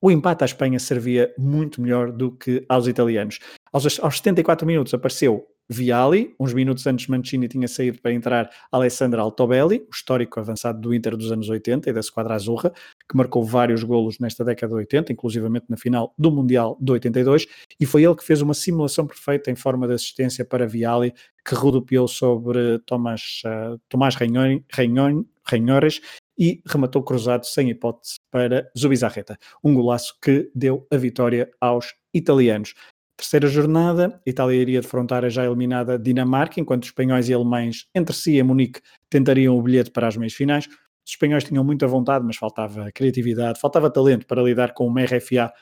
o 0.00 0.10
empate 0.10 0.44
à 0.44 0.46
Espanha 0.46 0.78
servia 0.78 1.32
muito 1.38 1.80
melhor 1.80 2.10
do 2.10 2.32
que 2.32 2.64
aos 2.68 2.86
italianos. 2.86 3.38
Aos, 3.72 4.00
aos 4.00 4.16
74 4.16 4.66
minutos 4.66 4.94
apareceu 4.94 5.46
Viali, 5.72 6.34
uns 6.40 6.52
minutos 6.52 6.84
antes 6.88 7.06
Mancini 7.06 7.46
tinha 7.46 7.68
saído 7.68 8.00
para 8.00 8.12
entrar 8.12 8.50
Alessandro 8.72 9.20
Altobelli, 9.20 9.86
o 9.88 9.94
histórico 9.94 10.40
avançado 10.40 10.80
do 10.80 10.92
Inter 10.92 11.16
dos 11.16 11.30
anos 11.30 11.48
80 11.48 11.88
e 11.88 11.92
da 11.92 12.02
Squadra 12.02 12.34
Azurra, 12.34 12.72
que 13.08 13.16
marcou 13.16 13.44
vários 13.44 13.84
golos 13.84 14.18
nesta 14.18 14.44
década 14.44 14.72
de 14.72 14.78
80, 14.80 15.12
inclusivamente 15.12 15.66
na 15.68 15.76
final 15.76 16.12
do 16.18 16.32
Mundial 16.32 16.76
de 16.80 16.90
82, 16.90 17.46
e 17.78 17.86
foi 17.86 18.02
ele 18.02 18.16
que 18.16 18.24
fez 18.24 18.42
uma 18.42 18.52
simulação 18.52 19.06
perfeita 19.06 19.48
em 19.48 19.54
forma 19.54 19.86
de 19.86 19.94
assistência 19.94 20.44
para 20.44 20.66
Viali, 20.66 21.14
que 21.46 21.54
rodopiou 21.54 22.08
sobre 22.08 22.80
Tomás, 22.80 23.40
uh, 23.46 23.80
Tomás 23.88 24.16
Reinhores 24.16 26.00
e 26.36 26.60
rematou 26.66 27.04
cruzado 27.04 27.46
sem 27.46 27.70
hipótese 27.70 28.16
para 28.30 28.70
Zubizarreta. 28.78 29.38
Um 29.62 29.74
golaço 29.74 30.14
que 30.22 30.50
deu 30.54 30.86
a 30.90 30.96
vitória 30.96 31.50
aos 31.60 31.94
italianos. 32.14 32.74
Terceira 33.16 33.48
jornada, 33.48 34.20
Itália 34.24 34.56
iria 34.62 34.80
defrontar 34.80 35.24
a 35.24 35.28
já 35.28 35.44
eliminada 35.44 35.98
Dinamarca, 35.98 36.58
enquanto 36.58 36.84
os 36.84 36.88
espanhóis 36.88 37.28
e 37.28 37.34
alemães, 37.34 37.86
entre 37.94 38.16
si 38.16 38.38
em 38.38 38.42
Munique, 38.42 38.80
tentariam 39.10 39.58
o 39.58 39.62
bilhete 39.62 39.90
para 39.90 40.08
as 40.08 40.16
meias 40.16 40.32
finais. 40.32 40.66
Os 40.66 41.12
espanhóis 41.12 41.44
tinham 41.44 41.62
muita 41.62 41.86
vontade, 41.86 42.24
mas 42.24 42.36
faltava 42.36 42.90
criatividade, 42.92 43.60
faltava 43.60 43.90
talento 43.90 44.26
para 44.26 44.42
lidar 44.42 44.72
com 44.72 44.86
uma 44.86 45.04
RFA 45.04 45.52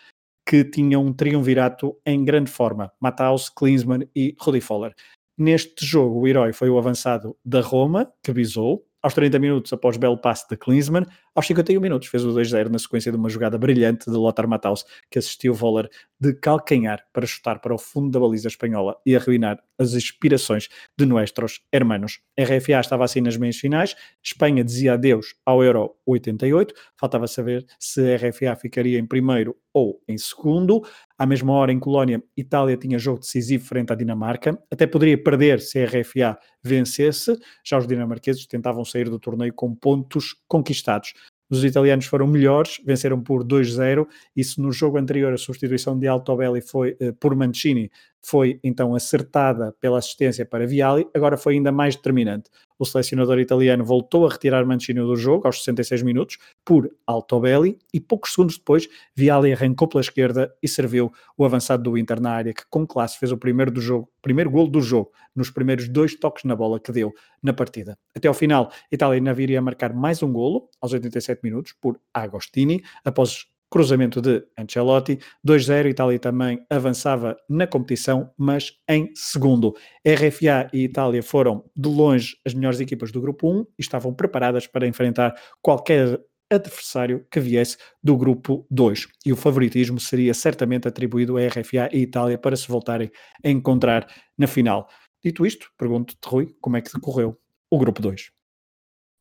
que 0.49 0.65
tinha 0.65 0.99
um 0.99 1.13
triunvirato 1.13 1.97
em 2.07 2.25
grande 2.25 2.51
forma, 2.51 2.91
Matthaus, 3.01 3.51
Klinsmann 3.51 4.09
e 4.15 4.35
Rudi 4.41 4.61
Foller. 4.61 4.95
Neste 5.37 5.85
jogo, 5.85 6.21
o 6.21 6.27
herói 6.27 6.53
foi 6.53 6.71
o 6.71 6.79
avançado 6.79 7.37
da 7.45 7.61
Roma, 7.61 8.11
que 8.23 8.33
bisou, 8.33 8.85
aos 9.03 9.15
30 9.15 9.39
minutos, 9.39 9.73
após 9.73 9.97
belo 9.97 10.17
passe 10.17 10.49
de 10.49 10.57
Klinsmann, 10.57 11.05
aos 11.35 11.47
51 11.47 11.81
minutos 11.81 12.09
fez 12.09 12.25
o 12.25 12.33
2-0 12.33 12.69
na 12.69 12.79
sequência 12.79 13.13
de 13.13 13.19
uma 13.19 13.29
jogada 13.29 13.59
brilhante 13.59 14.11
de 14.11 14.17
Lothar 14.17 14.49
Matthaus, 14.49 14.85
que 15.11 15.19
assistiu 15.19 15.55
Voller 15.55 15.89
de 16.21 16.35
calcanhar 16.35 17.05
para 17.13 17.27
chutar 17.27 17.61
para 17.61 17.75
o 17.75 17.79
fundo 17.79 18.11
da 18.11 18.19
baliza 18.19 18.49
espanhola 18.49 18.97
e 19.07 19.15
arruinar 19.15 19.63
as 19.79 19.95
inspirações 19.95 20.69
de 20.99 21.07
nuestros 21.07 21.61
hermanos. 21.73 22.21
A 22.39 22.43
RFA 22.43 22.81
estava 22.81 23.05
assim 23.05 23.21
nas 23.21 23.37
meias 23.37 23.57
finais, 23.57 23.95
Espanha 24.23 24.65
dizia 24.65 24.95
adeus 24.95 25.35
ao 25.47 25.63
Euro 25.63 25.95
88, 26.07 26.75
faltava 26.99 27.27
saber 27.27 27.65
se 27.79 28.01
a 28.13 28.17
RFA 28.17 28.57
ficaria 28.57 28.99
em 28.99 29.07
primeiro 29.07 29.57
ou 29.73 30.03
em 30.09 30.19
segundo. 30.19 30.83
À 31.17 31.25
mesma 31.25 31.53
hora, 31.53 31.73
em 31.73 31.79
Colónia, 31.79 32.23
Itália 32.37 32.77
tinha 32.77 32.99
jogo 32.99 33.21
decisivo 33.21 33.65
frente 33.65 33.93
à 33.93 33.97
Dinamarca, 33.97 34.61
até 34.71 34.87
poderia 34.87 35.23
perder 35.23 35.61
se 35.61 35.79
a 35.79 35.85
RFA 35.85 36.39
vencesse, 36.63 37.39
já 37.65 37.79
os 37.79 37.87
dinamarqueses 37.87 38.47
tentavam 38.47 38.85
sair 38.85 39.09
do 39.09 39.19
torneio 39.19 39.53
com 39.55 39.75
pontos 39.75 40.35
conquistados. 40.49 41.15
Os 41.51 41.65
italianos 41.65 42.07
foram 42.07 42.27
melhores, 42.27 42.81
venceram 42.85 43.21
por 43.21 43.45
2-0. 43.45 44.07
E 44.37 44.45
se 44.45 44.61
no 44.61 44.73
jogo 44.73 44.99
anterior 44.99 45.33
a 45.33 45.39
substituição 45.39 45.99
de 45.99 46.07
Altobelli 46.07 46.61
foi 46.61 46.97
uh, 47.01 47.13
por 47.15 47.35
Mancini, 47.35 47.91
foi 48.23 48.59
então 48.63 48.95
acertada 48.95 49.75
pela 49.81 49.99
assistência 49.99 50.45
para 50.45 50.67
Viali, 50.67 51.07
agora 51.15 51.37
foi 51.37 51.55
ainda 51.55 51.73
mais 51.73 51.97
determinante. 51.97 52.51
O 52.79 52.85
selecionador 52.85 53.41
italiano 53.41 53.85
voltou 53.85 54.25
a 54.27 54.31
retirar 54.31 54.65
Mancini 54.65 55.01
do 55.01 55.17
jogo 55.17 55.47
aos 55.47 55.59
66 55.65 56.03
minutos 56.03 56.39
por 56.65 56.89
Altobelli 57.07 57.77
e 57.93 57.99
poucos 58.01 58.33
segundos 58.33 58.57
depois 58.57 58.89
Viali 59.15 59.53
arrancou 59.53 59.89
pela 59.89 60.01
esquerda 60.01 60.55
e 60.63 60.69
serviu 60.69 61.13
o 61.37 61.45
avançado 61.45 61.83
do 61.83 61.99
Inter 61.99 62.21
na 62.21 62.31
área 62.31 62.55
que 62.55 62.63
com 62.71 62.87
classe 62.87 63.19
fez 63.19 63.33
o 63.33 63.37
primeiro 63.37 63.71
do 63.71 63.81
jogo, 63.81 64.09
primeiro 64.23 64.51
gol 64.51 64.69
do 64.69 64.81
jogo 64.81 65.11
nos 65.35 65.51
primeiros 65.51 65.89
dois 65.89 66.15
toques 66.15 66.45
na 66.45 66.55
bola 66.55 66.79
que 66.79 66.93
deu 66.93 67.13
na 67.43 67.53
partida. 67.53 67.99
Até 68.15 68.29
ao 68.29 68.35
final, 68.35 68.71
Itália 68.93 69.17
ainda 69.17 69.35
viria 69.35 69.59
a 69.59 69.63
marcar 69.63 69.93
mais 69.93 70.23
um 70.23 70.33
golo 70.33 70.69
aos 70.81 70.93
87 70.93 71.41
minutos 71.43 71.73
por 71.73 72.01
Agostini 72.15 72.83
após 73.05 73.47
cruzamento 73.71 74.21
de 74.21 74.43
Ancelotti, 74.59 75.19
2-0, 75.47 75.91
Itália 75.91 76.19
também 76.19 76.65
avançava 76.71 77.37
na 77.49 77.67
competição, 77.67 78.31
mas 78.37 78.73
em 78.89 79.11
segundo. 79.15 79.75
RFA 80.07 80.69
e 80.73 80.85
Itália 80.85 81.23
foram 81.23 81.65
de 81.77 81.89
longe 81.89 82.37
as 82.47 82.55
melhores 82.55 82.81
equipas 82.81 83.13
do 83.13 83.21
grupo 83.21 83.49
1 83.49 83.61
e 83.61 83.67
estavam 83.79 84.15
preparadas 84.15 84.67
para 84.67 84.87
enfrentar 84.87 85.35
qualquer 85.61 86.21
adversário 86.51 87.27
que 87.31 87.41
viesse 87.41 87.77
do 88.03 88.17
grupo 88.17 88.67
2. 88.71 89.07
E 89.27 89.33
o 89.33 89.37
favoritismo 89.37 90.01
seria 90.01 90.33
certamente 90.33 90.89
atribuído 90.89 91.37
a 91.37 91.47
RFA 91.47 91.91
e 91.93 91.99
Itália 91.99 92.39
para 92.39 92.57
se 92.57 92.67
voltarem 92.67 93.11
a 93.45 93.49
encontrar 93.51 94.07
na 94.37 94.47
final. 94.47 94.89
Dito 95.23 95.45
isto, 95.45 95.71
pergunto-te, 95.77 96.27
Rui, 96.27 96.57
como 96.61 96.77
é 96.77 96.81
que 96.81 96.93
decorreu 96.93 97.39
o 97.71 97.79
grupo 97.79 98.01
2? 98.01 98.31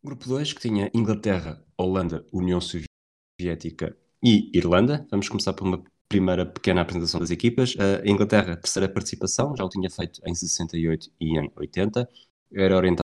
Grupo 0.03 0.27
2 0.27 0.53
que 0.53 0.61
tinha 0.61 0.89
Inglaterra, 0.93 1.61
Holanda, 1.77 2.25
União 2.31 2.61
Soviética 2.61 3.97
e 4.23 4.49
Irlanda. 4.53 5.05
Vamos 5.09 5.29
começar 5.29 5.53
por 5.53 5.67
uma 5.67 5.83
primeira 6.07 6.45
pequena 6.45 6.81
apresentação 6.81 7.19
das 7.19 7.31
equipas. 7.31 7.75
A 7.77 8.07
Inglaterra, 8.07 8.55
terceira 8.55 8.87
participação, 8.89 9.55
já 9.55 9.63
o 9.63 9.69
tinha 9.69 9.89
feito 9.89 10.21
em 10.25 10.33
68 10.33 11.11
e 11.19 11.37
em 11.37 11.51
80. 11.55 12.09
Era 12.53 12.77
orientada 12.77 13.01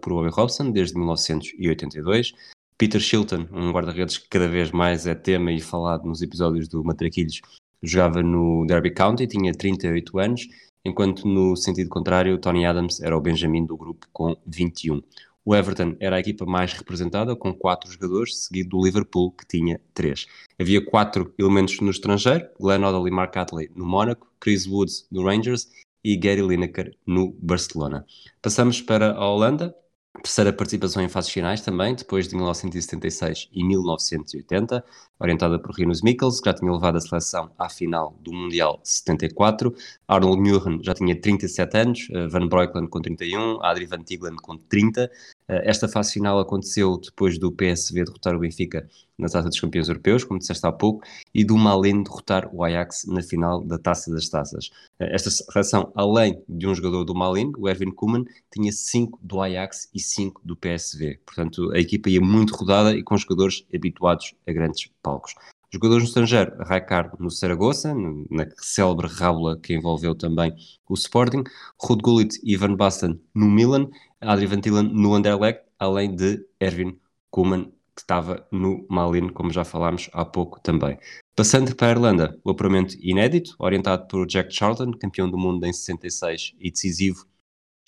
por 0.00 0.12
Bobby 0.12 0.30
Robson 0.30 0.70
desde 0.70 0.96
1982. 0.96 2.32
Peter 2.76 3.00
Shilton, 3.00 3.48
um 3.52 3.72
guarda-redes 3.72 4.18
que 4.18 4.28
cada 4.28 4.46
vez 4.46 4.70
mais 4.70 5.06
é 5.06 5.14
tema 5.14 5.50
e 5.50 5.60
falado 5.60 6.06
nos 6.06 6.22
episódios 6.22 6.68
do 6.68 6.84
Matraquilhos, 6.84 7.40
jogava 7.82 8.22
no 8.22 8.64
Derby 8.66 8.92
County, 8.92 9.26
tinha 9.26 9.52
38 9.52 10.18
anos, 10.18 10.48
enquanto 10.84 11.26
no 11.26 11.56
sentido 11.56 11.90
contrário, 11.90 12.38
Tony 12.38 12.64
Adams 12.64 13.00
era 13.00 13.16
o 13.16 13.20
Benjamin 13.20 13.66
do 13.66 13.76
grupo 13.76 14.06
com 14.12 14.36
21. 14.46 15.02
O 15.48 15.56
Everton 15.56 15.96
era 15.98 16.16
a 16.16 16.20
equipa 16.20 16.44
mais 16.44 16.74
representada, 16.74 17.34
com 17.34 17.54
quatro 17.54 17.90
jogadores, 17.90 18.44
seguido 18.44 18.68
do 18.68 18.84
Liverpool, 18.84 19.32
que 19.32 19.46
tinha 19.46 19.80
três. 19.94 20.26
Havia 20.60 20.84
quatro 20.84 21.32
elementos 21.38 21.80
no 21.80 21.90
estrangeiro: 21.90 22.46
Glenn 22.60 22.84
Odell 22.84 23.08
e 23.08 23.10
Mark 23.10 23.32
Catley 23.32 23.70
no 23.74 23.86
Mónaco, 23.86 24.30
Chris 24.38 24.66
Woods 24.66 25.08
no 25.10 25.24
Rangers 25.24 25.70
e 26.04 26.18
Gary 26.18 26.42
Lineker 26.42 26.94
no 27.06 27.32
Barcelona. 27.40 28.04
Passamos 28.42 28.82
para 28.82 29.14
a 29.14 29.26
Holanda, 29.26 29.74
terceira 30.22 30.52
participação 30.52 31.02
em 31.02 31.08
fases 31.08 31.30
finais 31.30 31.62
também, 31.62 31.94
depois 31.94 32.28
de 32.28 32.34
1976 32.34 33.48
e 33.50 33.64
1980, 33.64 34.84
orientada 35.18 35.58
por 35.58 35.74
Rinus 35.74 36.02
Mikkels, 36.02 36.40
que 36.40 36.50
já 36.50 36.54
tinha 36.54 36.70
levado 36.70 36.96
a 36.96 37.00
seleção 37.00 37.50
à 37.58 37.70
final 37.70 38.14
do 38.20 38.34
Mundial 38.34 38.80
74. 38.84 39.74
Arnold 40.06 40.42
Muren 40.42 40.80
já 40.82 40.92
tinha 40.92 41.18
37 41.18 41.76
anos, 41.78 42.08
eh, 42.10 42.26
Van 42.26 42.46
Breukelen 42.48 42.88
com 42.88 43.00
31, 43.00 43.62
Adri 43.62 43.86
Van 43.86 44.02
Tiglen 44.02 44.36
com 44.36 44.58
30. 44.58 45.10
Eh, 45.48 45.62
esta 45.64 45.88
fase 45.88 46.12
final 46.12 46.38
aconteceu 46.38 46.98
depois 46.98 47.38
do 47.38 47.50
PSV 47.50 48.04
derrotar 48.04 48.34
o 48.34 48.38
Benfica 48.38 48.88
na 49.18 49.28
Taça 49.28 49.48
dos 49.48 49.58
Campeões 49.58 49.88
Europeus, 49.88 50.22
como 50.22 50.38
disseste 50.38 50.64
há 50.66 50.70
pouco, 50.70 51.04
e 51.34 51.44
do 51.44 51.56
Malin 51.56 52.02
derrotar 52.02 52.48
o 52.54 52.62
Ajax 52.62 53.04
na 53.06 53.22
final 53.22 53.64
da 53.64 53.78
Taça 53.78 54.12
das 54.12 54.28
Taças. 54.28 54.70
Eh, 55.00 55.14
esta 55.14 55.30
relação, 55.52 55.90
além 55.94 56.42
de 56.48 56.66
um 56.66 56.74
jogador 56.74 57.04
do 57.04 57.14
Malin, 57.14 57.52
o 57.56 57.68
Erwin 57.68 57.90
Koeman, 57.90 58.24
tinha 58.52 58.70
5 58.70 59.18
do 59.22 59.40
Ajax 59.40 59.88
e 59.94 60.00
5 60.00 60.42
do 60.44 60.54
PSV. 60.56 61.18
Portanto, 61.24 61.72
a 61.72 61.78
equipa 61.78 62.10
ia 62.10 62.20
muito 62.20 62.54
rodada 62.54 62.92
e 62.94 63.02
com 63.02 63.16
jogadores 63.16 63.64
habituados 63.74 64.34
a 64.46 64.52
grandes 64.52 64.90
palcos. 65.02 65.34
Jogadores 65.70 66.04
no 66.04 66.08
estrangeiro, 66.08 66.56
Raikard 66.60 67.10
no 67.20 67.30
Saragossa, 67.30 67.94
na 67.94 68.46
célebre 68.56 69.06
rábula 69.06 69.60
que 69.60 69.74
envolveu 69.74 70.14
também 70.14 70.54
o 70.88 70.94
Sporting, 70.94 71.44
Rud 71.78 72.00
Gullit 72.00 72.40
e 72.42 72.56
Van 72.56 72.74
Basten 72.74 73.20
no 73.34 73.50
Milan, 73.50 73.90
Adri 74.20 74.46
Van 74.46 74.60
Tillen 74.60 74.88
no 74.92 75.14
Anderlecht, 75.14 75.62
além 75.78 76.14
de 76.14 76.44
Erwin 76.60 76.98
Koeman, 77.30 77.72
que 77.94 78.02
estava 78.02 78.46
no 78.52 78.86
Malin, 78.88 79.28
como 79.28 79.52
já 79.52 79.64
falámos 79.64 80.08
há 80.12 80.24
pouco 80.24 80.60
também. 80.60 80.98
Passando 81.36 81.74
para 81.74 81.88
a 81.88 81.90
Irlanda, 81.90 82.40
o 82.44 82.50
apuramento 82.50 82.96
inédito, 83.00 83.54
orientado 83.58 84.06
por 84.08 84.26
Jack 84.26 84.52
Charlton, 84.54 84.92
campeão 84.92 85.30
do 85.30 85.38
mundo 85.38 85.64
em 85.64 85.72
66 85.72 86.54
e 86.58 86.70
decisivo 86.70 87.26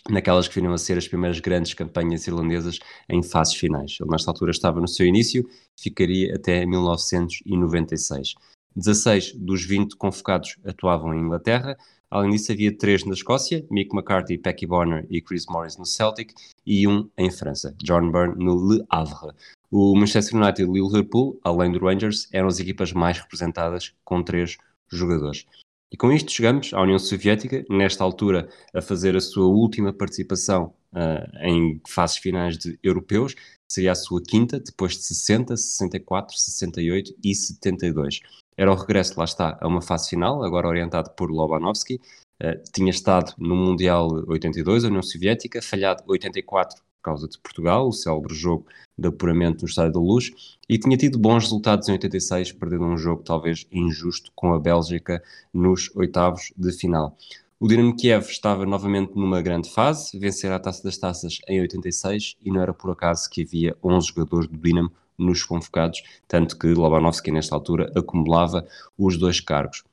naquelas 0.09 0.49
que 0.49 0.55
viriam 0.55 0.73
a 0.73 0.79
ser 0.79 0.97
as 0.97 1.07
primeiras 1.07 1.41
grandes 1.41 1.75
campanhas 1.75 2.27
irlandesas 2.27 2.79
em 3.09 3.23
fases 3.23 3.55
finais. 3.55 3.97
Ele, 4.01 4.11
nesta 4.11 4.31
altura, 4.31 4.51
estava 4.51 4.81
no 4.81 4.89
seu 4.89 5.07
início, 5.07 5.47
ficaria 5.79 6.35
até 6.35 6.65
1996. 6.65 8.35
16 8.75 9.35
dos 9.35 9.65
20 9.65 9.97
convocados 9.97 10.57
atuavam 10.65 11.13
em 11.15 11.21
Inglaterra, 11.21 11.77
além 12.11 12.33
disso 12.33 12.53
havia 12.53 12.77
três 12.77 13.05
na 13.05 13.15
Escócia, 13.15 13.65
Mick 13.71 13.95
McCarthy, 13.95 14.37
Pecky 14.37 14.67
Bonner 14.67 15.07
e 15.09 15.21
Chris 15.21 15.47
Morris 15.47 15.77
no 15.77 15.87
Celtic, 15.87 16.35
e 16.67 16.87
um 16.87 17.09
em 17.17 17.31
França, 17.31 17.75
John 17.83 18.11
Byrne 18.11 18.45
no 18.45 18.69
Le 18.69 18.85
Havre. 18.91 19.33
O 19.71 19.95
Manchester 19.95 20.41
United 20.41 20.63
e 20.63 20.65
o 20.67 20.73
Liverpool, 20.73 21.39
além 21.45 21.71
do 21.71 21.79
Rangers, 21.79 22.29
eram 22.33 22.49
as 22.49 22.59
equipas 22.59 22.93
mais 22.93 23.19
representadas 23.19 23.95
com 24.05 24.23
três 24.23 24.59
jogadores. 24.91 25.47
E 25.93 25.97
com 25.97 26.13
isto 26.13 26.31
chegamos 26.31 26.73
à 26.73 26.83
União 26.83 26.99
Soviética, 26.99 27.65
nesta 27.69 28.05
altura 28.05 28.49
a 28.73 28.81
fazer 28.81 29.17
a 29.17 29.21
sua 29.21 29.47
última 29.47 29.93
participação 29.93 30.73
uh, 30.93 31.47
em 31.47 31.81
fases 31.89 32.19
finais 32.19 32.57
de 32.57 32.79
europeus, 32.83 33.35
seria 33.69 33.93
a 33.93 33.97
sua 33.97 34.23
quinta, 34.23 34.61
depois 34.61 34.93
de 34.93 35.03
60, 35.03 35.57
64, 35.57 36.37
68 36.37 37.15
e 37.23 37.35
72. 37.35 38.21
Era 38.61 38.71
o 38.71 38.75
regresso, 38.75 39.15
lá 39.17 39.25
está, 39.25 39.57
a 39.59 39.67
uma 39.67 39.81
fase 39.81 40.11
final, 40.11 40.45
agora 40.45 40.69
orientado 40.69 41.09
por 41.13 41.31
Lobanovsky. 41.31 41.95
Uh, 41.95 42.63
tinha 42.75 42.91
estado 42.91 43.33
no 43.39 43.57
Mundial 43.57 44.07
82, 44.29 44.85
a 44.85 44.89
União 44.89 45.03
Soviética, 45.03 45.63
falhado 45.63 46.03
84 46.07 46.77
por 46.77 47.03
causa 47.03 47.27
de 47.27 47.39
Portugal, 47.39 47.89
o 47.89 47.93
célebre 47.93 48.35
jogo 48.35 48.67
de 48.99 49.09
apuramento 49.09 49.63
no 49.63 49.67
Estádio 49.67 49.95
da 49.95 50.01
Luz, 50.01 50.59
e 50.69 50.77
tinha 50.79 50.95
tido 50.99 51.19
bons 51.19 51.45
resultados 51.45 51.89
em 51.89 51.93
86, 51.93 52.53
perdendo 52.53 52.85
um 52.85 52.99
jogo 52.99 53.23
talvez 53.23 53.67
injusto 53.73 54.31
com 54.35 54.53
a 54.53 54.59
Bélgica 54.59 55.23
nos 55.55 55.91
oitavos 55.97 56.53
de 56.55 56.71
final. 56.71 57.17
O 57.59 57.67
Dinamo 57.67 57.97
Kiev 57.97 58.29
estava 58.29 58.67
novamente 58.67 59.15
numa 59.17 59.41
grande 59.41 59.71
fase, 59.71 60.19
vencer 60.19 60.53
a 60.53 60.61
Taça 60.61 60.83
das 60.83 60.99
Taças 60.99 61.39
em 61.49 61.63
86 61.63 62.37
e 62.45 62.51
não 62.51 62.61
era 62.61 62.75
por 62.75 62.91
acaso 62.91 63.31
que 63.31 63.41
havia 63.41 63.75
11 63.83 64.09
jogadores 64.09 64.49
do 64.49 64.59
Dinamo 64.59 64.93
nos 65.21 65.43
convocados, 65.43 66.03
tanto 66.27 66.59
que 66.59 66.69
Lobanovski 66.69 67.31
nesta 67.31 67.55
altura 67.55 67.93
acumulava 67.95 68.67
os 68.99 69.17
dois 69.17 69.41
cargos. 69.41 69.85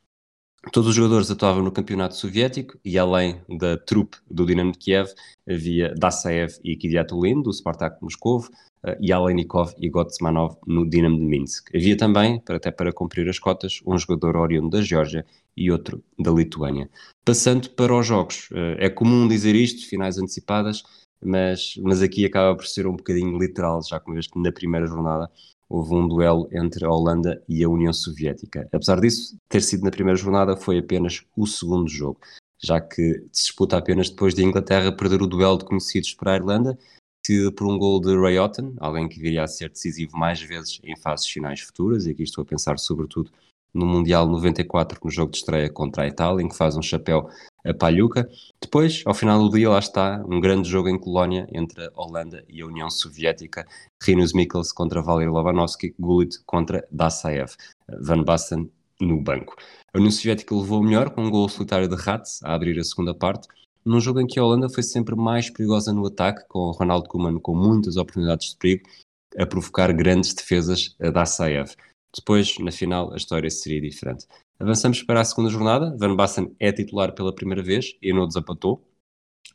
Todos 0.72 0.90
os 0.90 0.96
jogadores 0.96 1.32
atuavam 1.32 1.64
no 1.64 1.72
campeonato 1.72 2.16
soviético 2.16 2.78
e 2.84 2.98
além 2.98 3.40
da 3.48 3.78
trupe 3.78 4.18
do 4.30 4.46
Dinamo 4.46 4.72
de 4.72 4.78
Kiev 4.78 5.10
havia 5.48 5.94
Dasaev 5.96 6.56
e 6.64 6.76
Kidiatulin 6.76 7.42
do 7.42 7.54
Spartak 7.54 8.02
Moscou 8.02 8.40
uh, 8.40 8.96
e 9.00 9.14
Alenikov 9.14 9.74
e 9.80 9.90
Gotsmanov 9.90 10.58
no 10.66 10.90
Dinamo 10.90 11.18
de 11.18 11.24
Minsk. 11.24 11.74
Havia 11.74 11.96
também, 11.96 12.42
até 12.50 12.70
para 12.70 12.92
cumprir 12.92 13.30
as 13.30 13.40
cotas, 13.40 13.80
um 13.86 13.98
jogador 13.98 14.36
oriundo 14.36 14.70
da 14.70 14.82
Geórgia 14.82 15.26
e 15.56 15.72
outro 15.72 16.04
da 16.20 16.32
Lituânia. 16.32 16.90
Passando 17.24 17.70
para 17.70 17.96
os 17.96 18.06
jogos, 18.06 18.50
uh, 18.52 18.76
é 18.78 18.90
comum 18.90 19.28
dizer 19.28 19.56
isto, 19.56 19.88
finais 19.88 20.18
antecipadas, 20.18 20.84
mas, 21.24 21.76
mas 21.78 22.02
aqui 22.02 22.26
acaba 22.26 22.56
por 22.56 22.66
ser 22.66 22.88
um 22.88 22.96
bocadinho 22.96 23.38
literal, 23.38 23.82
já 23.84 24.00
que 24.00 24.12
na 24.36 24.52
primeira 24.52 24.88
jornada 24.88 25.30
houve 25.70 25.94
um 25.94 26.08
duelo 26.08 26.48
entre 26.52 26.86
a 26.86 26.90
Holanda 26.90 27.44
e 27.48 27.64
a 27.64 27.70
União 27.70 27.92
Soviética. 27.92 28.68
Apesar 28.72 29.00
disso, 29.00 29.38
ter 29.50 29.62
sido 29.62 29.84
na 29.84 29.92
primeira 29.92 30.18
jornada 30.18 30.56
foi 30.56 30.78
apenas 30.80 31.24
o 31.36 31.46
segundo 31.46 31.90
jogo, 31.90 32.20
já 32.60 32.80
que 32.80 33.26
se 33.32 33.46
disputa 33.48 33.78
apenas 33.78 34.10
depois 34.10 34.34
de 34.34 34.44
Inglaterra 34.44 34.92
perder 34.92 35.22
o 35.22 35.28
duelo 35.28 35.58
de 35.58 35.66
conhecidos 35.66 36.14
para 36.14 36.34
a 36.34 36.36
Irlanda, 36.36 36.78
que 37.26 37.52
por 37.52 37.68
um 37.68 37.78
gol 37.78 38.00
de 38.00 38.16
Ray 38.16 38.40
Otten, 38.40 38.74
alguém 38.80 39.10
que 39.10 39.20
viria 39.20 39.44
a 39.44 39.48
ser 39.48 39.70
decisivo 39.70 40.18
mais 40.18 40.42
vezes 40.42 40.80
em 40.84 40.96
fases 40.96 41.28
finais 41.28 41.60
futuras, 41.60 42.06
e 42.06 42.12
aqui 42.12 42.24
estou 42.24 42.42
a 42.42 42.46
pensar 42.46 42.80
sobretudo 42.80 43.30
no 43.74 43.86
Mundial 43.86 44.26
94, 44.26 45.00
no 45.04 45.12
jogo 45.12 45.32
de 45.32 45.40
estreia 45.40 45.70
contra 45.70 46.04
a 46.04 46.08
Itália, 46.08 46.42
em 46.42 46.48
que 46.48 46.56
faz 46.56 46.78
um 46.78 46.82
chapéu 46.82 47.30
a 47.68 47.74
Palhuca. 47.74 48.30
Depois, 48.62 49.04
ao 49.06 49.14
final 49.14 49.40
do 49.40 49.56
dia, 49.56 49.70
lá 49.70 49.80
está 49.80 50.24
um 50.28 50.40
grande 50.40 50.70
jogo 50.70 50.90
em 50.90 50.98
Colónia 50.98 51.48
entre 51.52 51.86
a 51.86 51.92
Holanda 51.96 52.44
e 52.48 52.62
a 52.62 52.66
União 52.66 52.90
Soviética. 52.90 53.68
Rinus 54.02 54.34
Mikkels 54.34 54.72
contra 54.72 55.02
Valery 55.02 55.30
Lobanovsky, 55.30 55.94
Gullit 56.00 56.38
contra 56.46 56.88
Dasaev, 56.92 57.52
Van 58.02 58.24
Basten 58.24 58.72
no 59.00 59.22
banco. 59.22 59.56
A 59.94 59.98
União 59.98 60.12
Soviética 60.12 60.56
levou 60.56 60.80
o 60.80 60.84
melhor 60.84 61.10
com 61.10 61.24
um 61.24 61.30
gol 61.30 61.50
solitário 61.50 61.88
de 61.88 61.96
Ratz 61.96 62.42
a 62.44 62.54
abrir 62.54 62.80
a 62.80 62.84
segunda 62.84 63.14
parte, 63.14 63.48
num 63.86 64.00
jogo 64.00 64.20
em 64.20 64.28
que 64.28 64.40
a 64.40 64.44
Holanda 64.44 64.70
foi 64.70 64.84
sempre 64.84 65.16
mais 65.16 65.50
perigosa 65.50 65.94
no 65.94 66.06
ataque, 66.06 66.46
com 66.48 66.72
Ronald 66.72 67.08
Koeman 67.08 67.40
com 67.40 67.56
muitas 67.56 67.96
oportunidades 67.96 68.52
de 68.52 68.58
perigo, 68.58 68.90
a 69.38 69.46
provocar 69.46 69.94
grandes 69.94 70.34
defesas 70.34 70.96
a 71.00 71.10
Dasaev. 71.10 71.72
Depois, 72.16 72.58
na 72.60 72.72
final, 72.72 73.14
a 73.14 73.18
história 73.18 73.50
seria 73.50 73.80
diferente. 73.80 74.26
Avançamos 74.60 75.04
para 75.04 75.22
a 75.22 75.26
segunda 75.26 75.52
jornada. 75.52 75.96
Van 76.00 76.16
Basten 76.16 76.56
é 76.60 76.72
titular 76.72 77.14
pela 77.14 77.34
primeira 77.34 77.62
vez 77.62 77.96
e 78.02 78.12
não 78.12 78.28
desapatou, 78.28 78.84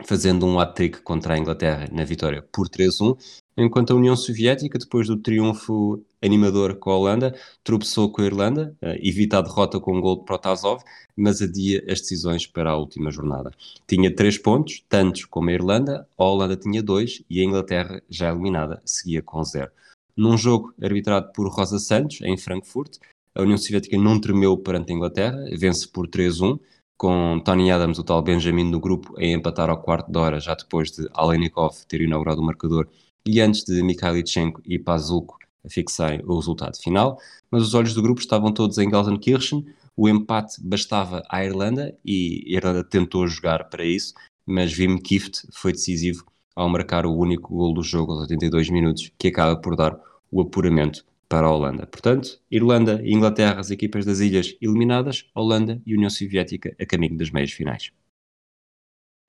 fazendo 0.04 0.46
um 0.46 0.60
hat-trick 0.60 1.02
contra 1.02 1.34
a 1.34 1.38
Inglaterra 1.38 1.88
na 1.90 2.04
vitória 2.04 2.40
por 2.52 2.68
3-1, 2.68 3.18
enquanto 3.56 3.92
a 3.92 3.96
União 3.96 4.14
Soviética, 4.14 4.78
depois 4.78 5.08
do 5.08 5.16
triunfo 5.16 6.04
animador 6.22 6.76
com 6.76 6.90
a 6.90 6.96
Holanda, 6.96 7.34
tropeçou 7.64 8.12
com 8.12 8.22
a 8.22 8.26
Irlanda, 8.26 8.76
uh, 8.80 8.94
evita 9.02 9.38
a 9.38 9.42
derrota 9.42 9.80
com 9.80 9.96
um 9.96 10.00
gol 10.00 10.20
de 10.20 10.24
Protasov, 10.24 10.82
mas 11.16 11.42
adia 11.42 11.82
as 11.88 12.00
decisões 12.00 12.46
para 12.46 12.70
a 12.70 12.76
última 12.76 13.10
jornada. 13.10 13.50
Tinha 13.88 14.14
três 14.14 14.38
pontos, 14.38 14.84
tantos 14.88 15.24
como 15.24 15.50
a 15.50 15.52
Irlanda, 15.52 16.06
a 16.16 16.24
Holanda 16.24 16.56
tinha 16.56 16.80
dois 16.80 17.24
e 17.28 17.40
a 17.40 17.44
Inglaterra, 17.44 18.00
já 18.08 18.30
eliminada, 18.30 18.80
seguia 18.84 19.20
com 19.20 19.42
zero. 19.42 19.72
Num 20.16 20.38
jogo 20.38 20.72
arbitrado 20.80 21.32
por 21.32 21.48
Rosa 21.48 21.80
Santos, 21.80 22.20
em 22.22 22.36
Frankfurt, 22.36 22.98
a 23.34 23.42
União 23.42 23.56
Soviética 23.56 23.96
não 23.96 24.20
tremeu 24.20 24.56
perante 24.56 24.92
a 24.92 24.94
Inglaterra, 24.94 25.38
vence 25.58 25.88
por 25.88 26.06
3-1, 26.06 26.58
com 26.96 27.40
Tony 27.44 27.70
Adams, 27.70 27.98
o 27.98 28.04
tal 28.04 28.22
Benjamin 28.22 28.70
do 28.70 28.78
grupo, 28.78 29.14
a 29.18 29.24
empatar 29.24 29.68
ao 29.70 29.80
quarto 29.82 30.10
de 30.10 30.18
hora, 30.18 30.38
já 30.38 30.54
depois 30.54 30.90
de 30.90 31.08
Alenikov 31.14 31.74
ter 31.88 32.00
inaugurado 32.00 32.40
o 32.40 32.44
marcador 32.44 32.88
e 33.26 33.40
antes 33.40 33.64
de 33.64 33.82
Mikhailichenko 33.82 34.60
e 34.64 34.78
Pazulko 34.78 35.38
fixarem 35.68 36.20
o 36.24 36.36
resultado 36.36 36.76
final. 36.76 37.18
Mas 37.50 37.62
os 37.62 37.74
olhos 37.74 37.94
do 37.94 38.02
grupo 38.02 38.20
estavam 38.20 38.52
todos 38.52 38.78
em 38.78 38.90
Gelsenkirchen, 38.90 39.64
o 39.96 40.08
empate 40.08 40.60
bastava 40.62 41.22
à 41.28 41.44
Irlanda 41.44 41.96
e 42.04 42.44
a 42.48 42.56
Irlanda 42.56 42.84
tentou 42.84 43.26
jogar 43.26 43.68
para 43.68 43.84
isso, 43.84 44.14
mas 44.46 44.76
Wim 44.76 44.98
Kift 44.98 45.46
foi 45.52 45.72
decisivo 45.72 46.24
ao 46.54 46.68
marcar 46.68 47.06
o 47.06 47.16
único 47.16 47.54
gol 47.54 47.72
do 47.72 47.82
jogo 47.82 48.12
aos 48.12 48.22
82 48.22 48.70
minutos, 48.70 49.10
que 49.18 49.28
acaba 49.28 49.56
por 49.56 49.76
dar 49.76 49.98
o 50.30 50.40
apuramento 50.40 51.04
para 51.32 51.46
a 51.46 51.50
Holanda. 51.50 51.86
Portanto, 51.86 52.38
Irlanda 52.50 53.00
e 53.02 53.14
Inglaterra, 53.14 53.58
as 53.58 53.70
equipas 53.70 54.04
das 54.04 54.20
ilhas 54.20 54.54
eliminadas, 54.60 55.30
Holanda 55.34 55.80
e 55.86 55.94
União 55.94 56.10
Soviética 56.10 56.76
a 56.78 56.84
caminho 56.84 57.16
das 57.16 57.30
meias 57.30 57.50
finais. 57.52 57.90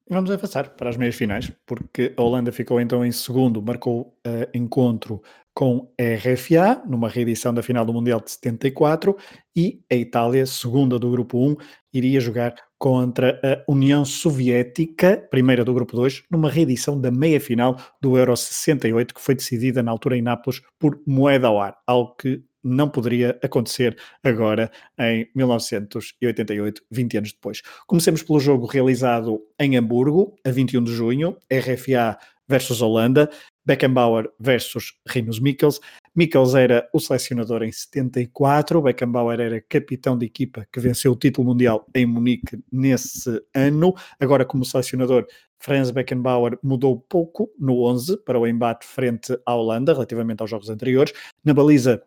Vamos 0.09 0.29
avançar 0.29 0.71
para 0.71 0.89
as 0.89 0.97
meias 0.97 1.15
finais, 1.15 1.49
porque 1.65 2.13
a 2.17 2.21
Holanda 2.21 2.51
ficou 2.51 2.81
então 2.81 3.05
em 3.05 3.11
segundo, 3.13 3.61
marcou 3.61 4.19
uh, 4.27 4.49
encontro 4.53 5.23
com 5.53 5.87
a 5.99 6.03
RFA, 6.15 6.81
numa 6.87 7.07
reedição 7.07 7.53
da 7.53 7.61
final 7.61 7.85
do 7.85 7.93
Mundial 7.93 8.19
de 8.19 8.31
74, 8.31 9.15
e 9.55 9.81
a 9.91 9.95
Itália, 9.95 10.45
segunda 10.45 10.97
do 10.97 11.11
grupo 11.11 11.37
1, 11.37 11.55
iria 11.93 12.19
jogar 12.19 12.55
contra 12.79 13.39
a 13.43 13.71
União 13.71 14.03
Soviética, 14.03 15.25
primeira 15.29 15.63
do 15.63 15.73
grupo 15.73 15.95
2, 15.95 16.23
numa 16.29 16.49
reedição 16.49 16.99
da 16.99 17.11
meia-final 17.11 17.77
do 18.01 18.17
Euro 18.17 18.35
68, 18.35 19.13
que 19.13 19.21
foi 19.21 19.35
decidida 19.35 19.83
na 19.83 19.91
altura 19.91 20.17
em 20.17 20.21
Nápoles 20.21 20.61
por 20.79 20.99
moeda 21.05 21.47
ao 21.47 21.61
ar, 21.61 21.77
algo 21.85 22.15
que 22.15 22.43
não 22.63 22.89
poderia 22.89 23.37
acontecer 23.43 23.97
agora 24.23 24.71
em 24.97 25.29
1988, 25.35 26.81
20 26.89 27.17
anos 27.17 27.33
depois. 27.33 27.61
Comecemos 27.85 28.23
pelo 28.23 28.39
jogo 28.39 28.65
realizado 28.65 29.41
em 29.59 29.77
Hamburgo, 29.77 30.35
a 30.45 30.49
21 30.49 30.83
de 30.83 30.93
junho, 30.93 31.37
RFA 31.51 32.17
versus 32.47 32.81
Holanda, 32.81 33.29
Beckenbauer 33.65 34.29
versus 34.39 34.93
Rinus 35.07 35.39
Mikkels. 35.39 35.79
Mikkels 36.15 36.53
era 36.53 36.87
o 36.93 36.99
selecionador 36.99 37.63
em 37.63 37.71
74, 37.71 38.81
Beckenbauer 38.81 39.39
era 39.39 39.61
capitão 39.61 40.17
de 40.17 40.25
equipa 40.25 40.67
que 40.71 40.79
venceu 40.79 41.11
o 41.11 41.15
título 41.15 41.47
mundial 41.47 41.87
em 41.95 42.05
Munique 42.05 42.63
nesse 42.71 43.41
ano. 43.53 43.93
Agora, 44.19 44.45
como 44.45 44.65
selecionador, 44.65 45.25
Franz 45.59 45.91
Beckenbauer 45.91 46.59
mudou 46.61 46.99
pouco 46.99 47.49
no 47.57 47.83
11 47.83 48.17
para 48.25 48.39
o 48.39 48.45
embate 48.45 48.85
frente 48.85 49.37
à 49.45 49.55
Holanda, 49.55 49.93
relativamente 49.93 50.41
aos 50.41 50.49
jogos 50.49 50.69
anteriores. 50.69 51.13
Na 51.43 51.53
baliza, 51.53 52.03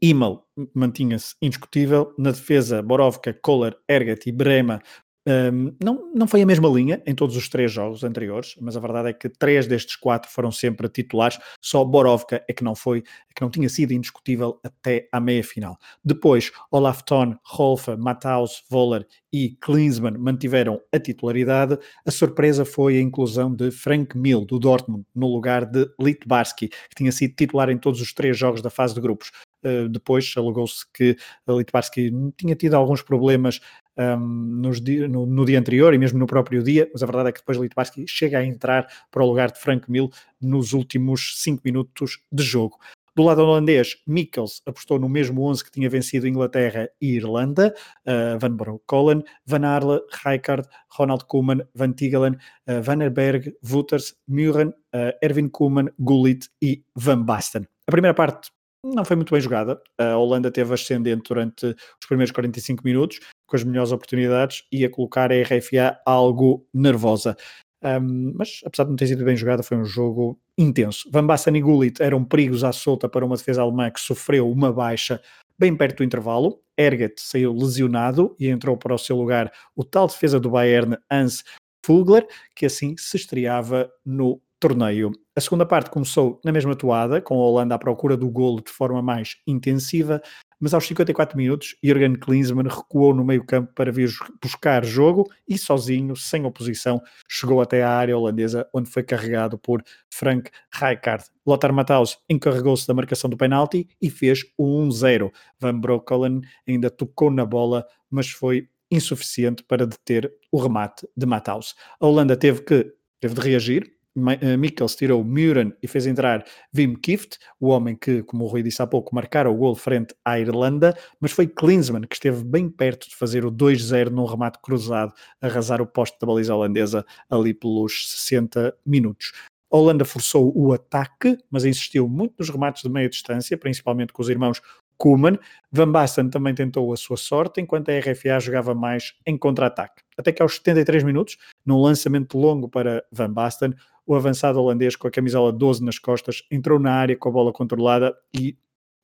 Immel 0.00 0.44
mantinha-se 0.74 1.34
indiscutível. 1.40 2.12
Na 2.18 2.30
defesa, 2.30 2.82
Borovka, 2.82 3.32
Kohler, 3.32 3.76
Ergat 3.88 4.28
e 4.28 4.32
Brema 4.32 4.82
um, 5.26 5.74
não, 5.82 6.12
não 6.14 6.28
foi 6.28 6.42
a 6.42 6.46
mesma 6.46 6.68
linha 6.68 7.02
em 7.04 7.14
todos 7.14 7.36
os 7.36 7.48
três 7.48 7.72
jogos 7.72 8.04
anteriores, 8.04 8.54
mas 8.60 8.76
a 8.76 8.80
verdade 8.80 9.08
é 9.08 9.12
que 9.12 9.28
três 9.28 9.66
destes 9.66 9.96
quatro 9.96 10.30
foram 10.30 10.52
sempre 10.52 10.88
titulares, 10.88 11.38
só 11.60 11.84
Borovka 11.84 12.44
é 12.48 12.52
que 12.52 12.62
não 12.62 12.76
foi, 12.76 12.98
é 12.98 13.34
que 13.34 13.42
não 13.42 13.50
tinha 13.50 13.68
sido 13.68 13.92
indiscutível 13.92 14.60
até 14.62 15.08
à 15.10 15.18
meia 15.18 15.42
final. 15.42 15.76
Depois, 16.04 16.52
Olaf 16.70 17.02
Thon, 17.02 17.34
Rolfa, 17.44 17.96
Matthaus, 17.96 18.62
Voller 18.70 19.04
e 19.32 19.50
Klinsmann 19.60 20.16
mantiveram 20.16 20.80
a 20.92 20.98
titularidade. 20.98 21.76
A 22.06 22.10
surpresa 22.10 22.64
foi 22.64 22.96
a 22.96 23.02
inclusão 23.02 23.54
de 23.54 23.70
Frank 23.70 24.16
Mill, 24.16 24.44
do 24.44 24.58
Dortmund, 24.58 25.04
no 25.14 25.26
lugar 25.26 25.66
de 25.66 25.90
Litbarski, 26.00 26.68
que 26.68 26.94
tinha 26.96 27.10
sido 27.10 27.34
titular 27.34 27.68
em 27.68 27.78
todos 27.78 28.00
os 28.00 28.14
três 28.14 28.38
jogos 28.38 28.62
da 28.62 28.70
fase 28.70 28.94
de 28.94 29.00
grupos. 29.00 29.32
Uh, 29.64 29.88
depois 29.88 30.32
alegou-se 30.36 30.84
que 30.94 31.16
Litbarski 31.48 32.12
tinha 32.36 32.54
tido 32.54 32.74
alguns 32.74 33.02
problemas 33.02 33.60
um, 33.96 34.70
no, 35.08 35.26
no, 35.26 35.44
dia 35.44 35.58
anterior 35.58 35.94
e 35.94 35.98
mesmo 35.98 36.18
no 36.18 36.26
próprio 36.26 36.62
dia, 36.62 36.88
mas 36.92 37.02
a 37.02 37.06
verdade 37.06 37.30
é 37.30 37.32
que 37.32 37.40
depois 37.40 37.58
Litbarski 37.58 38.06
chega 38.06 38.38
a 38.38 38.44
entrar 38.44 38.86
para 39.10 39.22
o 39.22 39.26
lugar 39.26 39.50
de 39.50 39.58
Frank 39.58 39.90
Mill 39.90 40.10
nos 40.40 40.72
últimos 40.72 41.34
5 41.42 41.62
minutos 41.64 42.20
de 42.30 42.42
jogo. 42.42 42.78
Do 43.16 43.22
lado 43.22 43.40
holandês, 43.40 43.96
Mikkels 44.06 44.60
apostou 44.66 44.98
no 44.98 45.08
mesmo 45.08 45.42
11 45.42 45.64
que 45.64 45.70
tinha 45.70 45.88
vencido 45.88 46.28
Inglaterra 46.28 46.90
e 47.00 47.16
Irlanda, 47.16 47.74
uh, 48.06 48.38
Van 48.38 48.54
Broekholen, 48.54 49.24
Van 49.46 49.64
Arle, 49.64 50.02
Rijkaard, 50.22 50.68
Ronald 50.98 51.24
Koeman, 51.24 51.62
Van 51.74 51.94
Tigelen, 51.94 52.38
uh, 52.68 52.82
Van 52.82 52.98
der 52.98 53.10
Berg, 53.10 53.54
Wouters, 53.62 54.14
Muren, 54.28 54.74
uh, 54.94 55.12
Erwin 55.22 55.48
Koeman, 55.48 55.88
Gullit 55.98 56.50
e 56.60 56.82
Van 56.92 57.24
Basten. 57.24 57.66
A 57.88 57.90
primeira 57.90 58.14
parte 58.14 58.50
não 58.94 59.04
foi 59.04 59.16
muito 59.16 59.32
bem 59.32 59.40
jogada. 59.40 59.80
A 59.98 60.16
Holanda 60.16 60.50
teve 60.50 60.72
ascendente 60.72 61.22
durante 61.28 61.66
os 61.66 62.06
primeiros 62.06 62.32
45 62.32 62.82
minutos, 62.84 63.20
com 63.46 63.56
as 63.56 63.64
melhores 63.64 63.92
oportunidades, 63.92 64.64
e 64.70 64.84
a 64.84 64.90
colocar 64.90 65.30
a 65.32 65.42
RFA 65.42 65.98
algo 66.04 66.66
nervosa. 66.72 67.36
Um, 67.82 68.32
mas 68.34 68.60
apesar 68.64 68.84
de 68.84 68.90
não 68.90 68.96
ter 68.96 69.06
sido 69.06 69.24
bem 69.24 69.36
jogada, 69.36 69.62
foi 69.62 69.76
um 69.76 69.84
jogo 69.84 70.38
intenso. 70.58 71.08
Van 71.12 71.26
Basten 71.26 71.56
e 71.56 71.60
Gullit 71.60 72.02
eram 72.02 72.24
perigos 72.24 72.64
à 72.64 72.72
solta 72.72 73.08
para 73.08 73.24
uma 73.24 73.36
defesa 73.36 73.62
alemã 73.62 73.90
que 73.90 74.00
sofreu 74.00 74.50
uma 74.50 74.72
baixa 74.72 75.20
bem 75.58 75.76
perto 75.76 75.98
do 75.98 76.04
intervalo. 76.04 76.60
Erget 76.76 77.20
saiu 77.20 77.52
lesionado 77.52 78.34
e 78.38 78.48
entrou 78.48 78.76
para 78.76 78.94
o 78.94 78.98
seu 78.98 79.16
lugar 79.16 79.52
o 79.74 79.84
tal 79.84 80.06
defesa 80.06 80.40
do 80.40 80.50
Bayern, 80.50 80.96
Hans 81.10 81.44
Fugler, 81.84 82.26
que 82.54 82.66
assim 82.66 82.94
se 82.98 83.16
estreava 83.16 83.90
no 84.04 84.40
torneio. 84.58 85.12
A 85.34 85.40
segunda 85.40 85.66
parte 85.66 85.90
começou 85.90 86.40
na 86.44 86.50
mesma 86.50 86.74
toada, 86.74 87.20
com 87.20 87.34
a 87.34 87.44
Holanda 87.46 87.74
à 87.74 87.78
procura 87.78 88.16
do 88.16 88.30
golo 88.30 88.62
de 88.62 88.70
forma 88.70 89.02
mais 89.02 89.36
intensiva, 89.46 90.20
mas 90.58 90.72
aos 90.72 90.86
54 90.86 91.36
minutos, 91.36 91.76
Jürgen 91.82 92.14
Klinsmann 92.14 92.68
recuou 92.68 93.14
no 93.14 93.24
meio-campo 93.24 93.72
para 93.74 93.92
vir 93.92 94.10
buscar 94.42 94.84
jogo 94.84 95.30
e 95.46 95.58
sozinho, 95.58 96.16
sem 96.16 96.46
oposição, 96.46 97.02
chegou 97.28 97.60
até 97.60 97.82
à 97.82 97.90
área 97.90 98.16
holandesa, 98.16 98.66
onde 98.72 98.88
foi 98.88 99.02
carregado 99.02 99.58
por 99.58 99.82
Frank 100.10 100.50
Rijkaard. 100.72 101.24
Lothar 101.46 101.72
Matthaus 101.72 102.18
encarregou-se 102.28 102.86
da 102.86 102.94
marcação 102.94 103.28
do 103.28 103.36
penalti 103.36 103.86
e 104.00 104.08
fez 104.08 104.40
o 104.56 104.82
1-0. 104.82 105.30
Van 105.60 105.78
Broekholen 105.78 106.40
ainda 106.66 106.90
tocou 106.90 107.30
na 107.30 107.44
bola, 107.44 107.86
mas 108.10 108.30
foi 108.30 108.68
insuficiente 108.90 109.62
para 109.62 109.86
deter 109.86 110.32
o 110.50 110.58
remate 110.58 111.06
de 111.14 111.26
Matthaus. 111.26 111.74
A 112.00 112.06
Holanda 112.06 112.36
teve 112.36 112.62
que 112.62 112.94
teve 113.20 113.34
de 113.34 113.40
reagir, 113.40 113.95
Mikkels 114.16 114.96
tirou 114.96 115.22
Muren 115.22 115.72
e 115.82 115.86
fez 115.86 116.06
entrar 116.06 116.44
Wim 116.74 116.94
Kift, 116.94 117.38
o 117.60 117.68
homem 117.68 117.94
que, 117.94 118.22
como 118.22 118.44
o 118.44 118.46
Rui 118.46 118.62
disse 118.62 118.80
há 118.80 118.86
pouco, 118.86 119.14
marcara 119.14 119.50
o 119.50 119.54
gol 119.54 119.74
frente 119.74 120.14
à 120.24 120.40
Irlanda, 120.40 120.96
mas 121.20 121.32
foi 121.32 121.46
Klinsmann 121.46 122.06
que 122.06 122.16
esteve 122.16 122.42
bem 122.42 122.68
perto 122.68 123.08
de 123.08 123.16
fazer 123.16 123.44
o 123.44 123.52
2-0 123.52 124.10
num 124.10 124.24
remate 124.24 124.58
cruzado, 124.62 125.12
arrasar 125.40 125.82
o 125.82 125.86
poste 125.86 126.16
da 126.20 126.26
baliza 126.26 126.54
holandesa 126.54 127.04
ali 127.28 127.52
pelos 127.52 128.10
60 128.10 128.74
minutos. 128.84 129.32
A 129.70 129.76
Holanda 129.76 130.04
forçou 130.04 130.52
o 130.56 130.72
ataque, 130.72 131.36
mas 131.50 131.64
insistiu 131.64 132.08
muito 132.08 132.34
nos 132.38 132.48
remates 132.48 132.82
de 132.82 132.88
meia 132.88 133.08
distância, 133.08 133.58
principalmente 133.58 134.12
com 134.12 134.22
os 134.22 134.28
irmãos 134.28 134.62
Koeman. 134.96 135.38
Van 135.70 135.90
Basten 135.90 136.30
também 136.30 136.54
tentou 136.54 136.92
a 136.92 136.96
sua 136.96 137.16
sorte, 137.16 137.60
enquanto 137.60 137.90
a 137.90 137.98
RFA 137.98 138.40
jogava 138.40 138.74
mais 138.74 139.14
em 139.26 139.36
contra-ataque. 139.36 140.05
Até 140.16 140.32
que 140.32 140.42
aos 140.42 140.56
73 140.56 141.02
minutos, 141.02 141.36
num 141.64 141.80
lançamento 141.80 142.38
longo 142.38 142.68
para 142.68 143.04
Van 143.12 143.32
Basten, 143.32 143.74
o 144.06 144.14
avançado 144.14 144.60
holandês 144.60 144.96
com 144.96 145.08
a 145.08 145.10
camisola 145.10 145.52
12 145.52 145.84
nas 145.84 145.98
costas 145.98 146.42
entrou 146.50 146.78
na 146.78 146.92
área 146.92 147.16
com 147.16 147.28
a 147.28 147.32
bola 147.32 147.52
controlada 147.52 148.16
e 148.32 148.56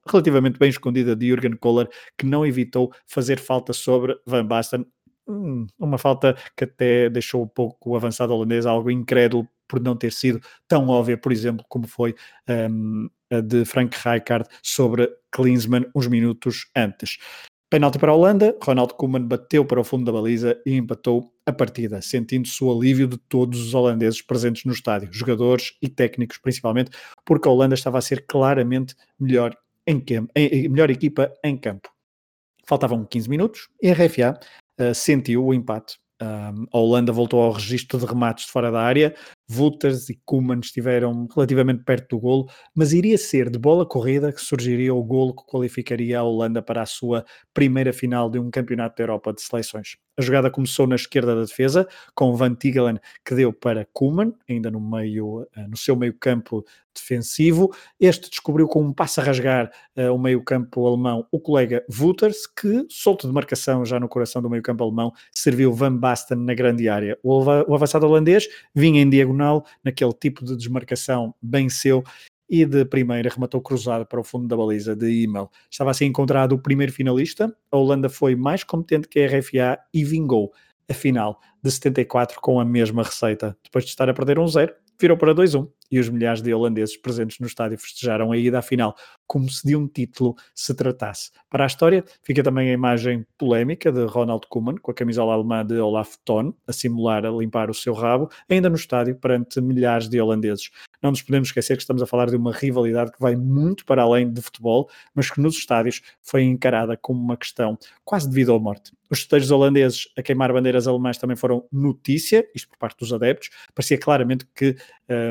relativamente 0.07 0.59
bem 0.59 0.71
escondida 0.71 1.15
de 1.15 1.29
Jürgen 1.29 1.57
Kohler, 1.57 1.89
que 2.19 2.27
não 2.27 2.47
evitou 2.47 2.93
fazer 3.07 3.39
falta 3.39 3.73
sobre 3.73 4.17
Van 4.27 4.45
Basten. 4.45 4.87
Hum, 5.27 5.67
uma 5.79 5.99
falta 5.99 6.37
que 6.57 6.65
até 6.65 7.09
deixou 7.09 7.43
um 7.43 7.49
pouco 7.49 7.91
o 7.91 7.97
avançado 7.97 8.35
holandês 8.35 8.67
algo 8.67 8.91
incrédulo 8.91 9.49
por 9.69 9.81
não 9.81 9.97
ter 9.97 10.13
sido 10.13 10.41
tão 10.69 10.89
óbvia, 10.89 11.17
por 11.17 11.33
exemplo, 11.33 11.65
como 11.69 11.87
foi 11.87 12.15
um, 12.49 13.09
de 13.41 13.65
Frank 13.65 13.97
Rijkaard 13.97 14.47
sobre 14.63 15.09
Klinsmann 15.31 15.87
uns 15.95 16.07
minutos 16.09 16.67
antes. 16.77 17.19
Penalti 17.73 17.99
para 17.99 18.13
a 18.13 18.15
Holanda, 18.15 18.55
Ronald 18.63 18.93
Koeman 18.99 19.27
bateu 19.27 19.65
para 19.65 19.81
o 19.81 19.85
fundo 19.85 20.05
da 20.05 20.13
baliza 20.13 20.61
e 20.67 20.75
empatou 20.75 21.33
a 21.47 21.53
partida, 21.55 22.03
sentindo-se 22.03 22.63
o 22.63 22.71
alívio 22.71 23.09
de 23.09 23.17
todos 23.17 23.59
os 23.59 23.73
holandeses 23.73 24.21
presentes 24.21 24.67
no 24.67 24.75
estádio, 24.75 25.09
jogadores 25.11 25.73
e 25.81 25.89
técnicos 25.89 26.37
principalmente, 26.37 26.91
porque 27.25 27.49
a 27.49 27.51
Holanda 27.51 27.75
estava 27.75 27.97
a 27.97 28.03
ser 28.03 28.27
claramente 28.27 28.95
melhor, 29.19 29.57
em 29.87 29.99
campo, 29.99 30.31
em, 30.37 30.69
melhor 30.69 30.91
equipa 30.91 31.33
em 31.43 31.57
campo. 31.57 31.89
Faltavam 32.67 33.07
15 33.07 33.31
minutos 33.31 33.71
e 33.81 33.91
a 33.91 33.95
RFA 33.95 34.39
uh, 34.79 34.95
sentiu 34.95 35.43
o 35.43 35.55
empate 35.55 35.97
um, 36.23 36.67
a 36.73 36.79
Holanda 36.79 37.11
voltou 37.11 37.43
ao 37.43 37.51
registro 37.51 37.99
de 37.99 38.07
remates 38.07 38.47
de 38.47 38.53
fora 38.53 38.71
da 38.71 38.81
área, 38.81 39.13
Wouters 39.55 40.09
e 40.09 40.21
Koeman 40.25 40.61
estiveram 40.61 41.27
relativamente 41.35 41.85
perto 41.85 42.17
do 42.17 42.21
golo, 42.21 42.49
mas 42.75 42.93
iria 42.93 43.19
ser 43.19 43.51
de 43.51 43.59
bola 43.59 43.87
corrida 43.87 44.33
que 44.33 44.41
surgiria 44.41 44.95
o 44.95 45.03
golo 45.03 45.35
que 45.35 45.45
qualificaria 45.45 46.19
a 46.19 46.23
Holanda 46.23 46.63
para 46.63 46.83
a 46.83 46.87
sua 46.87 47.25
primeira 47.53 47.93
final 47.93 48.31
de 48.31 48.39
um 48.39 48.51
campeonato 48.51 48.97
da 48.97 49.03
Europa 49.05 49.33
de 49.33 49.43
seleções. 49.43 49.97
A 50.17 50.23
jogada 50.23 50.51
começou 50.51 50.87
na 50.87 50.95
esquerda 50.95 51.35
da 51.35 51.43
defesa, 51.43 51.89
com 52.15 52.35
Van 52.37 52.55
Tigelen 52.55 52.99
que 53.25 53.35
deu 53.35 53.53
para 53.53 53.87
Koeman, 53.95 54.33
ainda 54.49 54.71
no 54.71 54.81
meio, 54.81 55.49
eh, 55.57 55.67
no 55.67 55.77
seu 55.77 55.97
meio 55.97 56.15
campo 56.19 56.65
defensivo. 56.95 57.75
Este 57.99 58.29
descobriu 58.29 58.69
com 58.69 58.83
um 58.83 58.93
passo 58.93 59.21
a 59.21 59.25
rasgar 59.25 59.71
uh, 59.97 60.13
o 60.13 60.19
meio 60.19 60.43
campo 60.45 60.87
alemão 60.87 61.27
o 61.31 61.41
colega 61.41 61.85
Wouters, 61.91 62.47
que, 62.47 62.87
solto 62.89 63.27
de 63.27 63.33
marcação 63.33 63.85
já 63.85 63.99
no 63.99 64.09
coração 64.09 64.43
do 64.43 64.51
meio 64.51 64.63
campo 64.63 64.85
alemão, 64.85 65.13
serviu 65.33 65.73
Van 65.73 65.97
Basten 65.97 66.39
na 66.39 66.55
grande 66.55 66.89
área. 66.89 67.19
O, 67.23 67.43
o 67.43 67.75
avançado 67.75 68.07
holandês 68.07 68.47
vinha 68.75 69.01
em 69.01 69.09
diagonal, 69.09 69.42
naquele 69.85 70.13
tipo 70.13 70.45
de 70.45 70.57
desmarcação 70.57 71.35
bem 71.43 71.69
seu, 71.69 72.05
e 72.53 72.67
de 72.67 72.85
primeira 72.85 73.31
rematou 73.31 73.63
cruzado 73.63 74.05
para 74.05 74.21
o 74.21 74.25
fundo 74.25 74.47
da 74.47 74.55
baliza 74.55 74.95
de 74.95 75.25
Immel. 75.25 75.51
Estava 75.71 75.91
assim 75.91 76.05
encontrado 76.05 76.53
o 76.53 76.59
primeiro 76.59 76.93
finalista. 76.93 77.51
A 77.71 77.77
Holanda 77.79 78.11
foi 78.11 78.37
mais 78.37 78.63
competente 78.63 79.09
que 79.09 79.21
a 79.21 79.27
RFA 79.27 79.79
e 79.93 80.05
vingou 80.05 80.53
a 80.87 80.93
final 80.93 81.41
de 81.63 81.71
74 81.71 82.39
com 82.43 82.61
a 82.61 82.65
mesma 82.65 83.03
receita. 83.03 83.57
Depois 83.65 83.85
de 83.85 83.91
estar 83.91 84.07
a 84.07 84.13
perder 84.13 84.39
um 84.39 84.47
zero, 84.47 84.75
virou 85.01 85.17
para 85.17 85.35
2-1 85.35 85.67
e 85.93 86.01
os 86.01 86.09
milhares 86.09 86.41
de 86.41 86.53
holandeses 86.53 86.97
presentes 86.97 87.39
no 87.39 87.47
estádio 87.47 87.79
festejaram 87.79 88.33
a 88.33 88.37
ida 88.37 88.59
à 88.59 88.63
final, 88.63 88.97
como 89.27 89.49
se 89.51 89.67
de 89.67 89.77
um 89.77 89.87
título 89.87 90.35
se 90.55 90.75
tratasse. 90.75 91.31
Para 91.51 91.65
a 91.65 91.67
história, 91.67 92.03
fica 92.23 92.43
também 92.43 92.71
a 92.71 92.73
imagem 92.73 93.27
polémica 93.37 93.93
de 93.93 94.05
Ronald 94.07 94.47
Koeman, 94.49 94.77
com 94.77 94.91
a 94.91 94.95
camisola 94.95 95.35
alemã 95.35 95.65
de 95.65 95.79
Olaf 95.79 96.17
Thon, 96.25 96.55
a 96.67 96.73
simular 96.73 97.27
a 97.27 97.31
limpar 97.31 97.69
o 97.69 97.75
seu 97.75 97.93
rabo, 97.93 98.31
ainda 98.49 98.71
no 98.71 98.77
estádio, 98.77 99.15
perante 99.17 99.61
milhares 99.61 100.09
de 100.09 100.19
holandeses. 100.19 100.71
Não 101.03 101.11
nos 101.11 101.21
podemos 101.21 101.49
esquecer 101.49 101.77
que 101.77 101.83
estamos 101.83 102.01
a 102.01 102.07
falar 102.07 102.31
de 102.31 102.37
uma 102.37 102.53
rivalidade 102.53 103.13
que 103.13 103.21
vai 103.21 103.37
muito 103.37 103.85
para 103.85 104.03
além 104.03 104.33
de 104.33 104.41
futebol, 104.41 104.89
mas 105.15 105.31
que 105.31 105.41
nos 105.41 105.57
estádios 105.57 106.01
foi 106.23 106.45
encarada 106.45 106.97
como 106.97 107.21
uma 107.21 107.37
questão 107.37 107.77
quase 108.05 108.29
de 108.29 108.35
vida 108.35 108.53
ou 108.53 108.61
morte. 108.61 108.93
Os 109.11 109.19
esteiros 109.19 109.51
holandeses 109.51 110.09
a 110.17 110.23
queimar 110.23 110.53
bandeiras 110.55 110.87
alemãs 110.87 111.19
também 111.19 111.37
foram 111.37 111.67
notícia, 111.71 112.49
isto 112.55 112.69
por 112.71 112.79
parte 112.79 112.99
dos 112.99 113.13
adeptos. 113.13 113.51
Parecia 113.75 113.99
claramente 113.99 114.47
que 114.55 114.75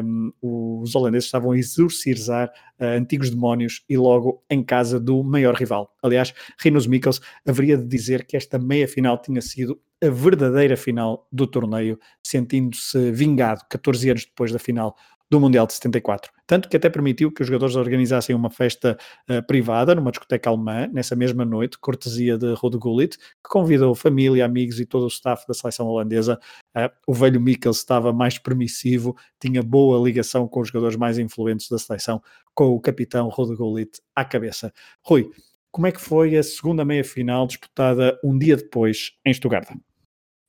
um, 0.03 0.31
os 0.51 0.95
holandeses 0.95 1.25
estavam 1.25 1.51
a 1.51 1.57
exorcizar 1.57 2.51
uh, 2.79 2.85
antigos 2.97 3.29
demónios 3.29 3.83
e 3.87 3.97
logo 3.97 4.43
em 4.49 4.63
casa 4.63 4.99
do 4.99 5.23
maior 5.23 5.55
rival. 5.55 5.95
Aliás, 6.01 6.33
Rinus 6.59 6.87
Mikkels 6.87 7.21
haveria 7.45 7.77
de 7.77 7.85
dizer 7.85 8.25
que 8.25 8.35
esta 8.35 8.57
meia-final 8.59 9.21
tinha 9.21 9.41
sido 9.41 9.79
a 10.03 10.09
verdadeira 10.09 10.75
final 10.75 11.27
do 11.31 11.45
torneio, 11.45 11.99
sentindo-se 12.25 13.11
vingado 13.11 13.61
14 13.69 14.09
anos 14.09 14.25
depois 14.25 14.51
da 14.51 14.59
final 14.59 14.95
do 15.31 15.39
Mundial 15.39 15.65
de 15.65 15.73
74. 15.73 16.29
Tanto 16.45 16.67
que 16.67 16.75
até 16.75 16.89
permitiu 16.89 17.31
que 17.31 17.41
os 17.41 17.47
jogadores 17.47 17.77
organizassem 17.77 18.35
uma 18.35 18.49
festa 18.49 18.97
uh, 19.29 19.41
privada 19.47 19.95
numa 19.95 20.11
discoteca 20.11 20.49
alemã, 20.49 20.89
nessa 20.91 21.15
mesma 21.15 21.45
noite, 21.45 21.79
cortesia 21.79 22.37
de 22.37 22.53
Rode 22.53 22.77
Gullit, 22.77 23.17
que 23.17 23.49
convidou 23.49 23.95
família, 23.95 24.43
amigos 24.43 24.77
e 24.81 24.85
todo 24.85 25.05
o 25.05 25.07
staff 25.07 25.47
da 25.47 25.53
seleção 25.53 25.87
holandesa. 25.87 26.37
Uh, 26.75 26.91
o 27.07 27.13
velho 27.13 27.39
Mikkel 27.39 27.71
estava 27.71 28.11
mais 28.11 28.37
permissivo, 28.37 29.15
tinha 29.39 29.63
boa 29.63 30.05
ligação 30.05 30.45
com 30.49 30.59
os 30.59 30.67
jogadores 30.67 30.97
mais 30.97 31.17
influentes 31.17 31.69
da 31.69 31.79
seleção, 31.79 32.21
com 32.53 32.65
o 32.65 32.81
capitão 32.81 33.29
Rode 33.29 33.55
Gullit 33.55 34.01
à 34.13 34.25
cabeça. 34.25 34.73
Rui, 35.01 35.31
como 35.71 35.87
é 35.87 35.93
que 35.93 36.01
foi 36.01 36.35
a 36.35 36.43
segunda 36.43 36.83
meia-final 36.83 37.47
disputada 37.47 38.19
um 38.21 38.37
dia 38.37 38.57
depois 38.57 39.13
em 39.25 39.33
Stuttgart? 39.33 39.69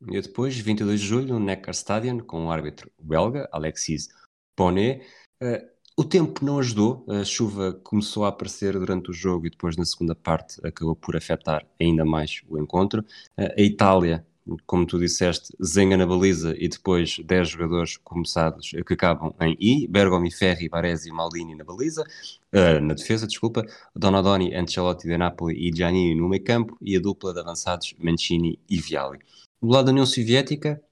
Dia 0.09 0.20
depois, 0.20 0.59
22 0.59 1.00
de 1.00 1.07
julho, 1.07 1.28
no 1.28 1.38
Neckar 1.38 1.72
Stadion, 1.72 2.18
com 2.18 2.46
o 2.46 2.50
árbitro 2.50 2.90
belga 3.00 3.48
Alexis 3.53 4.09
Poné. 4.57 5.00
Uh, 5.40 5.64
o 5.96 6.03
tempo 6.03 6.44
não 6.44 6.59
ajudou, 6.59 7.07
a 7.09 7.22
chuva 7.22 7.72
começou 7.84 8.24
a 8.24 8.28
aparecer 8.28 8.72
durante 8.72 9.11
o 9.11 9.12
jogo 9.12 9.46
e 9.46 9.50
depois 9.50 9.76
na 9.76 9.84
segunda 9.84 10.14
parte 10.14 10.61
acabou 10.66 10.96
por 10.96 11.16
afetar 11.16 11.64
ainda 11.80 12.05
mais 12.05 12.42
o 12.48 12.59
encontro. 12.59 13.03
Uh, 13.38 13.53
a 13.57 13.62
Itália, 13.62 14.26
como 14.66 14.84
tu 14.84 14.98
disseste, 14.98 15.57
zenga 15.64 15.96
na 15.96 16.05
baliza 16.05 16.53
e 16.59 16.68
depois 16.68 17.20
10 17.20 17.50
jogadores 17.50 17.96
começados 17.98 18.70
que 18.84 18.94
acabam 18.94 19.32
em 19.40 19.57
I, 19.61 19.86
Bergomi, 19.86 20.32
Ferri, 20.32 20.68
Baresi 20.68 21.11
e 21.11 21.12
Maldini 21.12 21.55
na 21.55 21.62
baliza, 21.62 22.03
uh, 22.03 22.80
na 22.80 22.94
defesa, 22.94 23.24
desculpa, 23.24 23.64
Donadoni, 23.94 24.53
Ancelotti 24.53 25.07
de 25.07 25.16
Napoli 25.16 25.68
e 25.68 25.72
Giannini 25.72 26.16
no 26.16 26.28
meio 26.28 26.42
campo 26.42 26.76
e 26.80 26.96
a 26.96 27.00
dupla 27.00 27.32
de 27.32 27.38
avançados 27.38 27.94
Mancini 28.00 28.59
e 28.68 28.80
Viali. 28.80 29.20
Do 29.62 29.68
lado 29.68 29.86
da 29.86 29.92
União 29.92 30.04
Soviética, 30.04 30.82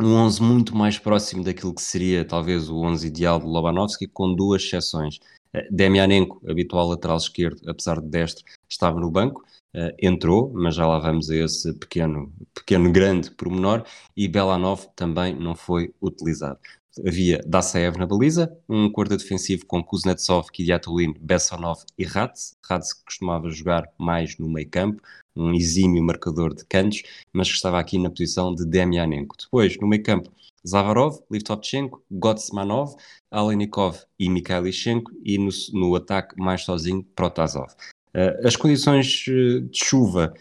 um 0.00 0.14
11 0.16 0.42
muito 0.42 0.74
mais 0.74 0.98
próximo 0.98 1.44
daquilo 1.44 1.72
que 1.72 1.80
seria 1.82 2.24
talvez 2.24 2.68
o 2.68 2.78
11 2.78 3.06
ideal 3.06 3.38
de 3.38 3.46
Lobanovski, 3.46 4.08
com 4.08 4.34
duas 4.34 4.62
exceções. 4.64 5.18
Uh, 5.54 5.60
Demianenko, 5.70 6.42
habitual 6.50 6.88
lateral 6.88 7.16
esquerdo, 7.16 7.60
apesar 7.70 8.00
de 8.00 8.08
destro, 8.08 8.44
estava 8.68 8.98
no 8.98 9.08
banco, 9.08 9.44
uh, 9.76 9.94
entrou, 10.00 10.52
mas 10.52 10.74
já 10.74 10.84
lá 10.84 10.98
vamos 10.98 11.30
a 11.30 11.36
esse 11.36 11.72
pequeno, 11.74 12.32
pequeno 12.52 12.90
grande 12.90 13.30
pormenor, 13.30 13.84
e 14.16 14.26
Belanov 14.26 14.86
também 14.96 15.36
não 15.36 15.54
foi 15.54 15.94
utilizado. 16.02 16.58
Havia 17.06 17.40
Dasaev 17.46 17.96
na 17.96 18.06
baliza, 18.06 18.54
um 18.68 18.90
quarto 18.90 19.16
defensivo 19.16 19.64
com 19.64 19.82
Kuznetsov, 19.82 20.50
Kidiatulin, 20.52 21.14
Bessonov 21.18 21.84
e 21.98 22.04
Ratz. 22.04 22.54
Ratz 22.62 22.92
costumava 22.92 23.48
jogar 23.48 23.88
mais 23.98 24.36
no 24.36 24.46
meio 24.46 24.68
campo, 24.68 25.02
um 25.34 25.54
exímio 25.54 26.02
marcador 26.02 26.54
de 26.54 26.66
cantos, 26.66 27.02
mas 27.32 27.48
que 27.48 27.54
estava 27.54 27.80
aqui 27.80 27.98
na 27.98 28.10
posição 28.10 28.54
de 28.54 28.66
Demianenko. 28.66 29.36
Depois, 29.38 29.78
no 29.80 29.88
meio 29.88 30.02
campo, 30.02 30.30
Zavarov, 30.66 31.20
Livtovchenko, 31.30 32.02
Gotsmanov, 32.10 32.94
Alenikov 33.30 34.00
e 34.18 34.28
Mikhailichenko 34.28 35.10
e 35.24 35.38
no, 35.38 35.50
no 35.72 35.96
ataque 35.96 36.38
mais 36.38 36.62
sozinho 36.62 37.02
Protasov. 37.16 37.72
Uh, 38.14 38.46
as 38.46 38.54
condições 38.54 39.24
eh, 39.26 39.60
de 39.60 39.78
chuva 39.84 40.34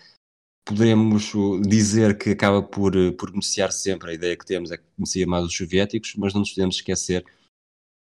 poderemos 0.71 1.33
dizer 1.67 2.17
que 2.17 2.29
acaba 2.29 2.63
por, 2.63 2.95
eh, 2.95 3.11
por 3.11 3.29
beneficiar 3.31 3.71
sempre, 3.71 4.11
a 4.11 4.13
ideia 4.13 4.37
que 4.37 4.45
temos 4.45 4.71
é 4.71 4.77
que 4.77 4.83
beneficia 4.97 5.27
mais 5.27 5.45
os 5.45 5.55
soviéticos, 5.55 6.15
mas 6.17 6.33
não 6.33 6.39
nos 6.39 6.51
podemos 6.51 6.75
esquecer 6.75 7.25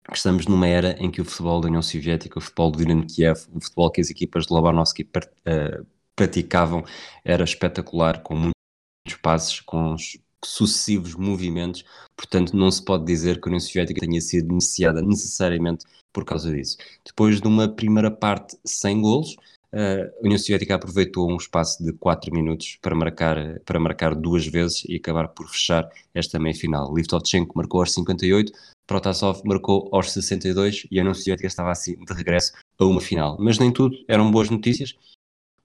que 0.09 0.17
estamos 0.17 0.45
numa 0.45 0.67
era 0.67 0.95
em 0.99 1.09
que 1.09 1.21
o 1.21 1.25
futebol 1.25 1.61
da 1.61 1.67
União 1.67 1.81
Soviética, 1.81 2.37
o 2.37 2.41
futebol 2.41 2.71
do 2.71 2.77
Dinamo 2.79 3.05
Kiev, 3.05 3.47
o 3.53 3.61
futebol 3.61 3.91
que 3.91 4.01
as 4.01 4.09
equipas 4.09 4.45
de 4.45 4.53
Lobanovsky 4.53 5.03
uh, 5.03 5.85
praticavam 6.15 6.83
era 7.23 7.43
espetacular, 7.43 8.21
com 8.21 8.35
muitos 8.35 9.21
passos, 9.21 9.59
com 9.61 9.95
sucessivos 10.43 11.15
movimentos, 11.15 11.83
portanto 12.15 12.55
não 12.55 12.69
se 12.71 12.83
pode 12.83 13.05
dizer 13.05 13.39
que 13.39 13.47
a 13.47 13.49
União 13.49 13.59
Soviética 13.59 14.01
tenha 14.01 14.21
sido 14.21 14.51
iniciada 14.51 15.01
necessariamente 15.01 15.85
por 16.11 16.25
causa 16.25 16.51
disso. 16.51 16.77
Depois 17.05 17.39
de 17.39 17.47
uma 17.47 17.67
primeira 17.67 18.11
parte 18.11 18.57
sem 18.65 19.01
golos, 19.01 19.35
a 19.73 20.23
União 20.23 20.37
Soviética 20.37 20.75
aproveitou 20.75 21.31
um 21.31 21.37
espaço 21.37 21.83
de 21.83 21.93
4 21.93 22.33
minutos 22.33 22.77
para 22.81 22.93
marcar, 22.95 23.59
para 23.61 23.79
marcar 23.79 24.13
duas 24.13 24.45
vezes 24.45 24.83
e 24.87 24.95
acabar 24.95 25.29
por 25.29 25.47
fechar 25.47 25.89
esta 26.13 26.37
meia-final. 26.37 26.93
Livtovchenko 26.93 27.57
marcou 27.57 27.79
aos 27.79 27.93
58, 27.93 28.51
Protasov 28.85 29.41
marcou 29.45 29.89
aos 29.93 30.11
62 30.11 30.85
e 30.91 30.99
a 30.99 31.01
União 31.01 31.13
Soviética 31.13 31.47
estava 31.47 31.71
assim 31.71 31.95
de 31.97 32.13
regresso 32.13 32.51
a 32.77 32.85
uma 32.85 32.99
final. 32.99 33.37
Mas 33.39 33.57
nem 33.57 33.71
tudo 33.71 33.95
eram 34.07 34.29
boas 34.29 34.49
notícias, 34.49 34.93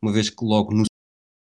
uma 0.01 0.13
vez 0.13 0.31
que 0.31 0.45
logo 0.45 0.73
no 0.73 0.85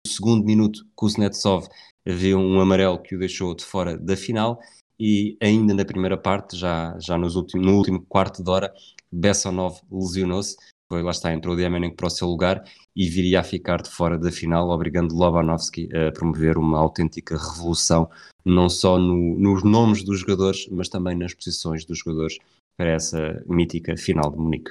segundo 0.06 0.44
minuto 0.44 0.86
Kuznetsov 0.94 1.68
havia 2.06 2.38
um 2.38 2.60
amarelo 2.60 2.98
que 3.02 3.14
o 3.14 3.18
deixou 3.18 3.54
de 3.54 3.64
fora 3.64 3.98
da 3.98 4.16
final 4.16 4.58
e 4.98 5.36
ainda 5.40 5.74
na 5.74 5.84
primeira 5.84 6.16
parte, 6.16 6.56
já, 6.56 6.98
já 6.98 7.16
nos 7.16 7.36
últimos, 7.36 7.66
no 7.66 7.76
último 7.76 8.04
quarto 8.08 8.42
de 8.42 8.50
hora, 8.50 8.72
Bessonov 9.12 9.80
lesionou-se, 9.90 10.56
foi, 10.90 11.02
lá 11.02 11.10
está, 11.10 11.32
entrou 11.32 11.54
Diamenenko 11.54 11.96
para 11.96 12.06
o 12.06 12.10
seu 12.10 12.26
lugar 12.26 12.64
e 12.96 13.08
viria 13.08 13.40
a 13.40 13.44
ficar 13.44 13.82
de 13.82 13.90
fora 13.90 14.18
da 14.18 14.32
final, 14.32 14.70
obrigando 14.70 15.14
Lobanovski 15.14 15.88
a 15.94 16.10
promover 16.12 16.56
uma 16.56 16.78
autêntica 16.78 17.36
revolução, 17.36 18.08
não 18.44 18.68
só 18.70 18.98
no, 18.98 19.38
nos 19.38 19.62
nomes 19.62 20.02
dos 20.02 20.20
jogadores, 20.20 20.66
mas 20.70 20.88
também 20.88 21.16
nas 21.16 21.34
posições 21.34 21.84
dos 21.84 21.98
jogadores 21.98 22.38
para 22.76 22.90
essa 22.90 23.42
mítica 23.46 23.96
final 23.96 24.30
de 24.30 24.38
Munique. 24.38 24.70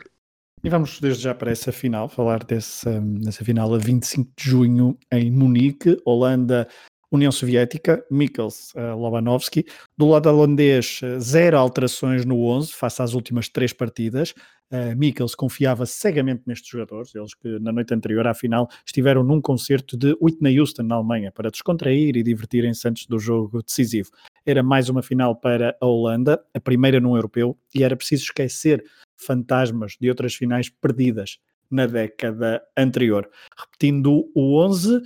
E 0.63 0.69
vamos 0.69 0.99
desde 0.99 1.23
já 1.23 1.35
para 1.35 1.51
essa 1.51 1.71
final, 1.71 2.09
falar 2.09 2.43
dessa, 2.43 2.99
dessa 2.99 3.45
final 3.45 3.73
a 3.75 3.77
25 3.77 4.31
de 4.35 4.43
junho 4.43 4.97
em 5.11 5.29
Munique, 5.29 6.01
Holanda, 6.03 6.67
União 7.11 7.31
Soviética, 7.31 8.03
Mikkels, 8.11 8.73
uh, 8.73 8.97
Lobanovski. 8.97 9.65
Do 9.97 10.07
lado 10.07 10.27
holandês, 10.29 10.99
eh, 11.01 11.19
zero 11.19 11.57
alterações 11.57 12.25
no 12.25 12.43
11, 12.43 12.73
face 12.73 13.01
às 13.01 13.13
últimas 13.13 13.47
três 13.47 13.71
partidas. 13.71 14.33
Uh, 14.69 14.93
Mikkels 14.97 15.33
confiava 15.33 15.85
cegamente 15.85 16.43
nestes 16.45 16.69
jogadores, 16.69 17.15
eles 17.15 17.33
que 17.33 17.57
na 17.59 17.71
noite 17.71 17.93
anterior 17.93 18.27
à 18.27 18.33
final 18.33 18.67
estiveram 18.85 19.23
num 19.23 19.39
concerto 19.39 19.95
de 19.95 20.17
Whitney 20.21 20.59
Houston 20.59 20.83
na 20.83 20.95
Alemanha 20.95 21.31
para 21.31 21.49
descontrair 21.49 22.17
e 22.17 22.23
divertirem-se 22.23 22.85
antes 22.85 23.05
do 23.05 23.17
jogo 23.17 23.63
decisivo. 23.63 24.11
Era 24.45 24.61
mais 24.61 24.89
uma 24.89 25.01
final 25.01 25.35
para 25.37 25.77
a 25.79 25.85
Holanda, 25.85 26.43
a 26.53 26.59
primeira 26.59 26.99
num 26.99 27.15
europeu, 27.15 27.57
e 27.73 27.81
era 27.81 27.95
preciso 27.95 28.25
esquecer 28.25 28.83
fantasmas 29.15 29.95
de 29.99 30.09
outras 30.09 30.35
finais 30.35 30.69
perdidas 30.69 31.39
na 31.71 31.85
década 31.85 32.61
anterior. 32.75 33.29
Repetindo 33.57 34.29
o 34.35 34.59
11, 34.59 34.97
uh, 34.97 35.01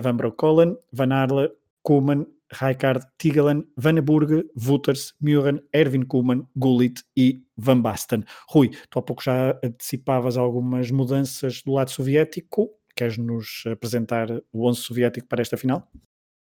Van 0.00 0.16
Broekholen, 0.16 0.76
Van 0.92 1.12
Arle, 1.12 1.50
Koeman, 1.82 2.26
Rijkaard, 2.52 3.04
Tigelen, 3.18 3.64
Vanneburg, 3.76 4.44
Wouters, 4.54 5.14
Muren, 5.20 5.60
Erwin 5.72 6.04
Koeman, 6.04 6.46
Gullit 6.54 7.02
e 7.16 7.42
Van 7.56 7.80
Basten. 7.80 8.24
Rui, 8.48 8.70
tu 8.90 8.98
há 8.98 9.02
pouco 9.02 9.22
já 9.22 9.58
antecipavas 9.64 10.36
algumas 10.36 10.90
mudanças 10.90 11.62
do 11.62 11.72
lado 11.72 11.90
soviético. 11.90 12.70
Queres 12.94 13.16
nos 13.16 13.64
apresentar 13.66 14.28
o 14.52 14.68
11 14.68 14.80
soviético 14.80 15.26
para 15.26 15.42
esta 15.42 15.56
final? 15.56 15.88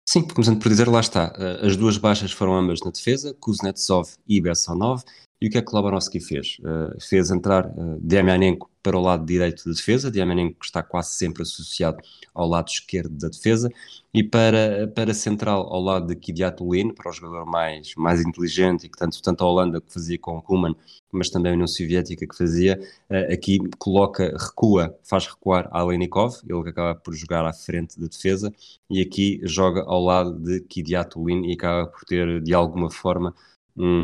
Sim, 0.07 0.23
começando 0.27 0.59
por 0.59 0.69
dizer, 0.69 0.87
lá 0.87 1.01
está. 1.01 1.33
Eh, 1.37 1.67
as 1.67 1.77
duas 1.77 1.97
baixas 1.97 2.31
foram 2.31 2.55
ambas 2.55 2.79
na 2.81 2.89
defesa, 2.89 3.35
Kuznetsov 3.39 4.09
e 4.27 4.41
Bessonov. 4.41 5.03
E 5.41 5.47
o 5.47 5.49
que 5.49 5.57
é 5.57 5.61
que 5.61 5.73
Lobanovski 5.73 6.19
fez? 6.19 6.57
Uh, 6.59 6.99
fez 6.99 7.31
entrar 7.31 7.65
uh, 7.67 7.97
Diamianenko 8.01 8.69
para 8.83 8.97
o 8.97 9.01
lado 9.01 9.25
direito 9.25 9.63
da 9.65 9.71
defesa, 9.71 10.11
Diamianenko 10.11 10.59
que 10.59 10.65
está 10.65 10.83
quase 10.83 11.15
sempre 11.15 11.43
associado 11.43 11.99
ao 12.33 12.47
lado 12.47 12.67
esquerdo 12.67 13.15
da 13.17 13.29
defesa, 13.29 13.69
e 14.13 14.21
para, 14.21 14.87
para 14.93 15.13
central 15.13 15.73
ao 15.73 15.81
lado 15.81 16.07
de 16.07 16.15
Kidiatulin, 16.15 16.93
para 16.93 17.09
o 17.09 17.13
jogador 17.13 17.45
mais, 17.45 17.93
mais 17.95 18.21
inteligente 18.21 18.85
e 18.85 18.89
que 18.89 18.97
tanto, 18.97 19.21
tanto 19.21 19.43
a 19.43 19.47
Holanda 19.47 19.79
que 19.79 19.93
fazia 19.93 20.17
com 20.19 20.41
Kuman, 20.41 20.75
mas 21.11 21.29
também 21.29 21.51
a 21.51 21.55
União 21.55 21.67
Soviética 21.67 22.27
que 22.27 22.35
fazia, 22.35 22.77
uh, 23.09 23.33
aqui 23.33 23.59
coloca, 23.77 24.35
recua, 24.37 24.97
faz 25.03 25.25
recuar 25.25 25.69
Alenikov, 25.71 26.35
ele 26.49 26.63
que 26.63 26.69
acaba 26.69 26.95
por 26.95 27.13
jogar 27.15 27.45
à 27.45 27.53
frente 27.53 27.97
da 27.97 28.07
defesa, 28.07 28.53
e 28.89 28.99
aqui 29.01 29.39
joga 29.43 29.83
ao 29.83 30.03
lado 30.03 30.37
de 30.37 30.59
Kidiatulin 30.61 31.49
e 31.49 31.53
acaba 31.53 31.87
por 31.87 32.03
ter 32.03 32.41
de 32.41 32.53
alguma 32.53 32.91
forma 32.91 33.33
um, 33.77 34.01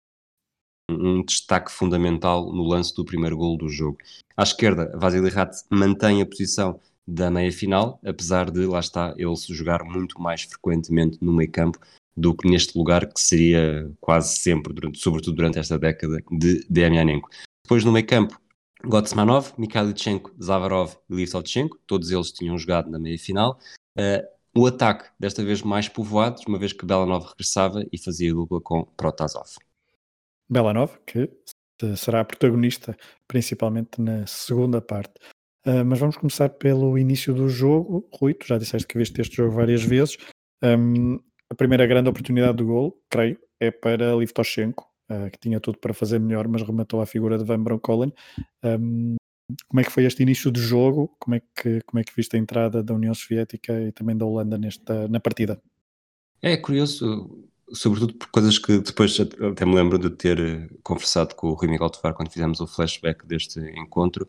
um 0.90 1.24
destaque 1.24 1.72
fundamental 1.72 2.52
no 2.52 2.64
lance 2.64 2.94
do 2.96 3.06
primeiro 3.06 3.38
gol 3.38 3.58
do 3.58 3.70
jogo. 3.70 3.98
À 4.38 4.44
esquerda, 4.44 4.92
Vasily 4.98 5.30
Rat 5.30 5.56
mantém 5.70 6.22
a 6.22 6.26
posição 6.26 6.80
da 7.08 7.30
meia 7.30 7.52
final, 7.52 8.00
apesar 8.04 8.50
de, 8.50 8.66
lá 8.66 8.80
está, 8.80 9.14
ele 9.18 9.36
se 9.36 9.54
jogar 9.54 9.84
muito 9.84 10.20
mais 10.20 10.44
frequentemente 10.44 11.18
no 11.22 11.34
meio 11.34 11.52
campo 11.52 11.80
do 12.18 12.34
que 12.34 12.50
neste 12.50 12.78
lugar 12.78 13.06
que 13.06 13.20
seria 13.20 13.92
quase 14.00 14.38
sempre, 14.40 14.74
durante, 14.74 15.00
sobretudo 15.00 15.36
durante 15.36 15.60
esta 15.60 15.78
década, 15.78 16.24
de 16.32 16.66
Demianenko. 16.70 17.30
Depois 17.66 17.84
no 17.84 17.92
meio 17.92 18.08
campo, 18.08 18.40
Gotsmanov, 18.84 19.54
Mikhailichenko, 19.58 20.32
Zavarov 20.42 20.96
e 21.10 21.16
Livsovchenko, 21.16 21.78
todos 21.86 22.12
eles 22.12 22.32
tinham 22.32 22.58
jogado 22.58 22.90
na 22.90 23.00
meia 23.00 23.18
final. 23.18 23.60
Uh, 23.98 24.24
o 24.58 24.66
ataque, 24.66 25.10
desta 25.20 25.44
vez 25.44 25.62
mais 25.62 25.90
povoado, 25.90 26.42
uma 26.48 26.58
vez 26.58 26.72
que 26.72 26.86
Belanov 26.86 27.26
regressava 27.28 27.86
e 27.92 27.98
fazia 27.98 28.34
dupla 28.34 28.62
com 28.62 28.86
Protasov. 28.96 29.50
Belanov, 30.50 30.98
que 31.06 31.30
será 31.96 32.24
protagonista 32.24 32.96
principalmente 33.28 34.02
na 34.02 34.26
segunda 34.28 34.82
parte. 34.82 35.14
Uh, 35.66 35.84
mas 35.84 36.00
vamos 36.00 36.16
começar 36.16 36.50
pelo 36.50 36.98
início 36.98 37.34
do 37.34 37.50
jogo. 37.50 38.08
Rui, 38.14 38.34
tu 38.34 38.46
já 38.46 38.58
disseste 38.58 38.88
que 38.88 38.98
viste 38.98 39.20
este 39.20 39.36
jogo 39.36 39.52
várias 39.52 39.84
vezes. 39.84 40.18
Um, 40.64 41.20
a 41.50 41.56
primeira 41.56 41.86
grande 41.88 42.10
oportunidade 42.10 42.58
do 42.58 42.66
gol, 42.66 43.02
creio, 43.10 43.40
é 43.60 43.72
para 43.72 44.16
Livtoshenko, 44.16 44.86
uh, 45.10 45.30
que 45.32 45.40
tinha 45.40 45.60
tudo 45.60 45.80
para 45.80 45.94
fazer 45.94 46.20
melhor, 46.20 46.48
mas 46.48 46.62
rematou 46.62 47.02
a 47.02 47.06
figura 47.06 47.38
de 47.38 47.44
Van 47.44 47.62
Bronckhorst. 47.62 48.14
Um, 48.64 49.16
como 49.68 49.80
é 49.80 49.84
que 49.84 49.92
foi 49.92 50.06
este 50.06 50.24
início 50.24 50.52
de 50.52 50.60
jogo? 50.60 51.16
Como 51.20 51.36
é 51.36 51.40
que, 51.40 51.82
como 51.82 52.00
é 52.00 52.04
que 52.04 52.16
viste 52.16 52.36
a 52.36 52.40
entrada 52.40 52.84
da 52.84 52.94
União 52.94 53.14
Soviética 53.14 53.80
e 53.82 53.92
também 53.92 54.16
da 54.16 54.26
Holanda 54.26 54.58
nesta, 54.58 55.08
na 55.08 55.20
partida? 55.20 55.60
É 56.42 56.58
curioso, 56.58 57.48
sobretudo 57.72 58.14
por 58.14 58.28
coisas 58.28 58.58
que 58.58 58.80
depois 58.80 59.18
até 59.20 59.66
me 59.66 59.76
lembro 59.76 59.98
de 59.98 60.10
ter 60.10 60.40
eh, 60.40 60.70
conversado 60.84 61.36
com 61.36 61.48
o 61.50 61.54
Rui 61.54 61.68
Miguel 61.68 61.90
Tovar 61.90 62.14
quando 62.14 62.32
fizemos 62.32 62.60
o 62.60 62.68
flashback 62.68 63.26
deste 63.26 63.60
encontro, 63.60 64.28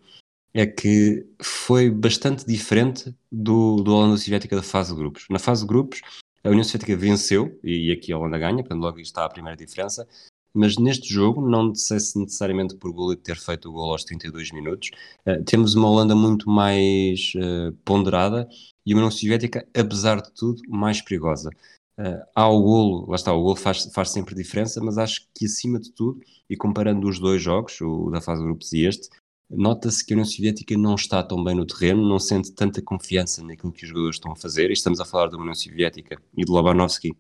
é 0.55 0.66
que 0.66 1.26
foi 1.43 1.91
bastante 1.91 2.47
diferente 2.47 3.14
do, 3.30 3.76
do 3.82 3.93
Holanda 3.95 4.16
Soviética 4.16 4.57
da 4.57 4.62
fase 4.62 4.91
de 4.93 4.99
grupos. 4.99 5.26
Na 5.28 5.39
fase 5.39 5.62
de 5.62 5.68
grupos, 5.68 6.01
a 6.43 6.49
União 6.49 6.64
Soviética 6.64 6.97
venceu, 6.97 7.59
e 7.62 7.93
aqui 7.93 8.12
a 8.12 8.18
Holanda 8.18 8.39
ganha, 8.39 8.59
portanto 8.59 8.80
logo 8.80 9.01
está 9.01 9.24
a 9.24 9.28
primeira 9.28 9.57
diferença, 9.57 10.07
mas 10.55 10.78
neste 10.78 11.12
jogo, 11.12 11.47
não 11.47 11.74
sei 11.74 12.01
se 12.01 12.18
necessariamente 12.18 12.76
por 12.76 12.91
Gullit 12.91 13.20
ter 13.20 13.37
feito 13.37 13.68
o 13.68 13.72
gol 13.72 13.93
aos 13.93 14.05
32 14.05 14.53
minutos, 14.53 14.91
uh, 15.26 15.45
temos 15.45 15.74
uma 15.74 15.87
Holanda 15.87 16.14
muito 16.14 16.49
mais 16.49 17.34
uh, 17.37 17.72
ponderada 17.84 18.49
e 18.87 18.95
uma 18.95 19.03
União 19.03 19.11
Soviética, 19.11 19.68
apesar 19.76 20.22
de 20.22 20.32
tudo, 20.32 20.62
mais 20.66 21.03
perigosa. 21.03 21.51
Uh, 21.99 22.22
há 22.34 22.49
o 22.49 22.62
golo, 22.62 23.07
lá 23.09 23.16
está, 23.16 23.32
o 23.32 23.42
golo 23.42 23.57
faz, 23.57 23.90
faz 23.94 24.11
sempre 24.11 24.34
diferença, 24.34 24.82
mas 24.82 24.99
acho 24.99 25.26
que 25.34 25.47
acima 25.47 25.80
de 25.80 25.92
tudo, 25.92 26.20
e 26.49 26.57
comparando 26.57 27.09
os 27.09 27.18
dois 27.18 27.40
jogos, 27.40 27.80
o 27.80 28.11
da 28.11 28.20
fase 28.20 28.42
de 28.42 28.47
grupos 28.49 28.72
e 28.74 28.84
este, 28.84 29.09
nota-se 29.49 30.05
que 30.05 30.12
a 30.12 30.16
União 30.16 30.24
Soviética 30.26 30.76
não 30.76 30.94
está 30.94 31.22
tão 31.22 31.42
bem 31.42 31.55
no 31.55 31.64
terreno, 31.64 32.07
não 32.07 32.18
sente 32.18 32.53
tanta 32.53 32.82
confiança 32.82 33.42
naquilo 33.42 33.72
que 33.72 33.84
os 33.84 33.88
jogadores 33.88 34.16
estão 34.16 34.32
a 34.32 34.36
fazer, 34.36 34.68
e 34.68 34.74
estamos 34.74 35.01
a 35.01 35.07
falar 35.07 35.28
da 35.28 35.38
União 35.38 35.55
Soviética 35.55 36.20
e 36.36 36.44
de 36.44 36.51
Lobanovski, 36.51 37.16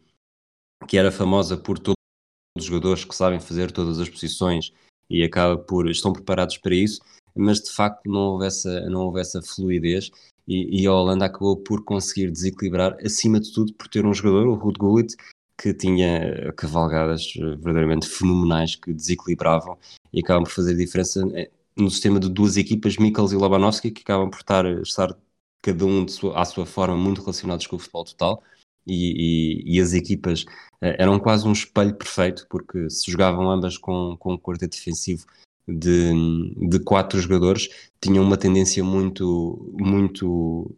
que 0.86 0.98
era 0.98 1.10
famosa 1.10 1.56
por 1.56 1.78
todos 1.78 1.96
os 2.56 2.64
jogadores 2.64 3.04
que 3.04 3.14
sabem 3.14 3.40
fazer 3.40 3.72
todas 3.72 3.98
as 3.98 4.08
posições 4.08 4.72
e 5.08 5.22
acaba 5.22 5.56
por, 5.56 5.88
estão 5.88 6.12
preparados 6.12 6.58
para 6.58 6.74
isso, 6.74 7.00
mas 7.34 7.60
de 7.60 7.70
facto 7.70 8.02
não 8.06 8.32
houve 8.32 8.46
essa, 8.46 8.80
não 8.90 9.02
houve 9.02 9.20
essa 9.20 9.40
fluidez 9.40 10.10
e, 10.46 10.82
e, 10.82 10.86
a 10.86 10.92
Holanda 10.92 11.24
acabou 11.26 11.56
por 11.56 11.84
conseguir 11.84 12.30
desequilibrar, 12.30 12.96
acima 13.04 13.40
de 13.40 13.52
tudo, 13.52 13.74
por 13.74 13.88
ter 13.88 14.06
um 14.06 14.14
jogador, 14.14 14.46
o 14.46 14.54
Ruud 14.54 14.78
Gullit, 14.78 15.16
que 15.58 15.74
tinha 15.74 16.52
cavalgadas 16.52 17.32
verdadeiramente 17.34 18.06
fenomenais 18.08 18.76
que 18.76 18.92
desequilibravam 18.92 19.78
e 20.12 20.20
acabam 20.20 20.44
por 20.44 20.52
fazer 20.52 20.76
diferença 20.76 21.26
eh, 21.34 21.50
no 21.76 21.90
sistema 21.90 22.20
de 22.20 22.28
duas 22.28 22.56
equipas, 22.56 22.96
Mikkels 22.96 23.32
e 23.32 23.36
Lobanovski, 23.36 23.90
que 23.90 24.02
acabam 24.02 24.30
por 24.30 24.38
estar, 24.38 24.64
estar 24.82 25.16
cada 25.62 25.84
um 25.84 26.06
sua, 26.06 26.40
à 26.40 26.44
sua 26.44 26.66
forma 26.66 26.96
muito 26.96 27.20
relacionados 27.22 27.66
com 27.66 27.76
o 27.76 27.78
futebol 27.78 28.04
total. 28.04 28.42
E, 28.86 29.64
e, 29.66 29.76
e, 29.76 29.80
as 29.80 29.94
equipas 29.94 30.44
eram 30.80 31.18
quase 31.18 31.48
um 31.48 31.52
espelho 31.52 31.92
perfeito, 31.96 32.46
porque 32.48 32.88
se 32.88 33.10
jogavam 33.10 33.50
ambas 33.50 33.76
com, 33.76 34.16
com 34.16 34.34
um 34.34 34.38
quarteto 34.38 34.76
defensivo 34.76 35.26
de, 35.68 36.12
de 36.68 36.78
quatro 36.80 37.20
jogadores 37.20 37.68
tinham 38.00 38.24
uma 38.24 38.36
tendência 38.36 38.82
muito, 38.84 39.72
muito 39.78 40.76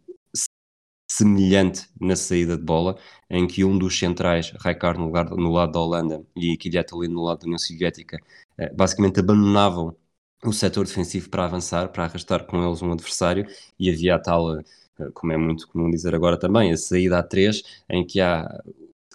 semelhante 1.11 1.87
na 1.99 2.15
saída 2.15 2.55
de 2.57 2.63
bola, 2.63 2.97
em 3.29 3.47
que 3.47 3.63
um 3.63 3.77
dos 3.77 3.97
centrais, 3.97 4.51
Rijkaard 4.51 4.99
no, 4.99 5.05
lugar, 5.07 5.29
no 5.31 5.51
lado 5.51 5.71
da 5.73 5.79
Holanda 5.79 6.25
e 6.35 6.55
Kiliatalin 6.57 7.07
no 7.09 7.23
lado 7.23 7.39
da 7.39 7.45
União 7.45 7.57
Soviética, 7.57 8.17
eh, 8.57 8.71
basicamente 8.73 9.19
abandonavam 9.19 9.95
o 10.45 10.53
setor 10.53 10.85
defensivo 10.85 11.29
para 11.29 11.45
avançar, 11.45 11.89
para 11.89 12.05
arrastar 12.05 12.45
com 12.45 12.63
eles 12.65 12.81
um 12.81 12.91
adversário, 12.91 13.45
e 13.79 13.89
havia 13.89 14.15
a 14.15 14.19
tal, 14.19 14.59
eh, 14.59 14.63
como 15.13 15.31
é 15.33 15.37
muito 15.37 15.67
comum 15.67 15.89
dizer 15.89 16.13
agora 16.15 16.37
também, 16.39 16.71
a 16.71 16.77
saída 16.77 17.19
a 17.19 17.23
três, 17.23 17.63
em 17.89 18.05
que 18.05 18.21
há 18.21 18.47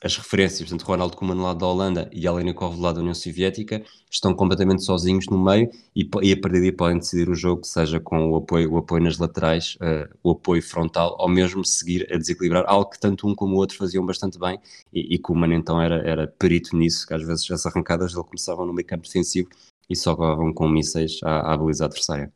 as 0.03 0.16
referências, 0.16 0.68
portanto, 0.68 0.86
Ronald 0.86 1.16
Koeman 1.16 1.40
lado 1.40 1.61
da 1.61 1.66
Holanda 1.66 2.11
e 2.12 2.26
Alenikov 2.26 2.78
lado 2.78 2.97
da 2.97 3.01
União 3.01 3.14
Soviética, 3.14 3.82
estão 4.11 4.34
completamente 4.34 4.84
sozinhos 4.84 5.26
no 5.26 5.42
meio 5.42 5.70
e, 5.95 6.09
e 6.22 6.32
a 6.32 6.40
partir 6.40 6.61
daí 6.61 6.72
podem 6.72 6.99
decidir 6.99 7.28
o 7.28 7.34
jogo, 7.34 7.64
seja 7.64 7.99
com 8.01 8.30
o 8.30 8.36
apoio, 8.36 8.72
o 8.72 8.78
apoio 8.78 9.03
nas 9.03 9.18
laterais, 9.18 9.76
uh, 9.76 10.12
o 10.22 10.32
apoio 10.32 10.62
frontal, 10.62 11.16
ou 11.18 11.28
mesmo 11.28 11.64
seguir 11.64 12.07
a 12.12 12.18
desequilibrar, 12.18 12.64
algo 12.66 12.90
que 12.90 13.01
tanto 13.01 13.26
um 13.26 13.34
como 13.34 13.55
o 13.55 13.59
outro 13.59 13.76
faziam 13.76 14.05
bastante 14.05 14.38
bem, 14.38 14.59
e, 14.92 15.14
e 15.14 15.18
Koeman 15.18 15.55
então 15.55 15.80
era, 15.80 15.97
era 16.07 16.26
perito 16.26 16.76
nisso, 16.76 17.07
que 17.07 17.14
às 17.14 17.22
vezes 17.22 17.51
as 17.51 17.64
arrancadas 17.64 18.12
dele 18.12 18.24
começavam 18.24 18.66
no 18.66 18.72
meio 18.72 18.86
campo 18.86 19.05
defensivo 19.05 19.49
e 19.88 19.97
só 19.97 20.12
acabavam 20.12 20.53
com 20.53 20.68
mísseis 20.68 21.20
à, 21.22 21.53
à 21.53 21.57
baliza 21.57 21.84
adversária. 21.84 22.32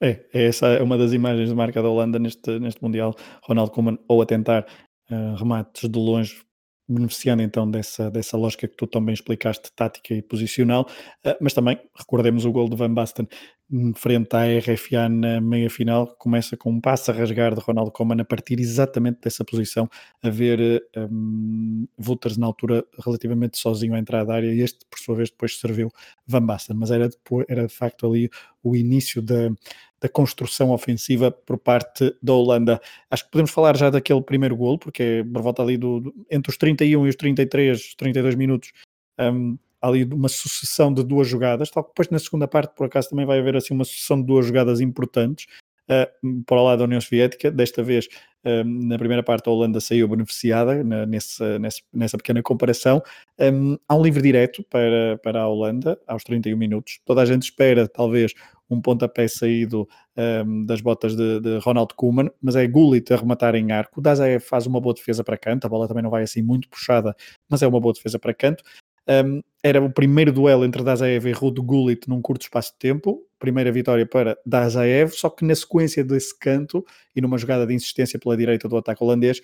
É, 0.00 0.24
é 0.32 0.46
essa 0.46 0.66
é 0.66 0.82
uma 0.82 0.96
das 0.96 1.12
imagens 1.12 1.48
de 1.48 1.54
marca 1.54 1.82
da 1.82 1.88
Holanda 1.88 2.18
neste, 2.18 2.58
neste 2.58 2.82
Mundial, 2.82 3.14
Ronald 3.42 3.70
Koeman 3.72 3.98
ou 4.06 4.22
a 4.22 4.26
tentar 4.26 4.66
uh, 5.10 5.34
remates 5.36 5.88
de 5.88 5.98
longe 5.98 6.46
beneficiando 6.88 7.42
então 7.42 7.70
dessa, 7.70 8.10
dessa 8.10 8.36
lógica 8.36 8.68
que 8.68 8.76
tu 8.76 8.86
também 8.86 9.12
explicaste, 9.12 9.72
tática 9.74 10.14
e 10.14 10.22
posicional, 10.22 10.86
uh, 11.26 11.36
mas 11.40 11.52
também 11.52 11.78
recordemos 11.96 12.44
o 12.44 12.52
gol 12.52 12.68
de 12.68 12.76
Van 12.76 12.92
Basten 12.92 13.28
frente 13.96 14.34
à 14.34 14.44
RFA 14.44 15.08
na 15.08 15.40
meia 15.40 15.68
final, 15.68 16.06
começa 16.18 16.56
com 16.56 16.70
um 16.70 16.80
passo 16.80 17.10
a 17.10 17.14
rasgar 17.14 17.52
de 17.52 17.60
Ronaldo 17.60 17.90
Koeman 17.90 18.20
a 18.20 18.24
partir 18.24 18.60
exatamente 18.60 19.20
dessa 19.22 19.44
posição, 19.44 19.88
a 20.22 20.30
ver 20.30 20.84
um, 20.96 21.86
Wouters 21.98 22.36
na 22.36 22.46
altura 22.46 22.84
relativamente 23.04 23.58
sozinho 23.58 23.94
à 23.94 23.98
entrada 23.98 24.26
da 24.26 24.34
área 24.34 24.54
e 24.54 24.60
este 24.60 24.86
por 24.88 25.00
sua 25.00 25.16
vez 25.16 25.30
depois 25.30 25.58
serviu 25.58 25.90
Van 26.26 26.46
Basten, 26.46 26.76
mas 26.76 26.92
era, 26.92 27.08
depois, 27.08 27.44
era 27.48 27.66
de 27.66 27.74
facto 27.74 28.06
ali 28.06 28.30
o 28.62 28.76
início 28.76 29.20
da, 29.20 29.50
da 30.00 30.08
construção 30.08 30.70
ofensiva 30.70 31.30
por 31.30 31.58
parte 31.58 32.14
da 32.22 32.32
Holanda. 32.32 32.80
Acho 33.10 33.24
que 33.24 33.30
podemos 33.30 33.50
falar 33.50 33.76
já 33.76 33.90
daquele 33.90 34.22
primeiro 34.22 34.56
golo, 34.56 34.78
porque 34.78 35.02
é 35.02 35.24
por 35.24 35.42
volta 35.42 35.62
ali 35.62 35.76
do, 35.76 36.00
do 36.00 36.14
entre 36.30 36.50
os 36.50 36.56
31 36.56 37.06
e 37.06 37.08
os 37.08 37.16
33, 37.16 37.94
32 37.94 38.34
minutos, 38.34 38.72
um, 39.18 39.56
ali 39.80 40.04
uma 40.04 40.28
sucessão 40.28 40.92
de 40.92 41.02
duas 41.02 41.28
jogadas, 41.28 41.70
tal 41.70 41.84
que 41.84 41.90
depois 41.90 42.08
na 42.10 42.18
segunda 42.18 42.46
parte, 42.46 42.74
por 42.74 42.86
acaso, 42.86 43.10
também 43.10 43.26
vai 43.26 43.38
haver 43.38 43.56
assim 43.56 43.74
uma 43.74 43.84
sucessão 43.84 44.20
de 44.20 44.26
duas 44.26 44.46
jogadas 44.46 44.80
importantes 44.80 45.46
uh, 45.90 46.42
para 46.44 46.60
o 46.60 46.64
lado 46.64 46.80
da 46.80 46.84
União 46.84 47.00
Soviética. 47.00 47.50
Desta 47.50 47.82
vez, 47.82 48.06
uh, 48.44 48.64
na 48.64 48.98
primeira 48.98 49.22
parte, 49.22 49.48
a 49.48 49.52
Holanda 49.52 49.80
saiu 49.80 50.08
beneficiada 50.08 50.82
na, 50.82 51.06
nessa, 51.06 51.58
nessa, 51.58 51.80
nessa, 51.92 52.16
pequena 52.16 52.42
comparação. 52.42 53.02
Um, 53.38 53.78
há 53.88 53.96
um 53.96 54.02
livre 54.02 54.22
direto 54.22 54.62
para, 54.64 55.18
para 55.22 55.40
a 55.40 55.48
Holanda, 55.48 55.98
aos 56.06 56.24
31 56.24 56.56
minutos. 56.56 57.00
Toda 57.04 57.22
a 57.22 57.26
gente 57.26 57.44
espera, 57.44 57.88
talvez, 57.88 58.34
um 58.68 58.80
pontapé 58.80 59.28
saído 59.28 59.88
um, 60.16 60.64
das 60.64 60.80
botas 60.80 61.16
de, 61.16 61.40
de 61.40 61.58
Ronald 61.58 61.94
Koeman, 61.94 62.30
mas 62.40 62.56
é 62.56 62.66
Gullit 62.66 63.12
a 63.12 63.16
rematar 63.16 63.54
em 63.54 63.72
arco. 63.72 64.00
O 64.00 64.02
Dazaev 64.02 64.42
faz 64.42 64.66
uma 64.66 64.80
boa 64.80 64.94
defesa 64.94 65.22
para 65.22 65.36
canto, 65.36 65.66
a 65.66 65.68
bola 65.68 65.88
também 65.88 66.02
não 66.02 66.10
vai 66.10 66.22
assim 66.22 66.42
muito 66.42 66.68
puxada, 66.68 67.14
mas 67.48 67.62
é 67.62 67.66
uma 67.66 67.80
boa 67.80 67.94
defesa 67.94 68.18
para 68.18 68.34
canto. 68.34 68.62
Um, 69.08 69.40
era 69.62 69.80
o 69.82 69.90
primeiro 69.90 70.32
duelo 70.32 70.64
entre 70.64 70.82
Dazaev 70.82 71.26
e 71.26 71.32
Ruud 71.32 71.60
Gullit 71.60 72.08
num 72.08 72.20
curto 72.20 72.42
espaço 72.42 72.72
de 72.72 72.78
tempo. 72.78 73.22
Primeira 73.38 73.70
vitória 73.70 74.06
para 74.06 74.36
Dazaev, 74.44 75.10
só 75.12 75.30
que 75.30 75.44
na 75.44 75.54
sequência 75.54 76.02
desse 76.02 76.36
canto 76.38 76.84
e 77.14 77.20
numa 77.20 77.38
jogada 77.38 77.66
de 77.66 77.74
insistência 77.74 78.18
pela 78.18 78.36
direita 78.36 78.68
do 78.68 78.76
ataque 78.76 79.02
holandês, 79.02 79.40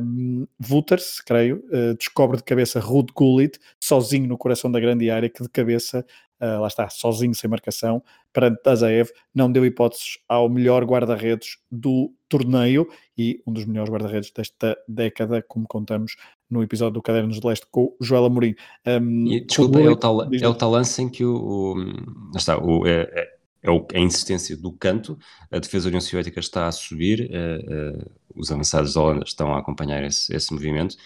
um, 0.00 0.46
Wouters, 0.70 1.20
creio, 1.20 1.64
uh, 1.68 1.94
descobre 1.96 2.36
de 2.36 2.44
cabeça 2.44 2.78
Ruud 2.78 3.12
Gullit, 3.14 3.58
sozinho 3.82 4.28
no 4.28 4.36
coração 4.36 4.70
da 4.70 4.78
grande 4.78 5.10
área, 5.10 5.30
que 5.30 5.42
de 5.42 5.48
cabeça, 5.48 6.04
uh, 6.42 6.60
lá 6.60 6.66
está, 6.66 6.88
sozinho, 6.88 7.34
sem 7.34 7.48
marcação, 7.48 8.02
perante 8.32 8.60
Dazaev, 8.64 9.10
não 9.34 9.50
deu 9.50 9.64
hipóteses 9.64 10.18
ao 10.28 10.48
melhor 10.48 10.84
guarda-redes 10.84 11.58
do 11.70 12.12
torneio 12.28 12.88
e 13.16 13.42
um 13.46 13.52
dos 13.52 13.64
melhores 13.64 13.92
guarda-redes 13.92 14.30
desta 14.30 14.76
década, 14.88 15.42
como 15.42 15.66
contamos 15.68 16.16
no 16.50 16.62
episódio 16.62 16.94
do 16.94 17.02
Cadernos 17.02 17.40
de 17.40 17.46
Leste 17.46 17.66
com 17.70 17.94
o 17.98 18.04
Joel 18.04 18.24
Amorim. 18.24 18.54
Um, 18.86 19.26
e, 19.26 19.44
desculpa, 19.44 19.80
é 19.80 19.88
o, 19.88 19.96
tal, 19.96 20.22
é 20.22 20.48
o 20.48 20.54
tal 20.54 20.70
lance 20.70 21.00
em 21.00 21.08
que 21.08 21.24
o, 21.24 21.74
o 21.74 22.36
está, 22.36 22.58
o, 22.58 22.86
é, 22.86 23.02
é, 23.12 23.36
é 23.62 23.98
a 23.98 24.00
insistência 24.00 24.56
do 24.56 24.72
canto, 24.72 25.18
a 25.50 25.58
defesa 25.58 25.84
da 25.84 25.88
União 25.88 26.00
Soviética 26.00 26.40
está 26.40 26.66
a 26.66 26.72
subir, 26.72 27.30
uh, 27.30 27.98
uh, 27.98 28.10
os 28.34 28.50
avançados 28.50 28.94
da 28.94 29.00
Holanda 29.00 29.24
estão 29.26 29.54
a 29.54 29.58
acompanhar 29.58 30.02
esse, 30.04 30.34
esse 30.34 30.52
movimento, 30.52 30.96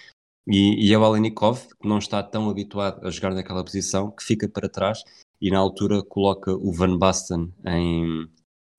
e, 0.48 0.88
e 0.88 0.94
é 0.94 0.98
o 0.98 1.04
Alenikov, 1.04 1.66
que 1.80 1.88
não 1.88 1.98
está 1.98 2.22
tão 2.22 2.48
habituado 2.48 3.04
a 3.04 3.10
jogar 3.10 3.34
naquela 3.34 3.64
posição, 3.64 4.10
que 4.12 4.22
fica 4.22 4.48
para 4.48 4.68
trás 4.68 5.02
e 5.40 5.50
na 5.50 5.58
altura 5.58 6.02
coloca 6.02 6.52
o 6.52 6.72
Van 6.72 6.96
Basten 6.96 7.52
em, 7.66 8.28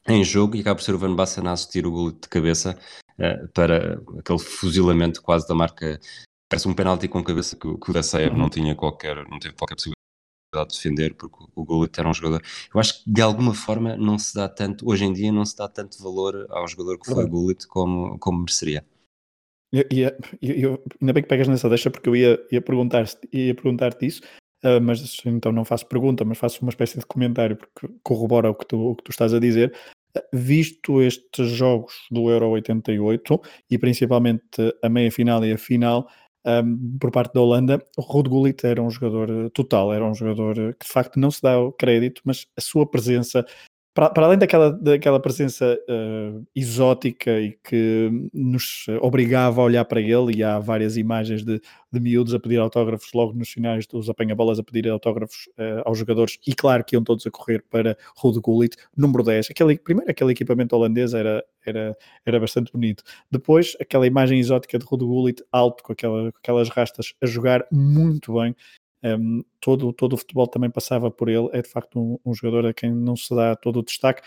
em 0.08 0.24
jogo 0.24 0.56
e 0.56 0.62
acaba 0.62 0.76
por 0.76 0.84
ser 0.84 0.96
o 0.96 1.00
Van 1.00 1.16
Basten 1.16 1.48
a 1.48 1.52
assistir 1.52 1.86
o 1.86 1.92
gol 1.92 2.12
de 2.12 2.28
cabeça 2.28 2.78
uh, 3.20 3.48
para 3.54 4.02
aquele 4.20 4.40
fuzilamento 4.40 5.22
quase 5.22 5.48
da 5.48 5.56
marca. 5.56 6.00
Parece 6.50 6.68
um 6.68 6.74
penalti 6.74 7.08
com 7.08 7.24
cabeça 7.24 7.56
que, 7.56 7.62
que 7.62 7.92
o 7.92 7.94
uhum. 7.94 8.38
não 8.38 8.50
tinha 8.50 8.76
qualquer, 8.76 9.16
não 9.30 9.38
teve 9.40 9.54
qualquer 9.56 9.76
possibilidade 9.76 9.98
de 10.70 10.76
defender 10.76 11.14
porque 11.16 11.44
o 11.56 11.66
Gullit 11.66 12.00
era 12.00 12.10
um 12.10 12.14
jogador. 12.14 12.42
Eu 12.74 12.80
acho 12.80 13.04
que 13.04 13.12
de 13.12 13.22
alguma 13.22 13.54
forma 13.54 13.98
não 13.98 14.18
se 14.18 14.34
dá 14.34 14.48
tanto, 14.48 14.90
hoje 14.90 15.06
em 15.06 15.14
dia 15.14 15.32
não 15.32 15.46
se 15.46 15.56
dá 15.56 15.68
tanto 15.68 16.02
valor 16.02 16.48
ao 16.50 16.68
jogador 16.68 16.98
que 16.98 17.12
foi 17.12 17.26
o 17.26 17.28
Gullit 17.28 17.68
como, 17.68 18.18
como 18.20 18.40
mereceria. 18.40 18.86
Eu, 19.72 19.84
eu, 19.92 20.56
eu, 20.56 20.84
ainda 21.02 21.12
bem 21.12 21.22
que 21.22 21.30
pegas 21.30 21.48
nessa 21.48 21.68
deixa 21.68 21.92
porque 21.92 22.08
eu 22.08 22.16
ia, 22.16 22.48
ia 22.50 22.62
perguntar-te 22.62 23.28
perguntar 23.54 23.98
isso, 24.02 24.22
uh, 24.64 24.82
mas 24.82 25.22
então 25.26 25.52
não 25.52 25.66
faço 25.66 25.86
pergunta, 25.88 26.24
mas 26.26 26.38
faço 26.38 26.62
uma 26.62 26.70
espécie 26.70 27.00
de 27.00 27.06
comentário 27.06 27.58
porque 27.58 27.94
corrobora 28.04 28.50
o 28.50 28.56
que 28.56 28.66
tu, 28.66 28.92
o 28.92 28.96
que 28.96 29.04
tu 29.04 29.12
estás 29.12 29.34
a 29.34 29.40
dizer. 29.40 29.74
Uh, 30.16 30.22
visto 30.34 31.02
estes 31.02 31.50
jogos 31.50 31.94
do 32.12 32.30
Euro 32.30 32.50
88 32.50 33.42
e 33.70 33.78
principalmente 33.78 34.74
a 34.84 34.90
meia 34.90 35.12
final 35.12 35.44
e 35.46 35.54
a 35.54 35.58
final, 35.58 36.08
um, 36.48 36.98
por 36.98 37.12
parte 37.12 37.34
da 37.34 37.42
Holanda, 37.42 37.84
Ruud 38.00 38.30
Gullit 38.30 38.66
era 38.66 38.82
um 38.82 38.90
jogador 38.90 39.30
eh, 39.30 39.50
total, 39.54 39.94
era 39.94 40.06
um 40.06 40.16
jogador 40.16 40.58
eh, 40.58 40.74
que 40.80 40.86
de 40.86 40.92
facto 40.94 41.20
não 41.20 41.30
se 41.30 41.42
dá 41.42 41.60
o 41.60 41.74
crédito, 41.74 42.22
mas 42.24 42.48
a 42.56 42.62
sua 42.62 42.90
presença, 42.90 43.46
para, 43.98 44.12
para 44.12 44.26
além 44.28 44.38
daquela, 44.38 44.72
daquela 44.72 45.20
presença 45.20 45.76
uh, 45.90 46.46
exótica 46.56 47.32
e 47.40 47.58
que 47.64 48.12
nos 48.32 48.86
obrigava 49.02 49.60
a 49.60 49.64
olhar 49.64 49.84
para 49.86 50.00
ele, 50.00 50.38
e 50.38 50.44
há 50.44 50.60
várias 50.60 50.98
imagens 50.98 51.44
de, 51.44 51.60
de 51.92 52.00
miúdos 52.00 52.36
a 52.36 52.40
pedir 52.40 52.60
autógrafos 52.60 53.12
logo 53.12 53.34
nos 53.34 53.50
finais 53.50 53.88
dos 53.88 54.08
apanha-bolas 54.08 54.60
a 54.60 54.64
pedir 54.64 54.88
autógrafos 54.88 55.50
uh, 55.58 55.82
aos 55.84 55.98
jogadores, 55.98 56.38
e 56.46 56.54
claro 56.54 56.86
que 56.86 56.96
iam 56.96 57.04
todos 57.04 57.26
a 57.26 57.32
correr 57.32 57.66
para 57.72 57.98
Ruud 58.16 58.40
Gullit, 58.40 58.76
número 58.96 59.24
10. 59.24 59.50
Aquele, 59.50 59.80
primeiro, 59.80 60.12
aquele 60.12 60.32
equipamento 60.32 60.76
holandês 60.76 61.16
era, 61.16 61.44
era, 61.66 61.98
era 62.24 62.40
bastante 62.40 62.72
bonito. 62.72 63.02
Depois, 63.32 63.76
aquela 63.82 64.06
imagem 64.06 64.40
exótica 64.40 64.78
de 64.78 64.86
Ruud 64.86 65.06
Gullit 65.06 65.42
alto, 65.52 65.82
com, 65.82 65.94
aquela, 65.94 66.32
com 66.32 66.38
aquelas 66.38 66.70
rastas, 66.70 67.16
a 67.20 67.26
jogar 67.26 67.66
muito 67.72 68.36
bem. 68.36 68.56
Um, 69.16 69.44
todo, 69.60 69.94
todo 69.94 70.14
o 70.14 70.18
futebol 70.18 70.48
também 70.48 70.70
passava 70.70 71.10
por 71.12 71.30
ele. 71.30 71.50
É 71.54 71.62
de 71.62 71.70
facto 71.70 72.00
um, 72.00 72.20
um, 72.26 72.34
jogador 72.34 72.68
a 72.68 72.74
quem 72.74 72.92
não 72.92 73.16
se 73.16 73.36
dá 73.36 73.56
todo 73.56 73.80
o 73.80 73.84
destaque, 73.84 74.22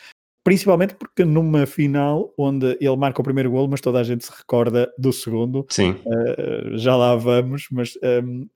principalmente 0.45 0.95
porque 0.95 1.25
numa 1.25 1.67
final 1.67 2.33
onde 2.39 2.77
ele 2.81 2.97
marca 2.97 3.21
o 3.21 3.25
primeiro 3.25 3.51
gol, 3.51 3.69
mas 3.69 3.81
toda 3.81 4.01
a 4.01 4.05
gente 4.05 4.25
se 4.25 4.33
recorda 4.33 4.93
do 4.99 5.13
segundo. 5.13 5.67
Sim. 5.71 5.97
Uh, 6.07 6.77
já 6.77 6.97
lá 6.97 7.17
vamos, 7.17 7.67
mas 7.71 7.99
um, 8.25 8.47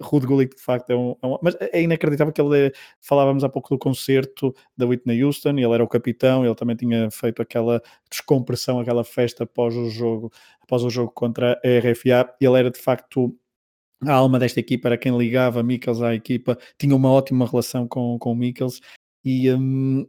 Rude 0.00 0.26
Gullit 0.26 0.56
de 0.56 0.62
facto 0.62 0.90
é 0.90 0.96
um, 0.96 1.14
é 1.22 1.26
um, 1.26 1.38
mas 1.42 1.56
é 1.60 1.82
inacreditável 1.82 2.32
que 2.32 2.40
ele 2.40 2.72
falávamos 3.00 3.44
há 3.44 3.48
pouco 3.48 3.68
do 3.68 3.78
concerto 3.78 4.54
da 4.76 4.86
Whitney 4.86 5.22
Houston, 5.22 5.50
ele 5.50 5.72
era 5.72 5.84
o 5.84 5.88
capitão, 5.88 6.44
ele 6.44 6.54
também 6.54 6.74
tinha 6.74 7.10
feito 7.10 7.42
aquela 7.42 7.82
descompressão, 8.10 8.80
aquela 8.80 9.04
festa 9.04 9.44
após 9.44 9.76
o 9.76 9.90
jogo, 9.90 10.32
após 10.62 10.82
o 10.82 10.90
jogo 10.90 11.12
contra 11.12 11.52
a 11.52 11.78
RFA, 11.78 12.34
ele 12.40 12.58
era 12.58 12.70
de 12.70 12.80
facto 12.80 13.36
a 14.06 14.12
alma 14.12 14.38
desta 14.38 14.60
equipa, 14.60 14.88
era 14.88 14.98
quem 14.98 15.16
ligava 15.16 15.62
Mikkels 15.62 16.02
à 16.02 16.14
equipa, 16.14 16.58
tinha 16.78 16.94
uma 16.94 17.10
ótima 17.10 17.46
relação 17.46 17.86
com, 17.86 18.18
com 18.18 18.32
o 18.32 18.34
Mikkels 18.34 18.80
e, 19.24 19.52
um, 19.52 20.06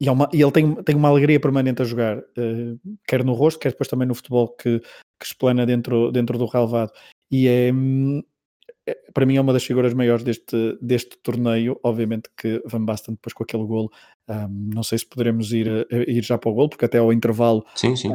e, 0.00 0.08
é 0.08 0.12
uma, 0.12 0.28
e, 0.32 0.40
ele 0.40 0.52
tem, 0.52 0.74
tem 0.82 0.94
uma 0.94 1.08
alegria 1.08 1.40
permanente 1.40 1.82
a 1.82 1.84
jogar, 1.84 2.18
uh, 2.18 2.98
quer 3.06 3.24
no 3.24 3.32
rosto, 3.32 3.58
quer 3.58 3.70
depois 3.70 3.88
também 3.88 4.06
no 4.06 4.14
futebol 4.14 4.48
que, 4.48 4.78
que 4.78 5.26
explana 5.26 5.66
dentro, 5.66 6.12
dentro 6.12 6.38
do 6.38 6.46
relevado. 6.46 6.92
E 7.30 7.48
é, 7.48 7.72
hum, 7.72 8.22
é, 8.86 8.96
para 9.14 9.24
mim 9.24 9.36
é 9.36 9.40
uma 9.40 9.52
das 9.52 9.64
figuras 9.64 9.94
maiores 9.94 10.24
deste, 10.24 10.78
deste 10.80 11.16
torneio. 11.22 11.78
Obviamente 11.82 12.28
que 12.36 12.62
Van 12.66 12.84
Basten 12.84 13.14
depois 13.14 13.32
com 13.32 13.42
aquele 13.42 13.64
golo, 13.64 13.90
um, 14.28 14.70
não 14.74 14.82
sei 14.82 14.98
se 14.98 15.06
poderemos 15.06 15.52
ir, 15.52 15.86
ir 15.90 16.22
já 16.22 16.36
para 16.36 16.50
o 16.50 16.54
golo, 16.54 16.68
porque 16.68 16.84
até 16.84 16.98
ao 16.98 17.12
intervalo 17.12 17.64
sim, 17.74 17.96
sim. 17.96 18.12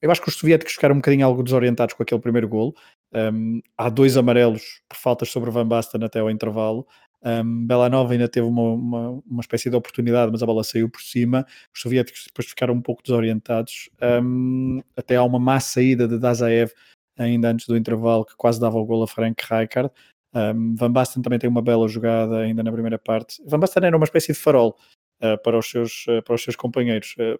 Eu 0.00 0.10
acho 0.10 0.22
que 0.22 0.28
os 0.28 0.36
soviéticos 0.36 0.74
ficaram 0.74 0.94
um 0.94 0.98
bocadinho 0.98 1.26
algo 1.26 1.42
desorientados 1.42 1.94
com 1.94 2.02
aquele 2.02 2.20
primeiro 2.20 2.48
golo. 2.48 2.74
Um, 3.12 3.60
há 3.76 3.88
dois 3.88 4.16
amarelos 4.16 4.80
por 4.88 4.96
faltas 4.96 5.30
sobre 5.30 5.50
Van 5.50 5.66
Basten 5.66 6.04
até 6.04 6.20
ao 6.20 6.30
intervalo. 6.30 6.86
Um, 7.22 7.66
Belanova 7.66 8.12
ainda 8.12 8.28
teve 8.28 8.46
uma, 8.46 8.62
uma, 8.62 9.10
uma, 9.26 9.40
espécie 9.40 9.68
de 9.68 9.74
oportunidade, 9.74 10.30
mas 10.30 10.42
a 10.42 10.46
bola 10.46 10.62
saiu 10.62 10.88
por 10.88 11.00
cima. 11.00 11.44
Os 11.74 11.80
soviéticos 11.80 12.24
depois 12.26 12.46
ficaram 12.48 12.74
um 12.74 12.82
pouco 12.82 13.02
desorientados. 13.02 13.90
Um, 14.00 14.80
até 14.96 15.16
há 15.16 15.24
uma 15.24 15.38
má 15.38 15.58
saída 15.58 16.06
de 16.06 16.18
Dazaev 16.18 16.70
ainda 17.18 17.50
antes 17.50 17.66
do 17.66 17.76
intervalo 17.76 18.24
que 18.24 18.36
quase 18.36 18.60
dava 18.60 18.78
o 18.78 18.84
gol 18.84 19.02
a 19.02 19.08
Frank 19.08 19.42
Rijkaard. 19.42 19.90
Um, 20.32 20.76
Van 20.76 20.92
Basten 20.92 21.22
também 21.22 21.38
tem 21.38 21.50
uma 21.50 21.62
bela 21.62 21.88
jogada 21.88 22.38
ainda 22.38 22.62
na 22.62 22.70
primeira 22.70 22.98
parte. 22.98 23.42
Van 23.46 23.58
Basten 23.58 23.84
era 23.84 23.96
uma 23.96 24.04
espécie 24.04 24.32
de 24.32 24.38
farol 24.38 24.76
uh, 25.22 25.42
para, 25.42 25.58
os 25.58 25.68
seus, 25.68 26.06
uh, 26.06 26.22
para 26.22 26.34
os 26.34 26.42
seus 26.42 26.54
companheiros. 26.54 27.14
Uh, 27.18 27.38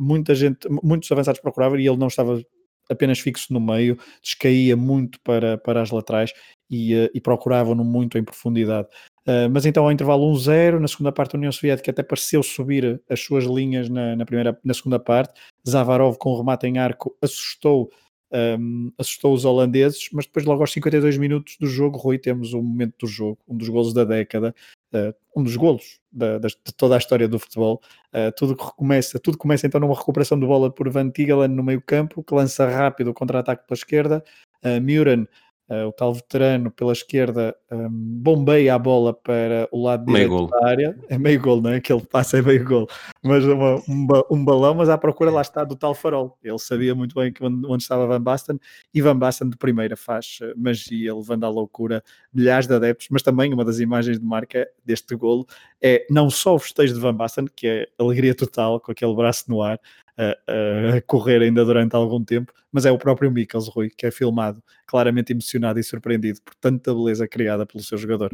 muita 0.00 0.34
gente, 0.34 0.68
muitos 0.82 1.10
avançados 1.12 1.40
procuravam 1.40 1.78
e 1.78 1.86
ele 1.86 1.96
não 1.96 2.08
estava 2.08 2.42
apenas 2.90 3.20
fixo 3.20 3.52
no 3.52 3.60
meio, 3.60 3.96
descaía 4.22 4.76
muito 4.76 5.20
para, 5.20 5.56
para 5.58 5.80
as 5.80 5.90
laterais 5.90 6.32
e, 6.68 7.10
e 7.14 7.20
procuravam-no 7.20 7.84
muito 7.84 8.18
em 8.18 8.24
profundidade. 8.24 8.88
Uh, 9.26 9.48
mas 9.52 9.64
então 9.64 9.84
ao 9.84 9.92
intervalo 9.92 10.32
1-0, 10.32 10.78
na 10.80 10.88
segunda 10.88 11.12
parte 11.12 11.36
a 11.36 11.38
União 11.38 11.52
Soviética 11.52 11.90
até 11.90 12.02
pareceu 12.02 12.42
subir 12.42 13.00
as 13.08 13.20
suas 13.20 13.44
linhas 13.44 13.88
na, 13.88 14.16
na, 14.16 14.24
primeira, 14.24 14.58
na 14.64 14.74
segunda 14.74 14.98
parte. 14.98 15.34
Zavarov 15.68 16.16
com 16.18 16.30
o 16.30 16.38
remate 16.38 16.66
em 16.66 16.78
arco 16.78 17.16
assustou 17.22 17.90
um, 18.32 18.92
assustou 18.96 19.34
os 19.34 19.44
holandeses, 19.44 20.08
mas 20.12 20.26
depois, 20.26 20.44
logo 20.44 20.62
aos 20.62 20.72
52 20.72 21.18
minutos 21.18 21.56
do 21.58 21.66
jogo, 21.66 21.98
Rui, 21.98 22.18
temos 22.18 22.54
um 22.54 22.62
momento 22.62 22.94
do 23.00 23.06
jogo, 23.06 23.38
um 23.48 23.56
dos 23.56 23.68
golos 23.68 23.92
da 23.92 24.04
década, 24.04 24.54
uh, 24.94 25.14
um 25.36 25.42
dos 25.42 25.56
golos 25.56 26.00
da, 26.12 26.38
de 26.38 26.56
toda 26.76 26.94
a 26.94 26.98
história 26.98 27.26
do 27.28 27.38
futebol. 27.38 27.80
Uh, 28.12 28.32
tudo 28.36 28.54
recomeça, 28.54 29.18
tudo 29.18 29.36
começa 29.36 29.66
então 29.66 29.80
numa 29.80 29.94
recuperação 29.94 30.38
de 30.38 30.46
bola 30.46 30.70
por 30.70 30.88
Van 30.90 31.10
Tigelen 31.10 31.48
no 31.48 31.62
meio 31.62 31.82
campo, 31.82 32.22
que 32.22 32.34
lança 32.34 32.68
rápido 32.68 33.10
o 33.10 33.14
contra-ataque 33.14 33.66
pela 33.66 33.76
esquerda. 33.76 34.24
Uh, 34.64 34.80
Muren 34.80 35.26
Uh, 35.70 35.86
o 35.86 35.92
tal 35.92 36.12
veterano 36.12 36.68
pela 36.68 36.92
esquerda 36.92 37.54
um, 37.70 37.88
bombeia 37.88 38.74
a 38.74 38.78
bola 38.78 39.14
para 39.14 39.68
o 39.70 39.84
lado 39.84 40.04
direito 40.04 40.48
da 40.48 40.66
área. 40.66 40.98
É 41.08 41.16
meio 41.16 41.40
gol, 41.40 41.62
não 41.62 41.70
é? 41.70 41.76
Aquele 41.76 42.00
passe 42.00 42.38
é 42.38 42.42
meio 42.42 42.64
gol. 42.64 42.88
Mas 43.22 43.44
uma, 43.44 43.76
um, 43.88 44.08
um, 44.32 44.44
balão, 44.44 44.74
mas 44.74 44.88
à 44.88 44.98
procura 44.98 45.30
lá 45.30 45.40
está 45.40 45.62
do 45.62 45.76
tal 45.76 45.94
farol. 45.94 46.36
Ele 46.42 46.58
sabia 46.58 46.92
muito 46.92 47.14
bem 47.14 47.32
que 47.32 47.44
onde, 47.44 47.64
onde, 47.68 47.84
estava 47.84 48.04
Van 48.04 48.20
Basten 48.20 48.58
e 48.92 49.00
Van 49.00 49.16
Basten 49.16 49.48
de 49.48 49.56
primeira 49.56 49.96
faz 49.96 50.40
eh, 50.42 50.52
magia, 50.56 51.14
levando 51.14 51.44
à 51.44 51.48
loucura 51.48 52.02
milhares 52.34 52.66
de 52.66 52.74
adeptos. 52.74 53.06
Mas 53.08 53.22
também 53.22 53.54
uma 53.54 53.64
das 53.64 53.78
imagens 53.78 54.18
de 54.18 54.26
marca 54.26 54.68
deste 54.84 55.14
golo 55.14 55.46
é 55.80 56.04
não 56.10 56.28
só 56.28 56.56
o 56.56 56.58
festejo 56.58 56.94
de 56.94 57.00
Van 57.00 57.14
Basten, 57.14 57.46
que 57.54 57.68
é 57.68 57.88
alegria 57.96 58.34
total 58.34 58.80
com 58.80 58.90
aquele 58.90 59.14
braço 59.14 59.44
no 59.48 59.62
ar, 59.62 59.78
a, 60.20 61.00
correr 61.02 61.42
ainda 61.42 61.64
durante 61.64 61.94
algum 61.94 62.22
tempo, 62.22 62.52
mas 62.70 62.84
é 62.84 62.92
o 62.92 62.98
próprio 62.98 63.30
Mikkels 63.30 63.68
Rui 63.68 63.90
que 63.90 64.06
é 64.06 64.10
filmado 64.10 64.62
claramente 64.86 65.32
emocionado 65.32 65.78
e 65.78 65.84
surpreendido 65.84 66.40
por 66.42 66.54
tanta 66.56 66.94
beleza 66.94 67.26
criada 67.26 67.64
pelo 67.66 67.82
seu 67.82 67.96
jogador. 67.96 68.32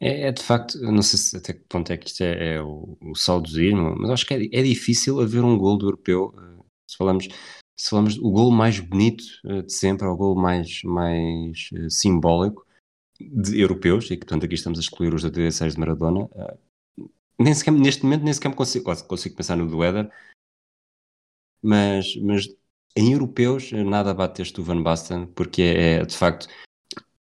É, 0.00 0.28
é 0.28 0.32
de 0.32 0.42
facto, 0.42 0.78
não 0.80 1.02
sei 1.02 1.18
se 1.18 1.36
até 1.36 1.52
que 1.52 1.60
ponto 1.68 1.92
é 1.92 1.96
que 1.96 2.08
isto 2.08 2.22
é, 2.22 2.54
é 2.54 2.62
o, 2.62 2.96
o 3.02 3.14
saudosismo, 3.14 3.94
mas 3.98 4.10
acho 4.10 4.26
que 4.26 4.34
é, 4.34 4.44
é, 4.50 4.62
difícil 4.62 5.20
haver 5.20 5.44
um 5.44 5.58
gol 5.58 5.76
do 5.76 5.86
europeu. 5.86 6.34
Eh, 6.38 6.62
se 6.88 6.96
falamos, 6.96 7.28
se 7.78 7.90
falamos 7.90 8.16
o 8.18 8.30
gol 8.30 8.50
mais 8.50 8.80
bonito 8.80 9.22
eh, 9.44 9.62
de 9.62 9.72
sempre, 9.72 10.06
ou 10.06 10.14
o 10.14 10.16
gol 10.16 10.34
mais, 10.34 10.82
mais 10.84 11.68
uh, 11.74 11.90
simbólico 11.90 12.66
de 13.20 13.60
europeus, 13.60 14.06
e 14.06 14.16
que 14.16 14.24
portanto 14.24 14.44
aqui 14.44 14.54
estamos 14.54 14.78
a 14.78 14.82
excluir 14.82 15.12
os 15.12 15.22
86 15.22 15.74
de 15.74 15.80
Maradona, 15.80 16.28
nem 17.38 17.52
sequer, 17.52 17.72
neste 17.72 18.02
momento 18.02 18.24
nem 18.24 18.32
sequer 18.32 18.54
consigo, 18.54 18.84
consigo 19.06 19.36
pensar 19.36 19.56
no 19.56 19.68
do 19.68 19.84
Éder, 19.84 20.10
mas, 21.62 22.16
mas 22.16 22.46
em 22.96 23.12
europeus 23.12 23.72
nada 23.72 24.12
bate 24.14 24.42
este 24.42 24.60
Van 24.60 24.82
Basten, 24.82 25.26
porque 25.26 25.62
é, 25.62 25.92
é 25.94 26.04
de 26.04 26.16
facto 26.16 26.48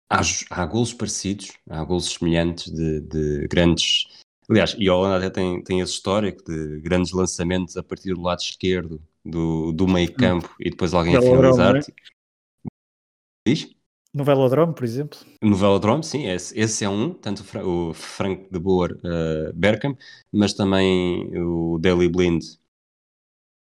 há, 0.10 0.22
há 0.50 0.66
golos 0.66 0.94
parecidos, 0.94 1.54
há 1.70 1.84
golos 1.84 2.14
semelhantes 2.14 2.72
de, 2.72 3.02
de 3.02 3.48
grandes. 3.48 4.06
Aliás, 4.50 4.76
e 4.78 4.88
a 4.88 4.96
Holanda 4.96 5.18
até 5.18 5.30
tem, 5.30 5.64
tem 5.64 5.80
esse 5.80 5.94
histórico 5.94 6.44
de 6.44 6.80
grandes 6.82 7.12
lançamentos 7.12 7.78
a 7.78 7.84
partir 7.84 8.14
do 8.14 8.22
lado 8.22 8.40
esquerdo 8.40 9.02
do, 9.26 9.72
do 9.72 9.88
meio 9.88 10.14
campo 10.14 10.54
e 10.60 10.70
depois 10.70 10.94
alguém 10.94 11.16
a 11.16 11.22
finalizar. 11.22 11.78
É? 11.78 11.82
Diz? 13.48 13.70
No 14.14 14.24
Velodrome, 14.24 14.76
por 14.76 14.84
exemplo? 14.84 15.18
No 15.42 15.56
Velodrome, 15.56 16.04
sim, 16.04 16.28
esse, 16.28 16.58
esse 16.60 16.86
é 16.86 16.90
um, 16.90 17.12
tanto 17.14 17.44
o 17.66 17.94
Frank 17.94 18.48
de 18.52 18.60
Boer 18.60 18.96
uh, 18.98 19.52
Berkham, 19.56 19.98
mas 20.32 20.54
também 20.54 21.36
o 21.36 21.80
Daily 21.80 22.08
Blind 22.08 22.44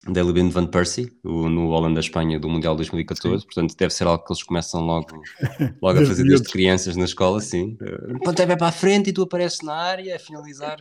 Daily 0.09 0.33
Blind 0.33 0.53
Van 0.53 0.67
Persie, 0.67 1.13
o, 1.25 1.49
no 1.49 1.69
Holanda-Espanha 1.69 2.39
do 2.39 2.49
Mundial 2.49 2.77
2014, 2.77 3.41
sim. 3.41 3.47
portanto 3.47 3.77
deve 3.77 3.93
ser 3.93 4.07
algo 4.07 4.25
que 4.25 4.33
eles 4.33 4.43
começam 4.43 4.81
logo, 4.81 5.23
logo 5.83 6.01
a 6.01 6.07
fazer 6.07 6.25
desde 6.25 6.49
crianças 6.49 6.97
na 6.97 7.05
escola, 7.05 7.41
sim. 7.41 7.77
Pontapé 8.25 8.57
para 8.57 8.69
a 8.69 8.73
frente 8.73 9.11
e 9.11 9.13
tu 9.13 9.23
apareces 9.23 9.61
na 9.63 9.75
área 9.75 10.17
a 10.17 10.19
finalizar, 10.19 10.79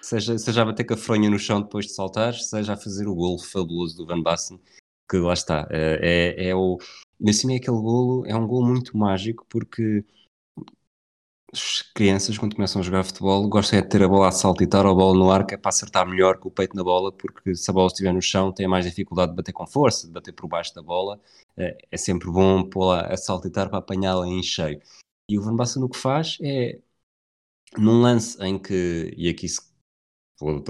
seja, 0.00 0.38
seja 0.38 0.62
a 0.62 0.64
bater 0.66 0.84
com 0.84 0.94
a 0.94 0.96
fronha 0.96 1.30
no 1.30 1.38
chão 1.38 1.62
depois 1.62 1.86
de 1.86 1.92
saltar, 1.92 2.34
seja 2.34 2.74
a 2.74 2.76
fazer 2.76 3.08
o 3.08 3.14
golo 3.14 3.38
fabuloso 3.38 3.96
do 3.96 4.06
Van 4.06 4.22
Basten, 4.22 4.60
que 5.08 5.16
lá 5.16 5.32
está, 5.32 5.66
é, 5.70 6.36
é, 6.38 6.48
é 6.48 6.54
o 6.54 6.78
Nesse 7.22 7.50
é 7.52 7.56
aquele 7.56 7.76
golo 7.76 8.26
é 8.26 8.34
um 8.34 8.48
golo 8.48 8.66
muito 8.66 8.96
mágico 8.96 9.46
porque 9.48 10.04
as 11.52 11.82
crianças 11.94 12.38
quando 12.38 12.54
começam 12.54 12.80
a 12.80 12.84
jogar 12.84 13.04
futebol 13.04 13.46
gostam 13.46 13.78
é 13.78 13.82
de 13.82 13.88
ter 13.88 14.02
a 14.02 14.08
bola 14.08 14.28
a 14.28 14.32
saltitar 14.32 14.86
ou 14.86 14.92
a 14.92 14.94
bola 14.94 15.18
no 15.18 15.30
ar 15.30 15.46
que 15.46 15.54
é 15.54 15.56
para 15.58 15.68
acertar 15.68 16.06
melhor 16.08 16.38
com 16.38 16.48
o 16.48 16.52
peito 16.52 16.74
na 16.74 16.82
bola 16.82 17.12
porque 17.12 17.54
se 17.54 17.70
a 17.70 17.74
bola 17.74 17.88
estiver 17.88 18.12
no 18.12 18.22
chão 18.22 18.50
tem 18.50 18.66
mais 18.66 18.86
dificuldade 18.86 19.32
de 19.32 19.36
bater 19.36 19.52
com 19.52 19.66
força, 19.66 20.06
de 20.06 20.12
bater 20.12 20.32
por 20.32 20.48
baixo 20.48 20.74
da 20.74 20.82
bola. 20.82 21.20
É, 21.56 21.76
é 21.90 21.96
sempre 21.98 22.30
bom 22.30 22.64
pô-la 22.64 23.02
a 23.02 23.16
saltitar 23.16 23.68
para 23.68 23.78
apanhá-la 23.78 24.26
em 24.26 24.42
cheio. 24.42 24.80
E 25.28 25.38
o 25.38 25.42
Van 25.42 25.54
Basten 25.54 25.82
o 25.82 25.88
que 25.88 25.98
faz 25.98 26.38
é 26.42 26.80
num 27.78 28.00
lance 28.00 28.42
em 28.42 28.58
que, 28.58 29.14
e 29.16 29.28
aqui 29.28 29.48
se 29.48 29.60
vou 30.40 30.62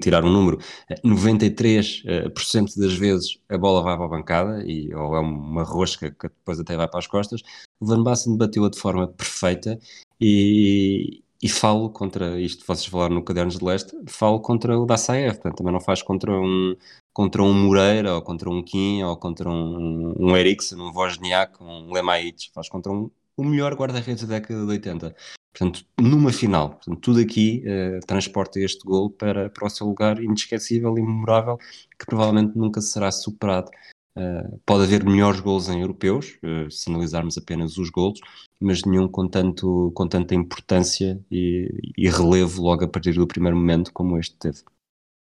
tirar 0.00 0.24
um 0.24 0.30
número, 0.30 0.58
93% 1.04 2.06
eh, 2.06 2.80
das 2.80 2.92
vezes 2.94 3.38
a 3.48 3.56
bola 3.56 3.82
vai 3.82 3.96
para 3.96 4.04
a 4.04 4.08
bancada 4.08 4.64
e, 4.66 4.94
ou 4.94 5.16
é 5.16 5.20
uma 5.20 5.62
rosca 5.62 6.10
que 6.10 6.28
depois 6.28 6.60
até 6.60 6.76
vai 6.76 6.88
para 6.88 6.98
as 6.98 7.06
costas. 7.06 7.42
O 7.80 7.86
Van 7.86 8.02
Basten 8.02 8.36
bateu-a 8.36 8.68
de 8.70 8.78
forma 8.78 9.08
perfeita 9.08 9.78
e, 10.20 11.22
e 11.42 11.48
falo 11.48 11.90
contra 11.90 12.40
isto, 12.40 12.64
vocês 12.66 12.86
falaram 12.86 13.14
no 13.14 13.22
Cadernos 13.24 13.58
de 13.58 13.64
Leste, 13.64 13.96
falo 14.06 14.40
contra 14.40 14.78
o 14.78 14.84
da 14.84 14.96
SAF, 14.96 15.34
portanto 15.34 15.58
também 15.58 15.72
não 15.72 15.80
faz 15.80 16.02
contra 16.02 16.32
um, 16.32 16.76
contra 17.12 17.42
um 17.42 17.52
Moreira, 17.54 18.14
ou 18.14 18.22
contra 18.22 18.50
um 18.50 18.62
Kim, 18.62 19.02
ou 19.04 19.16
contra 19.16 19.48
um, 19.48 20.14
um 20.18 20.36
Eriksen, 20.36 20.80
um 20.80 20.92
Wozniak, 20.92 21.62
um 21.62 21.92
Lemaites, 21.92 22.50
faz 22.52 22.68
contra 22.68 22.92
um, 22.92 23.10
o 23.38 23.44
melhor 23.44 23.74
guarda-redes 23.74 24.24
da 24.24 24.34
década 24.34 24.66
de 24.66 24.70
80. 24.72 25.14
Portanto, 25.52 25.84
numa 25.98 26.32
final, 26.32 26.70
portanto, 26.70 27.00
tudo 27.00 27.20
aqui 27.20 27.64
uh, 27.66 28.04
transporta 28.06 28.60
este 28.60 28.84
gol 28.84 29.10
para, 29.10 29.48
para 29.48 29.66
o 29.66 29.70
seu 29.70 29.86
lugar 29.86 30.22
inesquecível 30.22 30.98
e 30.98 31.02
memorável, 31.02 31.56
que 31.98 32.04
provavelmente 32.04 32.56
nunca 32.56 32.80
será 32.80 33.10
superado. 33.10 33.70
Uh, 34.16 34.58
pode 34.66 34.82
haver 34.82 35.04
melhores 35.04 35.40
gols 35.40 35.68
em 35.68 35.80
europeus, 35.80 36.38
uh, 36.42 36.70
se 36.70 36.90
analisarmos 36.90 37.38
apenas 37.38 37.78
os 37.78 37.88
gols, 37.90 38.20
mas 38.60 38.84
nenhum 38.84 39.06
com, 39.06 39.28
tanto, 39.28 39.92
com 39.94 40.08
tanta 40.08 40.34
importância 40.34 41.20
e, 41.30 41.68
e, 41.96 42.08
relevo 42.08 42.60
logo 42.62 42.84
a 42.84 42.88
partir 42.88 43.12
do 43.12 43.26
primeiro 43.26 43.56
momento 43.56 43.92
como 43.92 44.18
este 44.18 44.36
teve. 44.36 44.58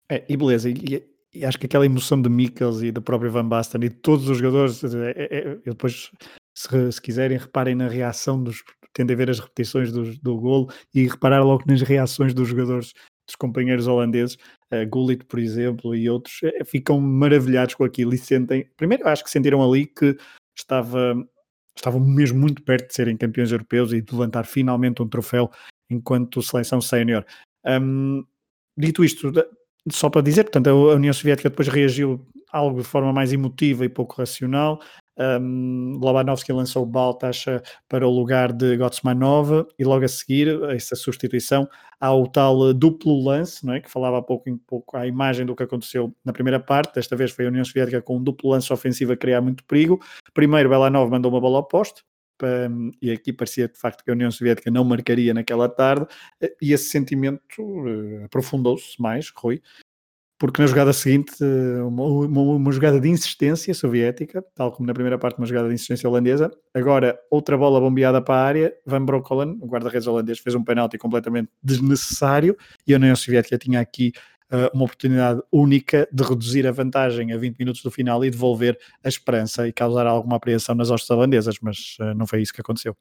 É, 0.09 0.25
e 0.29 0.37
beleza, 0.37 0.71
e, 0.71 1.05
e 1.35 1.45
acho 1.45 1.59
que 1.59 1.67
aquela 1.67 1.87
emoção 1.87 2.23
de 2.23 2.29
Mikkels 2.29 2.83
e 2.83 2.93
do 2.93 3.03
próprio 3.03 3.33
Van 3.33 3.49
Basten 3.49 3.83
e 3.85 3.89
de 3.89 3.97
todos 3.97 4.29
os 4.29 4.39
jogadores, 4.39 4.85
é, 4.85 5.29
é 5.31 5.49
eu 5.65 5.73
depois 5.73 6.13
se, 6.55 6.93
se, 6.93 7.01
quiserem, 7.01 7.39
reparem 7.39 7.75
na 7.75 7.89
reação 7.89 8.43
dos. 8.43 8.63
Tentem 8.93 9.17
ver 9.17 9.29
as 9.29 9.41
repetições 9.41 9.91
do, 9.91 10.15
do 10.19 10.37
golo 10.37 10.71
e 10.95 11.09
reparar 11.09 11.43
logo 11.43 11.65
nas 11.67 11.83
reações 11.83 12.33
dos 12.33 12.49
jogadores, 12.49 12.93
dos 13.27 13.35
companheiros 13.35 13.89
holandeses, 13.89 14.37
uh, 14.73 14.89
Gullit, 14.89 15.25
por 15.25 15.41
exemplo, 15.41 15.97
e 15.97 16.09
outros, 16.09 16.41
uh, 16.45 16.65
ficam 16.65 17.01
maravilhados 17.01 17.75
com 17.75 17.83
aquilo 17.83 18.15
e 18.15 18.19
sentem. 18.19 18.71
Primeiro, 18.77 19.09
acho 19.09 19.25
que 19.25 19.31
sentiram 19.31 19.69
ali 19.69 19.87
que 19.87 20.17
estava, 20.57 21.15
estavam 21.77 21.99
mesmo 21.99 22.39
muito 22.39 22.63
perto 22.63 22.87
de 22.89 22.95
serem 22.95 23.17
campeões 23.17 23.51
europeus 23.51 23.93
e 23.93 24.01
de 24.01 24.13
levantar 24.13 24.47
finalmente 24.47 25.03
um 25.03 25.09
troféu 25.09 25.51
enquanto 25.91 26.41
seleção 26.41 26.81
sénior. 26.81 27.25
Um, 27.67 28.25
dito 28.77 29.05
isto, 29.05 29.33
só 29.91 30.09
para 30.09 30.23
dizer, 30.23 30.45
portanto, 30.45 30.69
a 30.69 30.95
União 30.95 31.13
Soviética 31.13 31.51
depois 31.51 31.69
reagiu 31.69 32.25
algo 32.53 32.81
de 32.81 32.87
forma 32.87 33.13
mais 33.13 33.33
emotiva 33.33 33.85
e 33.85 33.89
pouco 33.89 34.17
racional. 34.17 34.81
Um, 35.17 35.99
Lobanovski 36.01 36.53
lançou 36.53 36.85
Baltacha 36.85 37.63
para 37.89 38.07
o 38.07 38.11
lugar 38.11 38.53
de 38.53 38.77
Gotsmanov 38.77 39.67
e 39.79 39.85
logo 39.85 40.05
a 40.05 40.09
seguir, 40.09 40.49
essa 40.71 40.97
substituição, 40.97 41.69
há 42.01 42.13
o 42.13 42.27
tal 42.27 42.75
duplo 42.75 43.23
lance, 43.23 43.65
não 43.65 43.75
é? 43.75 43.81
que 43.81 43.91
falava 43.91 44.19
há 44.19 44.23
pouco, 44.23 44.51
um 44.51 44.59
pouco 44.59 44.97
à 44.97 45.07
imagem 45.07 45.47
do 45.47 45.55
que 45.55 45.63
aconteceu 45.63 46.15
na 46.25 46.33
primeira 46.33 46.59
parte. 46.59 46.95
Desta 46.95 47.17
vez 47.17 47.31
foi 47.31 47.47
a 47.47 47.49
União 47.49 47.65
Soviética 47.65 48.03
com 48.03 48.17
um 48.17 48.23
duplo 48.23 48.51
lance 48.51 48.73
ofensivo 48.73 49.13
a 49.13 49.17
criar 49.17 49.41
muito 49.41 49.65
perigo. 49.65 50.01
Primeiro, 50.33 50.69
Belanov 50.69 51.11
mandou 51.11 51.31
uma 51.31 51.41
bola 51.41 51.59
ao 51.59 51.65
poste, 51.65 52.03
e 53.01 53.11
aqui 53.11 53.33
parecia 53.33 53.69
de 53.69 53.79
facto 53.79 54.05
que 54.05 54.11
a 54.11 54.15
União 54.15 54.31
Soviética 54.31 54.71
não 54.71 54.85
marcaria 54.85 55.33
naquela 55.33 55.69
tarde, 55.69 56.07
e 56.61 56.73
esse 56.73 56.91
sentimento 56.91 57.41
uh, 57.61 58.25
aprofundou-se 58.25 59.01
mais, 59.01 59.31
Rui, 59.37 59.63
porque 60.39 60.61
na 60.61 60.67
jogada 60.67 60.93
seguinte, 60.93 61.33
uma, 61.87 62.05
uma, 62.05 62.41
uma, 62.57 62.73
jogada 62.73 63.01
de 63.01 63.09
insistência 63.09 63.73
soviética, 63.73 64.45
tal 64.55 64.73
como 64.73 64.87
na 64.87 64.93
primeira 64.93 65.19
parte, 65.19 65.39
uma 65.39 65.47
jogada 65.47 65.69
de 65.69 65.75
insistência 65.75 66.09
holandesa. 66.09 66.51
Agora, 66.75 67.19
outra 67.31 67.57
bola 67.57 67.81
bombeada 67.81 68.21
para 68.21 68.35
a 68.35 68.45
área. 68.45 68.75
Van 68.85 69.05
Brokkelen, 69.05 69.59
o 69.61 69.67
guarda-redes 69.67 70.07
holandês, 70.07 70.39
fez 70.41 70.55
um 70.55 70.65
penalti 70.65 70.99
completamente 70.99 71.49
desnecessário 71.63 72.57
e 72.87 72.93
a 72.93 72.97
União 72.97 73.15
Soviética 73.15 73.57
tinha 73.57 73.81
aqui 73.81 74.13
uh, 74.53 74.75
uma 74.75 74.85
oportunidade 74.85 75.41
única 75.53 76.09
de 76.13 76.25
reduzir 76.25 76.67
a 76.67 76.73
vantagem 76.73 77.33
a 77.33 77.39
20 77.39 77.59
minutos 77.59 77.83
do 77.83 77.91
final 77.91 78.25
e 78.25 78.31
devolver 78.31 78.77
a 79.05 79.09
esperança 79.09 79.69
e 79.69 79.73
causar 79.73 80.07
alguma 80.07 80.37
apreensão 80.37 80.75
nas 80.75 80.91
hostes 80.91 81.09
holandesas, 81.11 81.57
mas 81.63 81.97
uh, 82.01 82.15
não 82.15 82.27
foi 82.27 82.43
isso 82.43 82.53
que 82.53 82.61
aconteceu. 82.61 82.97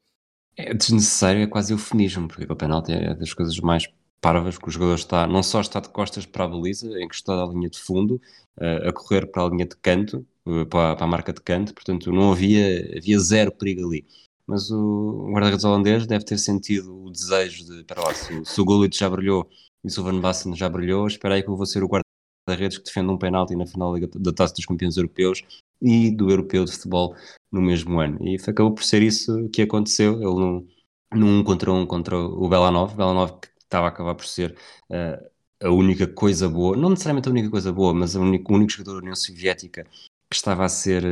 É 0.56 0.72
desnecessário, 0.72 1.42
é 1.42 1.46
quase 1.48 1.72
eufemismo, 1.72 2.28
porque 2.28 2.50
o 2.50 2.56
penalti 2.56 2.92
é 2.92 3.12
das 3.14 3.34
coisas 3.34 3.58
mais 3.58 3.88
parvas, 4.24 4.56
que 4.56 4.66
o 4.66 4.70
jogador 4.70 4.94
está, 4.94 5.26
não 5.26 5.42
só 5.42 5.60
está 5.60 5.80
de 5.80 5.90
costas 5.90 6.24
para 6.24 6.44
a 6.46 6.48
baliza, 6.48 6.88
encostado 7.02 7.42
à 7.42 7.52
linha 7.52 7.68
de 7.68 7.78
fundo, 7.78 8.18
uh, 8.56 8.88
a 8.88 8.92
correr 8.92 9.26
para 9.26 9.44
a 9.44 9.50
linha 9.50 9.66
de 9.66 9.76
canto, 9.76 10.26
uh, 10.46 10.64
para, 10.64 10.96
para, 10.96 11.04
a 11.04 11.06
marca 11.06 11.30
de 11.30 11.42
canto, 11.42 11.74
portanto 11.74 12.10
não 12.10 12.32
havia, 12.32 12.96
havia 12.96 13.18
zero 13.18 13.52
perigo 13.52 13.86
ali. 13.86 14.06
Mas 14.46 14.70
o 14.70 15.30
guarda-redes 15.30 15.64
holandês 15.66 16.06
deve 16.06 16.24
ter 16.24 16.38
sentido 16.38 17.04
o 17.04 17.10
desejo 17.10 17.66
de, 17.66 17.84
para 17.84 18.02
lá, 18.02 18.14
se, 18.14 18.42
se 18.46 18.60
o 18.60 18.64
Gullit 18.64 18.96
já 18.98 19.10
brilhou 19.10 19.46
e 19.84 19.90
se 19.90 20.00
o 20.00 20.04
Van 20.04 20.18
Basten 20.18 20.56
já 20.56 20.70
brilhou, 20.70 21.06
espera 21.06 21.34
aí 21.34 21.42
que 21.42 21.50
eu 21.50 21.56
vou 21.56 21.66
ser 21.66 21.84
o 21.84 21.88
guarda-redes 21.88 22.78
que 22.78 22.84
defende 22.84 23.10
um 23.10 23.18
penalti 23.18 23.54
na 23.54 23.66
final 23.66 23.94
da 24.00 24.32
Taça 24.32 24.54
dos 24.54 24.64
Campeões 24.64 24.96
Europeus 24.96 25.42
e 25.82 26.10
do 26.10 26.30
Europeu 26.30 26.64
de 26.64 26.72
Futebol 26.72 27.14
no 27.52 27.60
mesmo 27.60 28.00
ano. 28.00 28.18
E 28.26 28.36
acabou 28.36 28.72
por 28.72 28.84
ser 28.84 29.02
isso 29.02 29.50
que 29.50 29.60
aconteceu, 29.60 30.14
ele 30.14 30.24
num, 30.24 30.66
num 31.14 31.44
contra 31.44 31.70
um 31.70 31.86
contra 31.86 32.16
o 32.16 32.48
Belanov, 32.48 32.94
Belanov 32.94 33.38
que 33.40 33.53
estava 33.74 33.86
a 33.86 33.88
acabar 33.88 34.14
por 34.14 34.26
ser 34.26 34.56
uh, 34.90 35.66
a 35.66 35.70
única 35.70 36.06
coisa 36.06 36.48
boa, 36.48 36.76
não 36.76 36.90
necessariamente 36.90 37.28
a 37.28 37.32
única 37.32 37.50
coisa 37.50 37.72
boa, 37.72 37.92
mas 37.92 38.14
único, 38.14 38.52
o 38.52 38.56
único 38.56 38.72
jogador 38.72 38.92
da 38.92 38.98
União 38.98 39.16
Soviética 39.16 39.84
que 40.30 40.36
estava 40.36 40.64
a 40.64 40.68
ser 40.68 41.04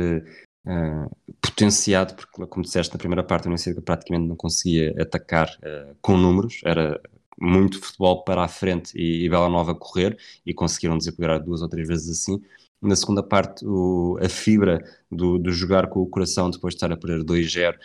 uh, 0.65 1.35
potenciado, 1.41 2.15
porque, 2.15 2.45
como 2.47 2.63
disseste 2.63 2.93
na 2.93 2.99
primeira 2.99 3.23
parte, 3.23 3.45
a 3.45 3.47
União 3.47 3.57
Soviética 3.57 3.85
praticamente 3.85 4.27
não 4.27 4.35
conseguia 4.35 4.93
atacar 5.01 5.49
uh, 5.59 5.95
com 6.01 6.17
números, 6.17 6.61
era 6.63 6.99
muito 7.39 7.81
futebol 7.81 8.23
para 8.23 8.43
a 8.43 8.47
frente 8.47 8.97
e, 8.97 9.25
e 9.25 9.29
Bela 9.29 9.49
Nova 9.49 9.75
correr, 9.75 10.17
e 10.45 10.53
conseguiram 10.53 10.97
desequilibrar 10.97 11.43
duas 11.43 11.61
ou 11.61 11.69
três 11.69 11.87
vezes 11.87 12.09
assim. 12.09 12.41
Na 12.81 12.95
segunda 12.95 13.23
parte, 13.23 13.65
o, 13.65 14.19
a 14.21 14.27
fibra 14.27 14.83
do, 15.09 15.39
do, 15.39 15.51
jogar 15.51 15.87
com 15.87 16.01
o 16.01 16.05
coração 16.05 16.49
depois 16.49 16.73
de 16.73 16.77
estar 16.77 16.91
a 16.91 16.97
perder 16.97 17.23
2-0 17.23 17.77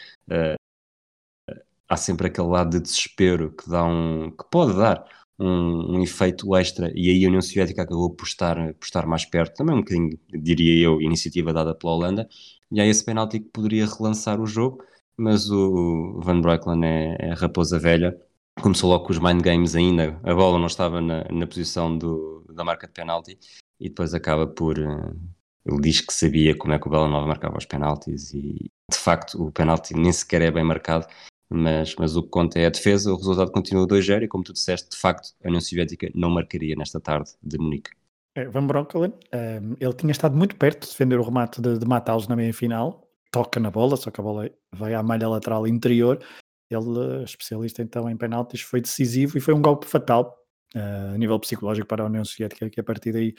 há 1.89 1.97
sempre 1.97 2.27
aquele 2.29 2.49
lado 2.49 2.71
de 2.71 2.81
desespero 2.81 3.53
que 3.53 3.69
dá 3.69 3.85
um 3.85 4.31
que 4.31 4.45
pode 4.51 4.77
dar 4.77 5.05
um, 5.39 5.97
um, 5.97 6.03
efeito 6.03 6.55
extra. 6.57 6.93
E 6.95 7.11
aí 7.11 7.25
a 7.25 7.29
União 7.29 7.41
Soviética 7.41 7.83
acabou 7.83 8.11
por 8.11 8.27
estar, 8.27 8.57
por 8.75 8.85
estar 8.85 9.07
mais 9.07 9.25
perto, 9.25 9.57
também 9.57 9.77
um 9.77 9.81
bocadinho, 9.81 10.19
diria 10.29 10.85
eu, 10.85 11.01
iniciativa 11.01 11.53
dada 11.53 11.75
pela 11.75 11.93
Holanda, 11.93 12.29
e 12.71 12.81
há 12.81 12.87
esse 12.87 13.05
penalti 13.05 13.41
que 13.41 13.49
poderia 13.51 13.87
relançar 13.87 14.41
o 14.41 14.47
jogo, 14.47 14.85
mas 15.17 15.51
o 15.51 16.21
Van 16.23 16.41
Breukelen 16.41 16.85
é, 16.85 17.17
é 17.21 17.33
raposa 17.35 17.79
velha, 17.79 18.17
começou 18.61 18.91
logo 18.91 19.05
com 19.07 19.13
os 19.13 19.19
mind 19.19 19.43
games 19.43 19.75
ainda, 19.75 20.21
a 20.23 20.35
bola 20.35 20.59
não 20.59 20.67
estava 20.67 21.01
na, 21.01 21.25
na 21.31 21.47
posição 21.47 21.97
do, 21.97 22.45
da 22.51 22.65
marca 22.65 22.87
de 22.87 22.93
penalti, 22.93 23.39
e 23.81 23.89
depois 23.89 24.15
acaba 24.15 24.47
por... 24.47 24.79
Uh, 24.79 25.39
ele 25.67 25.81
diz 25.83 26.01
que 26.01 26.13
sabia 26.13 26.57
como 26.57 26.73
é 26.73 26.79
que 26.79 26.87
o 26.89 26.91
Bela 26.91 27.09
Nova 27.09 27.27
marcava 27.27 27.59
os 27.59 27.67
penaltis 27.67 28.33
e 28.33 28.71
de 28.91 28.97
facto 28.97 29.35
o 29.43 29.53
penalti 29.53 29.93
nem 29.93 30.11
sequer 30.11 30.41
é 30.41 30.51
bem 30.51 30.65
marcado 30.65 31.07
mas, 31.51 31.95
mas 31.97 32.17
o 32.17 32.23
que 32.23 32.29
conta 32.29 32.59
é 32.59 32.67
a 32.67 32.71
defesa, 32.71 33.13
o 33.13 33.17
resultado 33.17 33.51
continua 33.51 33.87
2-0 33.87 34.23
e 34.23 34.29
como 34.29 34.45
tu 34.45 34.53
disseste, 34.53 34.91
de 34.91 34.97
facto, 34.97 35.35
a 35.43 35.49
União 35.49 35.61
Soviética 35.61 36.11
não 36.15 36.31
marcaria 36.31 36.77
nesta 36.77 37.01
tarde 37.01 37.31
de 37.43 37.59
Munique. 37.59 37.91
É, 38.35 38.45
Van 38.47 38.67
Bronckhorst, 38.67 39.15
um, 39.35 39.75
ele 39.81 39.95
tinha 39.95 40.13
estado 40.13 40.37
muito 40.37 40.57
perto 40.57 40.83
de 40.83 40.91
defender 40.91 41.19
o 41.19 41.23
remate 41.23 41.61
de, 41.61 41.79
de 41.79 41.87
na 41.87 42.37
meia-final, 42.37 43.09
toca 43.33 43.59
na 43.59 43.71
bola, 43.71 43.97
só 43.97 44.11
que 44.11 44.21
a 44.21 44.25
bola 44.25 44.51
vai 44.73 44.95
à 44.95 45.03
malha 45.03 45.29
lateral 45.29 45.67
interior, 45.67 46.23
ele, 46.71 47.25
especialista 47.25 47.83
então 47.83 48.09
em 48.11 48.17
penaltis, 48.17 48.61
foi 48.61 48.81
decisivo 48.81 49.39
e 49.39 49.41
foi 49.41 49.55
um 49.55 49.63
golpe 49.63 49.87
fatal 49.87 50.37
uh, 50.75 51.15
a 51.15 51.19
nível 51.19 51.41
psicológico 51.41 51.89
para 51.89 52.03
a 52.03 52.07
União 52.07 52.25
Soviética, 52.25 52.69
que 52.69 52.81
a 52.81 52.85
partir 52.85 53.13
daí 53.13 53.35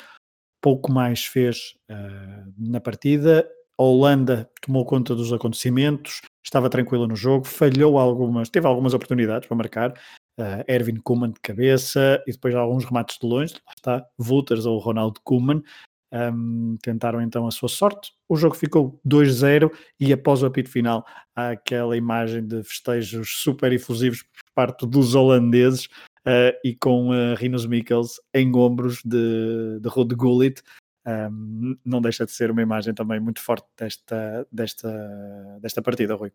pouco 0.62 0.92
mais 0.92 1.26
fez 1.26 1.76
uh, 1.90 2.54
na 2.58 2.82
partida. 2.82 3.48
A 3.80 3.82
Holanda 3.82 4.50
tomou 4.62 4.84
conta 4.84 5.16
dos 5.16 5.32
acontecimentos, 5.32 6.20
estava 6.44 6.70
tranquila 6.70 7.08
no 7.08 7.16
jogo, 7.16 7.46
falhou 7.46 7.98
algumas, 7.98 8.50
teve 8.50 8.68
algumas 8.68 8.94
oportunidades 8.94 9.48
para 9.48 9.56
marcar. 9.56 9.94
Uh, 10.38 10.64
Erwin 10.68 10.98
Koeman 10.98 11.32
de 11.32 11.40
cabeça 11.40 12.22
e 12.28 12.32
depois 12.34 12.54
alguns 12.54 12.84
remates 12.84 13.18
de 13.18 13.26
longe, 13.26 13.54
lá 13.54 13.74
está, 13.74 14.06
Wouters 14.20 14.66
ou 14.66 14.78
Ronaldo 14.80 15.22
Koeman. 15.24 15.64
Um, 16.12 16.76
tentaram 16.82 17.22
então 17.22 17.48
a 17.48 17.52
sua 17.52 17.70
sorte. 17.70 18.12
O 18.28 18.36
jogo 18.36 18.56
ficou 18.56 19.00
2-0 19.08 19.72
e 19.98 20.12
após 20.12 20.44
o 20.44 20.48
apito 20.48 20.70
final 20.70 21.06
há 21.34 21.52
aquela 21.52 21.96
imagem 21.96 22.46
de 22.46 22.62
festejos 22.64 23.30
super 23.38 23.72
efusivos 23.72 24.24
por 24.24 24.54
parte 24.54 24.86
dos 24.86 25.16
holandeses 25.16 25.86
uh, 26.26 26.52
e 26.66 26.76
com 26.76 27.12
uh, 27.12 27.36
Rinos 27.38 27.66
Mikkels 27.66 28.20
em 28.34 28.54
ombros 28.54 29.02
de, 29.06 29.80
de 29.80 29.88
Rod 29.88 30.12
Gullit. 30.16 30.62
Um, 31.10 31.78
não 31.84 32.02
deixa 32.02 32.26
de 32.26 32.32
ser 32.32 32.52
uma 32.52 32.62
imagem 32.62 32.94
também 32.94 33.20
muito 33.20 33.42
forte 33.42 33.66
desta, 33.76 34.46
desta, 34.52 35.60
desta 35.62 35.82
partida, 35.82 36.16
Rui. 36.16 36.32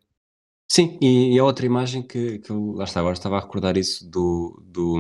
Sim, 0.71 0.99
e, 1.01 1.35
e 1.35 1.39
a 1.39 1.45
outra 1.45 1.67
imagem 1.67 2.03
que, 2.03 2.39
que 2.39 2.51
eu, 2.51 2.73
lá 2.73 2.85
está, 2.85 2.99
agora 3.01 3.15
estava 3.15 3.37
a 3.37 3.41
recordar 3.41 3.77
isso 3.77 4.09
do, 4.11 4.61
do, 4.67 4.97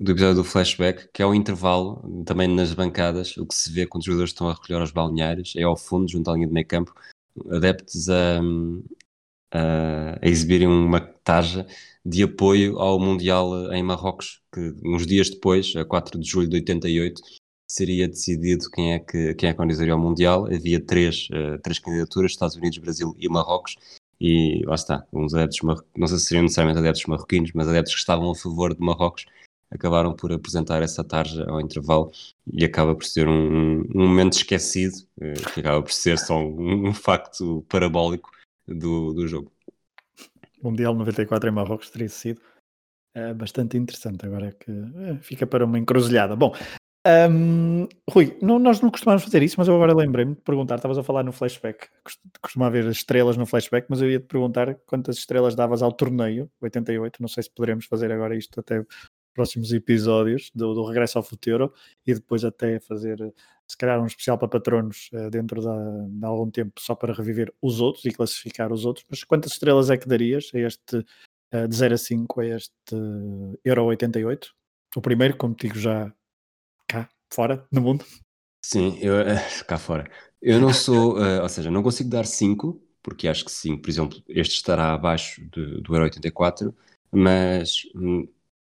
do 0.00 0.12
episódio 0.12 0.36
do 0.36 0.44
flashback, 0.44 1.08
que 1.12 1.22
é 1.22 1.26
o 1.26 1.34
intervalo, 1.34 2.24
também 2.24 2.48
nas 2.48 2.72
bancadas, 2.74 3.36
o 3.36 3.46
que 3.46 3.54
se 3.54 3.70
vê 3.70 3.86
quando 3.86 4.00
os 4.00 4.06
jogadores 4.06 4.30
estão 4.30 4.48
a 4.48 4.54
recolher 4.54 4.80
aos 4.80 4.90
balneários, 4.90 5.54
é 5.56 5.62
ao 5.62 5.76
fundo, 5.76 6.10
junto 6.10 6.30
à 6.30 6.34
linha 6.34 6.48
de 6.48 6.52
meio 6.52 6.66
campo, 6.66 6.92
adeptos 7.50 8.08
a, 8.08 8.40
a, 9.52 10.18
a 10.20 10.28
exibirem 10.28 10.66
uma 10.66 11.00
taja 11.00 11.66
de 12.04 12.24
apoio 12.24 12.78
ao 12.78 12.98
Mundial 12.98 13.72
em 13.72 13.82
Marrocos, 13.82 14.40
que 14.52 14.74
uns 14.84 15.06
dias 15.06 15.30
depois, 15.30 15.76
a 15.76 15.84
4 15.84 16.18
de 16.18 16.28
julho 16.28 16.48
de 16.48 16.56
88, 16.56 17.22
seria 17.72 18.06
decidido 18.06 18.70
quem 18.70 18.92
é 18.92 18.98
que, 18.98 19.34
quem 19.34 19.48
é 19.48 19.54
que 19.54 19.60
organizaria 19.60 19.96
o 19.96 19.98
Mundial. 19.98 20.46
Havia 20.46 20.78
três, 20.78 21.28
uh, 21.30 21.58
três 21.62 21.78
candidaturas, 21.78 22.32
Estados 22.32 22.54
Unidos, 22.54 22.76
Brasil 22.76 23.16
e 23.18 23.28
Marrocos, 23.30 23.76
e 24.20 24.62
lá 24.66 24.74
está, 24.74 25.06
uns 25.10 25.34
adeptos, 25.34 25.60
não 25.96 26.06
sei 26.06 26.18
se 26.18 26.26
seriam 26.26 26.42
necessariamente 26.42 26.80
adeptos 26.80 27.06
marroquinos, 27.06 27.50
mas 27.54 27.66
adeptos 27.66 27.94
que 27.94 28.00
estavam 28.00 28.30
a 28.30 28.34
favor 28.34 28.74
de 28.74 28.80
Marrocos, 28.84 29.24
acabaram 29.70 30.14
por 30.14 30.30
apresentar 30.30 30.82
essa 30.82 31.02
tarja 31.02 31.46
ao 31.48 31.62
intervalo 31.62 32.12
e 32.52 32.62
acaba 32.62 32.94
por 32.94 33.06
ser 33.06 33.26
um, 33.26 33.80
um 33.94 34.06
momento 34.06 34.34
esquecido, 34.34 34.96
uh, 35.16 35.52
que 35.54 35.60
acaba 35.60 35.82
por 35.82 35.92
ser 35.92 36.18
só 36.18 36.38
um, 36.38 36.88
um 36.88 36.92
facto 36.92 37.64
parabólico 37.70 38.30
do, 38.68 39.14
do 39.14 39.26
jogo. 39.26 39.50
Mundial 40.62 40.94
94 40.94 41.48
em 41.48 41.52
Marrocos 41.52 41.88
teria 41.88 42.10
sido 42.10 42.40
é, 43.14 43.32
bastante 43.32 43.78
interessante. 43.78 44.26
Agora 44.26 44.48
é 44.48 44.52
que 44.52 44.72
fica 45.22 45.46
para 45.46 45.64
uma 45.64 45.78
encruzilhada. 45.78 46.36
Bom, 46.36 46.54
um, 47.06 47.88
Rui, 48.08 48.36
não, 48.40 48.58
nós 48.58 48.80
não 48.80 48.90
costumamos 48.90 49.24
fazer 49.24 49.42
isso, 49.42 49.56
mas 49.58 49.66
eu 49.66 49.74
agora 49.74 49.94
lembrei-me 49.94 50.34
de 50.34 50.40
perguntar. 50.40 50.76
Estavas 50.76 50.98
a 50.98 51.02
falar 51.02 51.24
no 51.24 51.32
flashback, 51.32 51.88
costuma 52.40 52.66
haver 52.66 52.86
estrelas 52.86 53.36
no 53.36 53.44
flashback, 53.44 53.86
mas 53.90 54.00
eu 54.00 54.10
ia 54.10 54.20
te 54.20 54.26
perguntar 54.26 54.74
quantas 54.86 55.16
estrelas 55.16 55.54
davas 55.54 55.82
ao 55.82 55.92
torneio 55.92 56.50
88. 56.60 57.20
Não 57.20 57.28
sei 57.28 57.42
se 57.42 57.50
poderemos 57.50 57.86
fazer 57.86 58.12
agora 58.12 58.36
isto 58.36 58.60
até 58.60 58.84
próximos 59.34 59.72
episódios 59.72 60.50
do, 60.54 60.74
do 60.74 60.84
Regresso 60.84 61.18
ao 61.18 61.24
Futuro 61.24 61.72
e 62.06 62.14
depois 62.14 62.44
até 62.44 62.78
fazer 62.78 63.32
se 63.66 63.76
calhar 63.76 64.00
um 64.00 64.06
especial 64.06 64.36
para 64.36 64.48
patronos 64.48 65.08
uh, 65.14 65.30
dentro 65.30 65.62
da, 65.62 65.74
de 66.06 66.24
algum 66.24 66.50
tempo 66.50 66.74
só 66.78 66.94
para 66.94 67.14
reviver 67.14 67.52
os 67.62 67.80
outros 67.80 68.04
e 68.04 68.12
classificar 68.12 68.70
os 68.72 68.84
outros. 68.84 69.06
Mas 69.08 69.24
quantas 69.24 69.52
estrelas 69.52 69.88
é 69.90 69.96
que 69.96 70.06
darias 70.06 70.50
a 70.54 70.58
este 70.58 70.98
uh, 71.54 71.66
de 71.66 71.74
0 71.74 71.94
a 71.94 71.98
5 71.98 72.40
a 72.40 72.46
este 72.46 72.94
Euro 73.64 73.86
88? 73.86 74.54
O 74.94 75.00
primeiro, 75.00 75.36
como 75.36 75.56
digo, 75.58 75.78
já 75.78 76.12
fora, 77.34 77.66
no 77.70 77.80
mundo? 77.80 78.04
Sim, 78.64 78.98
eu, 79.00 79.20
eh, 79.20 79.42
cá 79.66 79.78
fora. 79.78 80.10
Eu 80.40 80.60
não 80.60 80.72
sou, 80.72 81.16
ou 81.42 81.48
seja, 81.48 81.70
não 81.70 81.82
consigo 81.82 82.10
dar 82.10 82.26
5, 82.26 82.80
porque 83.02 83.28
acho 83.28 83.44
que 83.44 83.50
5, 83.50 83.82
por 83.82 83.90
exemplo, 83.90 84.22
este 84.28 84.54
estará 84.54 84.92
abaixo 84.92 85.40
de, 85.50 85.80
do 85.80 85.94
Euro 85.94 86.04
84, 86.04 86.74
mas 87.10 87.82
hum, 87.94 88.28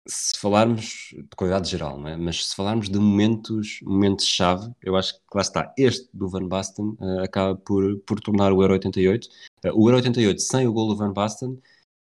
se 0.06 0.38
falarmos 0.38 1.11
de 1.12 1.36
qualidade 1.36 1.70
geral, 1.70 2.06
é? 2.08 2.16
mas 2.16 2.48
se 2.48 2.56
falarmos 2.56 2.88
de 2.88 2.98
momentos, 2.98 3.80
momentos-chave, 3.82 4.72
eu 4.82 4.96
acho 4.96 5.14
que 5.14 5.20
lá 5.34 5.42
está, 5.42 5.74
este 5.78 6.08
do 6.12 6.28
Van 6.28 6.46
Basten 6.48 6.96
uh, 7.00 7.20
acaba 7.22 7.54
por, 7.56 7.98
por 8.00 8.20
tornar 8.20 8.52
o 8.52 8.62
Euro 8.62 8.74
88. 8.74 9.28
Uh, 9.64 9.68
o 9.74 9.88
Euro 9.88 9.96
88 9.96 10.40
sem 10.40 10.66
o 10.66 10.72
gol 10.72 10.88
do 10.88 10.96
Van 10.96 11.12
Basten 11.12 11.61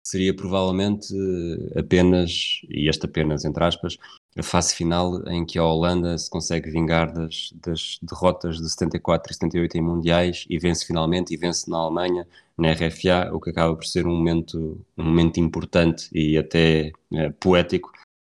seria 0.02 0.34
provavelmente 0.34 1.14
uh, 1.14 1.78
apenas, 1.78 2.60
e 2.68 2.88
este 2.88 3.06
apenas 3.06 3.44
entre 3.44 3.64
aspas, 3.64 3.96
a 4.36 4.42
fase 4.42 4.74
final 4.74 5.26
em 5.28 5.44
que 5.46 5.58
a 5.58 5.64
Holanda 5.64 6.18
se 6.18 6.28
consegue 6.28 6.70
vingar 6.70 7.12
das, 7.12 7.52
das 7.54 7.98
derrotas 8.02 8.58
de 8.58 8.68
74 8.68 9.30
e 9.30 9.34
78 9.34 9.76
em 9.76 9.80
mundiais 9.80 10.44
e 10.50 10.58
vence 10.58 10.84
finalmente 10.84 11.32
e 11.32 11.36
vence 11.36 11.70
na 11.70 11.78
Alemanha, 11.78 12.26
na 12.58 12.72
RFA, 12.72 13.30
o 13.32 13.40
que 13.40 13.50
acaba 13.50 13.74
por 13.76 13.84
ser 13.84 14.06
um 14.06 14.16
momento, 14.16 14.84
um 14.98 15.04
momento 15.04 15.38
importante 15.38 16.08
e 16.12 16.36
até 16.36 16.92
é, 17.12 17.30
poético. 17.30 17.92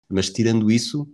Mas 0.08 0.30
tirando 0.30 0.70
isso, 0.70 1.06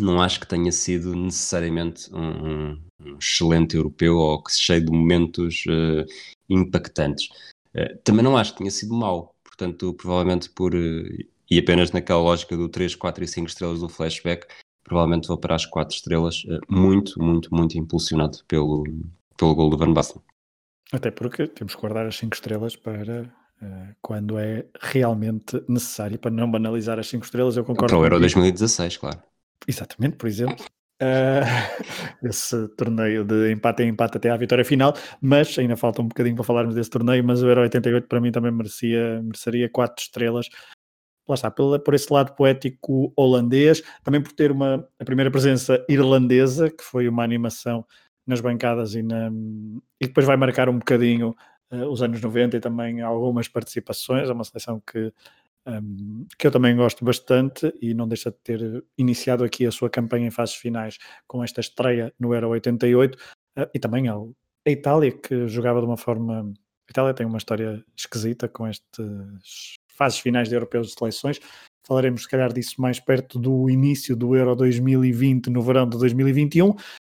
não 0.00 0.20
acho 0.22 0.40
que 0.40 0.48
tenha 0.48 0.72
sido 0.72 1.14
necessariamente 1.14 2.12
um, 2.14 2.72
um 3.00 3.18
excelente 3.18 3.76
europeu 3.76 4.16
ou 4.16 4.42
que 4.42 4.52
cheio 4.52 4.84
de 4.84 4.90
momentos 4.90 5.64
uh, 5.66 6.06
impactantes. 6.48 7.28
Uh, 7.74 7.96
também 8.02 8.24
não 8.24 8.36
acho 8.36 8.52
que 8.52 8.58
tenha 8.58 8.70
sido 8.70 8.94
mau, 8.94 9.34
portanto, 9.44 9.92
provavelmente 9.94 10.48
por. 10.50 10.74
Uh, 10.74 11.31
e 11.52 11.58
apenas 11.58 11.92
naquela 11.92 12.22
lógica 12.22 12.56
do 12.56 12.66
3, 12.66 12.94
4 12.94 13.24
e 13.24 13.28
5 13.28 13.46
estrelas 13.46 13.80
do 13.80 13.88
flashback, 13.88 14.46
provavelmente 14.82 15.28
vou 15.28 15.36
para 15.36 15.54
as 15.54 15.66
4 15.66 15.94
estrelas, 15.94 16.44
muito, 16.66 17.22
muito, 17.22 17.54
muito 17.54 17.76
impulsionado 17.76 18.38
pelo, 18.48 18.84
pelo 19.36 19.54
gol 19.54 19.68
do 19.68 19.76
Van 19.76 19.92
Basten. 19.92 20.22
Até 20.90 21.10
porque 21.10 21.46
temos 21.46 21.74
que 21.74 21.80
guardar 21.82 22.06
as 22.06 22.16
5 22.16 22.34
estrelas 22.34 22.74
para 22.74 23.24
uh, 23.60 23.94
quando 24.00 24.38
é 24.38 24.64
realmente 24.80 25.62
necessário, 25.68 26.18
para 26.18 26.30
não 26.30 26.50
banalizar 26.50 26.98
as 26.98 27.06
5 27.08 27.22
estrelas, 27.22 27.58
eu 27.58 27.64
concordo. 27.64 27.92
Para 27.92 28.00
o 28.00 28.04
Euro 28.06 28.18
2016, 28.18 28.96
claro. 28.96 29.18
Exatamente, 29.68 30.16
por 30.16 30.28
exemplo. 30.28 30.64
Uh, 31.02 32.24
esse 32.26 32.66
torneio 32.78 33.24
de 33.24 33.52
empate 33.52 33.82
em 33.82 33.88
empate 33.88 34.16
até 34.16 34.30
à 34.30 34.38
vitória 34.38 34.64
final, 34.64 34.94
mas 35.20 35.58
ainda 35.58 35.76
falta 35.76 36.00
um 36.00 36.08
bocadinho 36.08 36.36
para 36.36 36.44
falarmos 36.44 36.74
desse 36.74 36.88
torneio, 36.88 37.22
mas 37.22 37.42
o 37.42 37.46
Euro 37.46 37.60
88 37.60 38.08
para 38.08 38.22
mim 38.22 38.32
também 38.32 38.52
merecia, 38.52 39.20
mereceria 39.22 39.68
4 39.68 40.02
estrelas 40.02 40.48
lá 41.28 41.34
está, 41.34 41.50
por, 41.50 41.78
por 41.80 41.94
esse 41.94 42.12
lado 42.12 42.34
poético 42.34 43.12
holandês, 43.16 43.82
também 44.02 44.20
por 44.20 44.32
ter 44.32 44.50
uma, 44.50 44.86
a 44.98 45.04
primeira 45.04 45.30
presença 45.30 45.84
irlandesa, 45.88 46.70
que 46.70 46.82
foi 46.82 47.08
uma 47.08 47.22
animação 47.22 47.84
nas 48.26 48.40
bancadas 48.40 48.94
e, 48.94 49.02
na, 49.02 49.30
e 50.00 50.06
depois 50.06 50.26
vai 50.26 50.36
marcar 50.36 50.68
um 50.68 50.78
bocadinho 50.78 51.34
uh, 51.70 51.86
os 51.88 52.02
anos 52.02 52.20
90 52.20 52.56
e 52.56 52.60
também 52.60 53.00
algumas 53.00 53.48
participações, 53.48 54.28
é 54.28 54.32
uma 54.32 54.44
seleção 54.44 54.80
que, 54.80 55.12
um, 55.66 56.26
que 56.38 56.46
eu 56.46 56.50
também 56.50 56.76
gosto 56.76 57.04
bastante 57.04 57.72
e 57.80 57.94
não 57.94 58.06
deixa 58.06 58.30
de 58.30 58.36
ter 58.38 58.84
iniciado 58.96 59.44
aqui 59.44 59.66
a 59.66 59.72
sua 59.72 59.90
campanha 59.90 60.26
em 60.26 60.30
fases 60.30 60.54
finais 60.54 60.98
com 61.26 61.42
esta 61.42 61.60
estreia 61.60 62.12
no 62.18 62.34
Euro 62.34 62.50
88 62.50 63.16
uh, 63.16 63.70
e 63.74 63.78
também 63.78 64.08
ao, 64.08 64.32
a 64.66 64.70
Itália 64.70 65.12
que 65.12 65.48
jogava 65.48 65.80
de 65.80 65.86
uma 65.86 65.96
forma 65.96 66.52
a 66.88 66.90
Itália 66.90 67.14
tem 67.14 67.26
uma 67.26 67.38
história 67.38 67.84
esquisita 67.96 68.48
com 68.48 68.66
estas 68.66 69.76
fases 69.96 70.18
finais 70.18 70.48
de 70.48 70.54
europeus 70.54 70.88
de 70.88 70.94
seleções. 70.94 71.40
Falaremos, 71.86 72.22
se 72.22 72.28
calhar, 72.28 72.52
disso 72.52 72.80
mais 72.80 73.00
perto 73.00 73.38
do 73.38 73.68
início 73.68 74.14
do 74.14 74.36
Euro 74.36 74.54
2020, 74.54 75.50
no 75.50 75.62
verão 75.62 75.88
de 75.88 75.98
2021. 75.98 76.74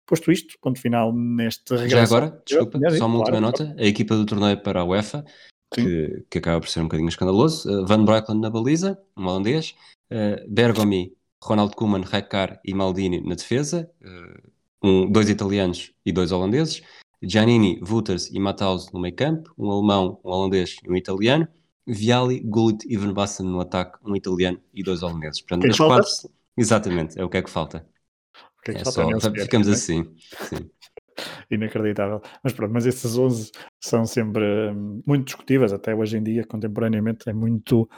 Posto 0.05 0.31
isto, 0.31 0.55
ponto 0.61 0.79
final 0.79 1.13
neste 1.13 1.75
regresso. 1.75 1.95
Já 1.95 2.03
agora, 2.03 2.41
desculpa, 2.45 2.77
só 2.77 2.85
uma 2.85 2.97
claro, 2.97 3.17
última 3.17 3.41
nota. 3.41 3.75
A 3.77 3.85
equipa 3.85 4.15
do 4.15 4.25
torneio 4.25 4.61
para 4.61 4.81
a 4.81 4.85
UEFA, 4.85 5.23
que, 5.73 6.25
que, 6.29 6.37
acaba 6.37 6.59
por 6.59 6.69
ser 6.69 6.81
um 6.81 6.83
bocadinho 6.83 7.09
escandaloso. 7.09 7.69
Uh, 7.69 7.85
Van 7.85 8.03
Breukelen 8.03 8.41
na 8.41 8.49
baliza, 8.49 8.99
um 9.17 9.25
holandês. 9.25 9.75
Uh, 10.11 10.47
Bergomi, 10.47 11.13
Ronald 11.41 11.75
Koeman, 11.75 12.01
Rijkaard 12.01 12.59
e 12.63 12.73
Maldini 12.73 13.21
na 13.21 13.35
defesa. 13.35 13.89
Uh, 14.01 14.87
um, 14.87 15.11
dois 15.11 15.29
italianos 15.29 15.93
e 16.05 16.11
dois 16.11 16.31
holandeses. 16.31 16.81
Giannini, 17.21 17.79
Wouters 17.81 18.29
e 18.29 18.39
Matthaus 18.39 18.91
no 18.91 18.99
meio 18.99 19.15
campo. 19.15 19.53
Um 19.57 19.71
alemão, 19.71 20.19
um 20.23 20.29
holandês 20.29 20.77
e 20.83 20.91
um 20.91 20.95
italiano. 20.95 21.47
Viali, 21.85 22.39
Gullit 22.39 22.85
e 22.87 22.97
Van 22.97 23.13
Basten 23.13 23.45
no 23.45 23.59
ataque, 23.59 23.97
um 24.05 24.15
italiano 24.15 24.59
e 24.73 24.83
dois 24.83 25.03
holandeses. 25.03 25.41
Portanto, 25.41 25.67
das 25.67 25.77
quatro, 25.77 26.09
exatamente, 26.57 27.19
é 27.19 27.23
o 27.23 27.29
que 27.29 27.37
é 27.37 27.41
que 27.41 27.49
falta. 27.49 27.85
Que 28.63 28.71
é, 28.71 28.75
é 28.75 28.85
só, 28.85 29.09
ficamos 29.35 29.67
assim. 29.67 30.05
Sim. 30.47 30.69
Inacreditável. 31.51 32.21
Mas 32.43 32.53
pronto, 32.53 32.71
mas 32.71 32.85
esses 32.85 33.17
11 33.17 33.51
são 33.79 34.05
sempre 34.05 34.43
hum, 34.71 35.01
muito 35.05 35.25
discutíveis, 35.25 35.73
até 35.73 35.93
hoje 35.93 36.17
em 36.17 36.23
dia, 36.23 36.45
contemporaneamente, 36.45 37.29
é 37.29 37.33
muito. 37.33 37.89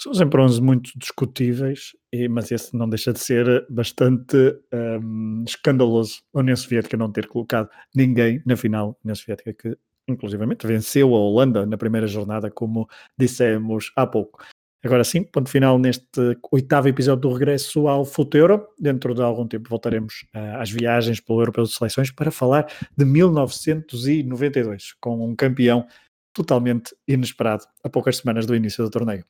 São 0.00 0.14
sempre 0.14 0.40
11 0.40 0.62
muito 0.62 0.90
discutíveis, 0.96 1.90
e, 2.12 2.28
mas 2.28 2.52
esse 2.52 2.76
não 2.76 2.88
deixa 2.88 3.12
de 3.12 3.18
ser 3.18 3.66
bastante 3.68 4.36
um, 4.72 5.42
escandaloso 5.44 6.22
a 6.32 6.38
União 6.38 6.54
Soviética 6.54 6.96
não 6.96 7.10
ter 7.10 7.26
colocado 7.26 7.68
ninguém 7.92 8.40
na 8.46 8.56
final. 8.56 8.90
A 8.90 9.04
União 9.04 9.16
Soviética 9.16 9.52
que, 9.52 9.76
inclusivamente, 10.08 10.66
venceu 10.66 11.14
a 11.14 11.18
Holanda 11.18 11.66
na 11.66 11.76
primeira 11.76 12.06
jornada, 12.06 12.50
como 12.50 12.88
dissemos 13.18 13.92
há 13.94 14.06
pouco. 14.06 14.42
Agora 14.84 15.02
sim, 15.02 15.24
ponto 15.24 15.50
final 15.50 15.78
neste 15.78 16.38
oitavo 16.52 16.88
episódio 16.88 17.22
do 17.22 17.32
regresso 17.32 17.88
ao 17.88 18.04
Futuro. 18.04 18.68
Dentro 18.78 19.12
de 19.12 19.20
algum 19.20 19.46
tempo 19.46 19.68
voltaremos 19.68 20.24
uh, 20.34 20.60
às 20.60 20.70
viagens 20.70 21.18
pelo 21.20 21.40
Europeu 21.40 21.64
de 21.64 21.72
Seleções 21.72 22.12
para 22.12 22.30
falar 22.30 22.66
de 22.96 23.04
1992, 23.04 24.94
com 25.00 25.26
um 25.26 25.34
campeão 25.34 25.86
totalmente 26.32 26.94
inesperado 27.08 27.64
a 27.82 27.88
poucas 27.88 28.18
semanas 28.18 28.46
do 28.46 28.54
início 28.54 28.84
do 28.84 28.90
torneio. 28.90 29.24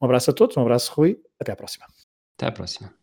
Um 0.00 0.04
abraço 0.04 0.30
a 0.30 0.34
todos, 0.34 0.56
um 0.56 0.62
abraço 0.62 0.92
Rui, 0.94 1.18
até 1.40 1.50
à 1.50 1.56
próxima. 1.56 1.86
Até 2.36 2.46
à 2.46 2.52
próxima. 2.52 3.01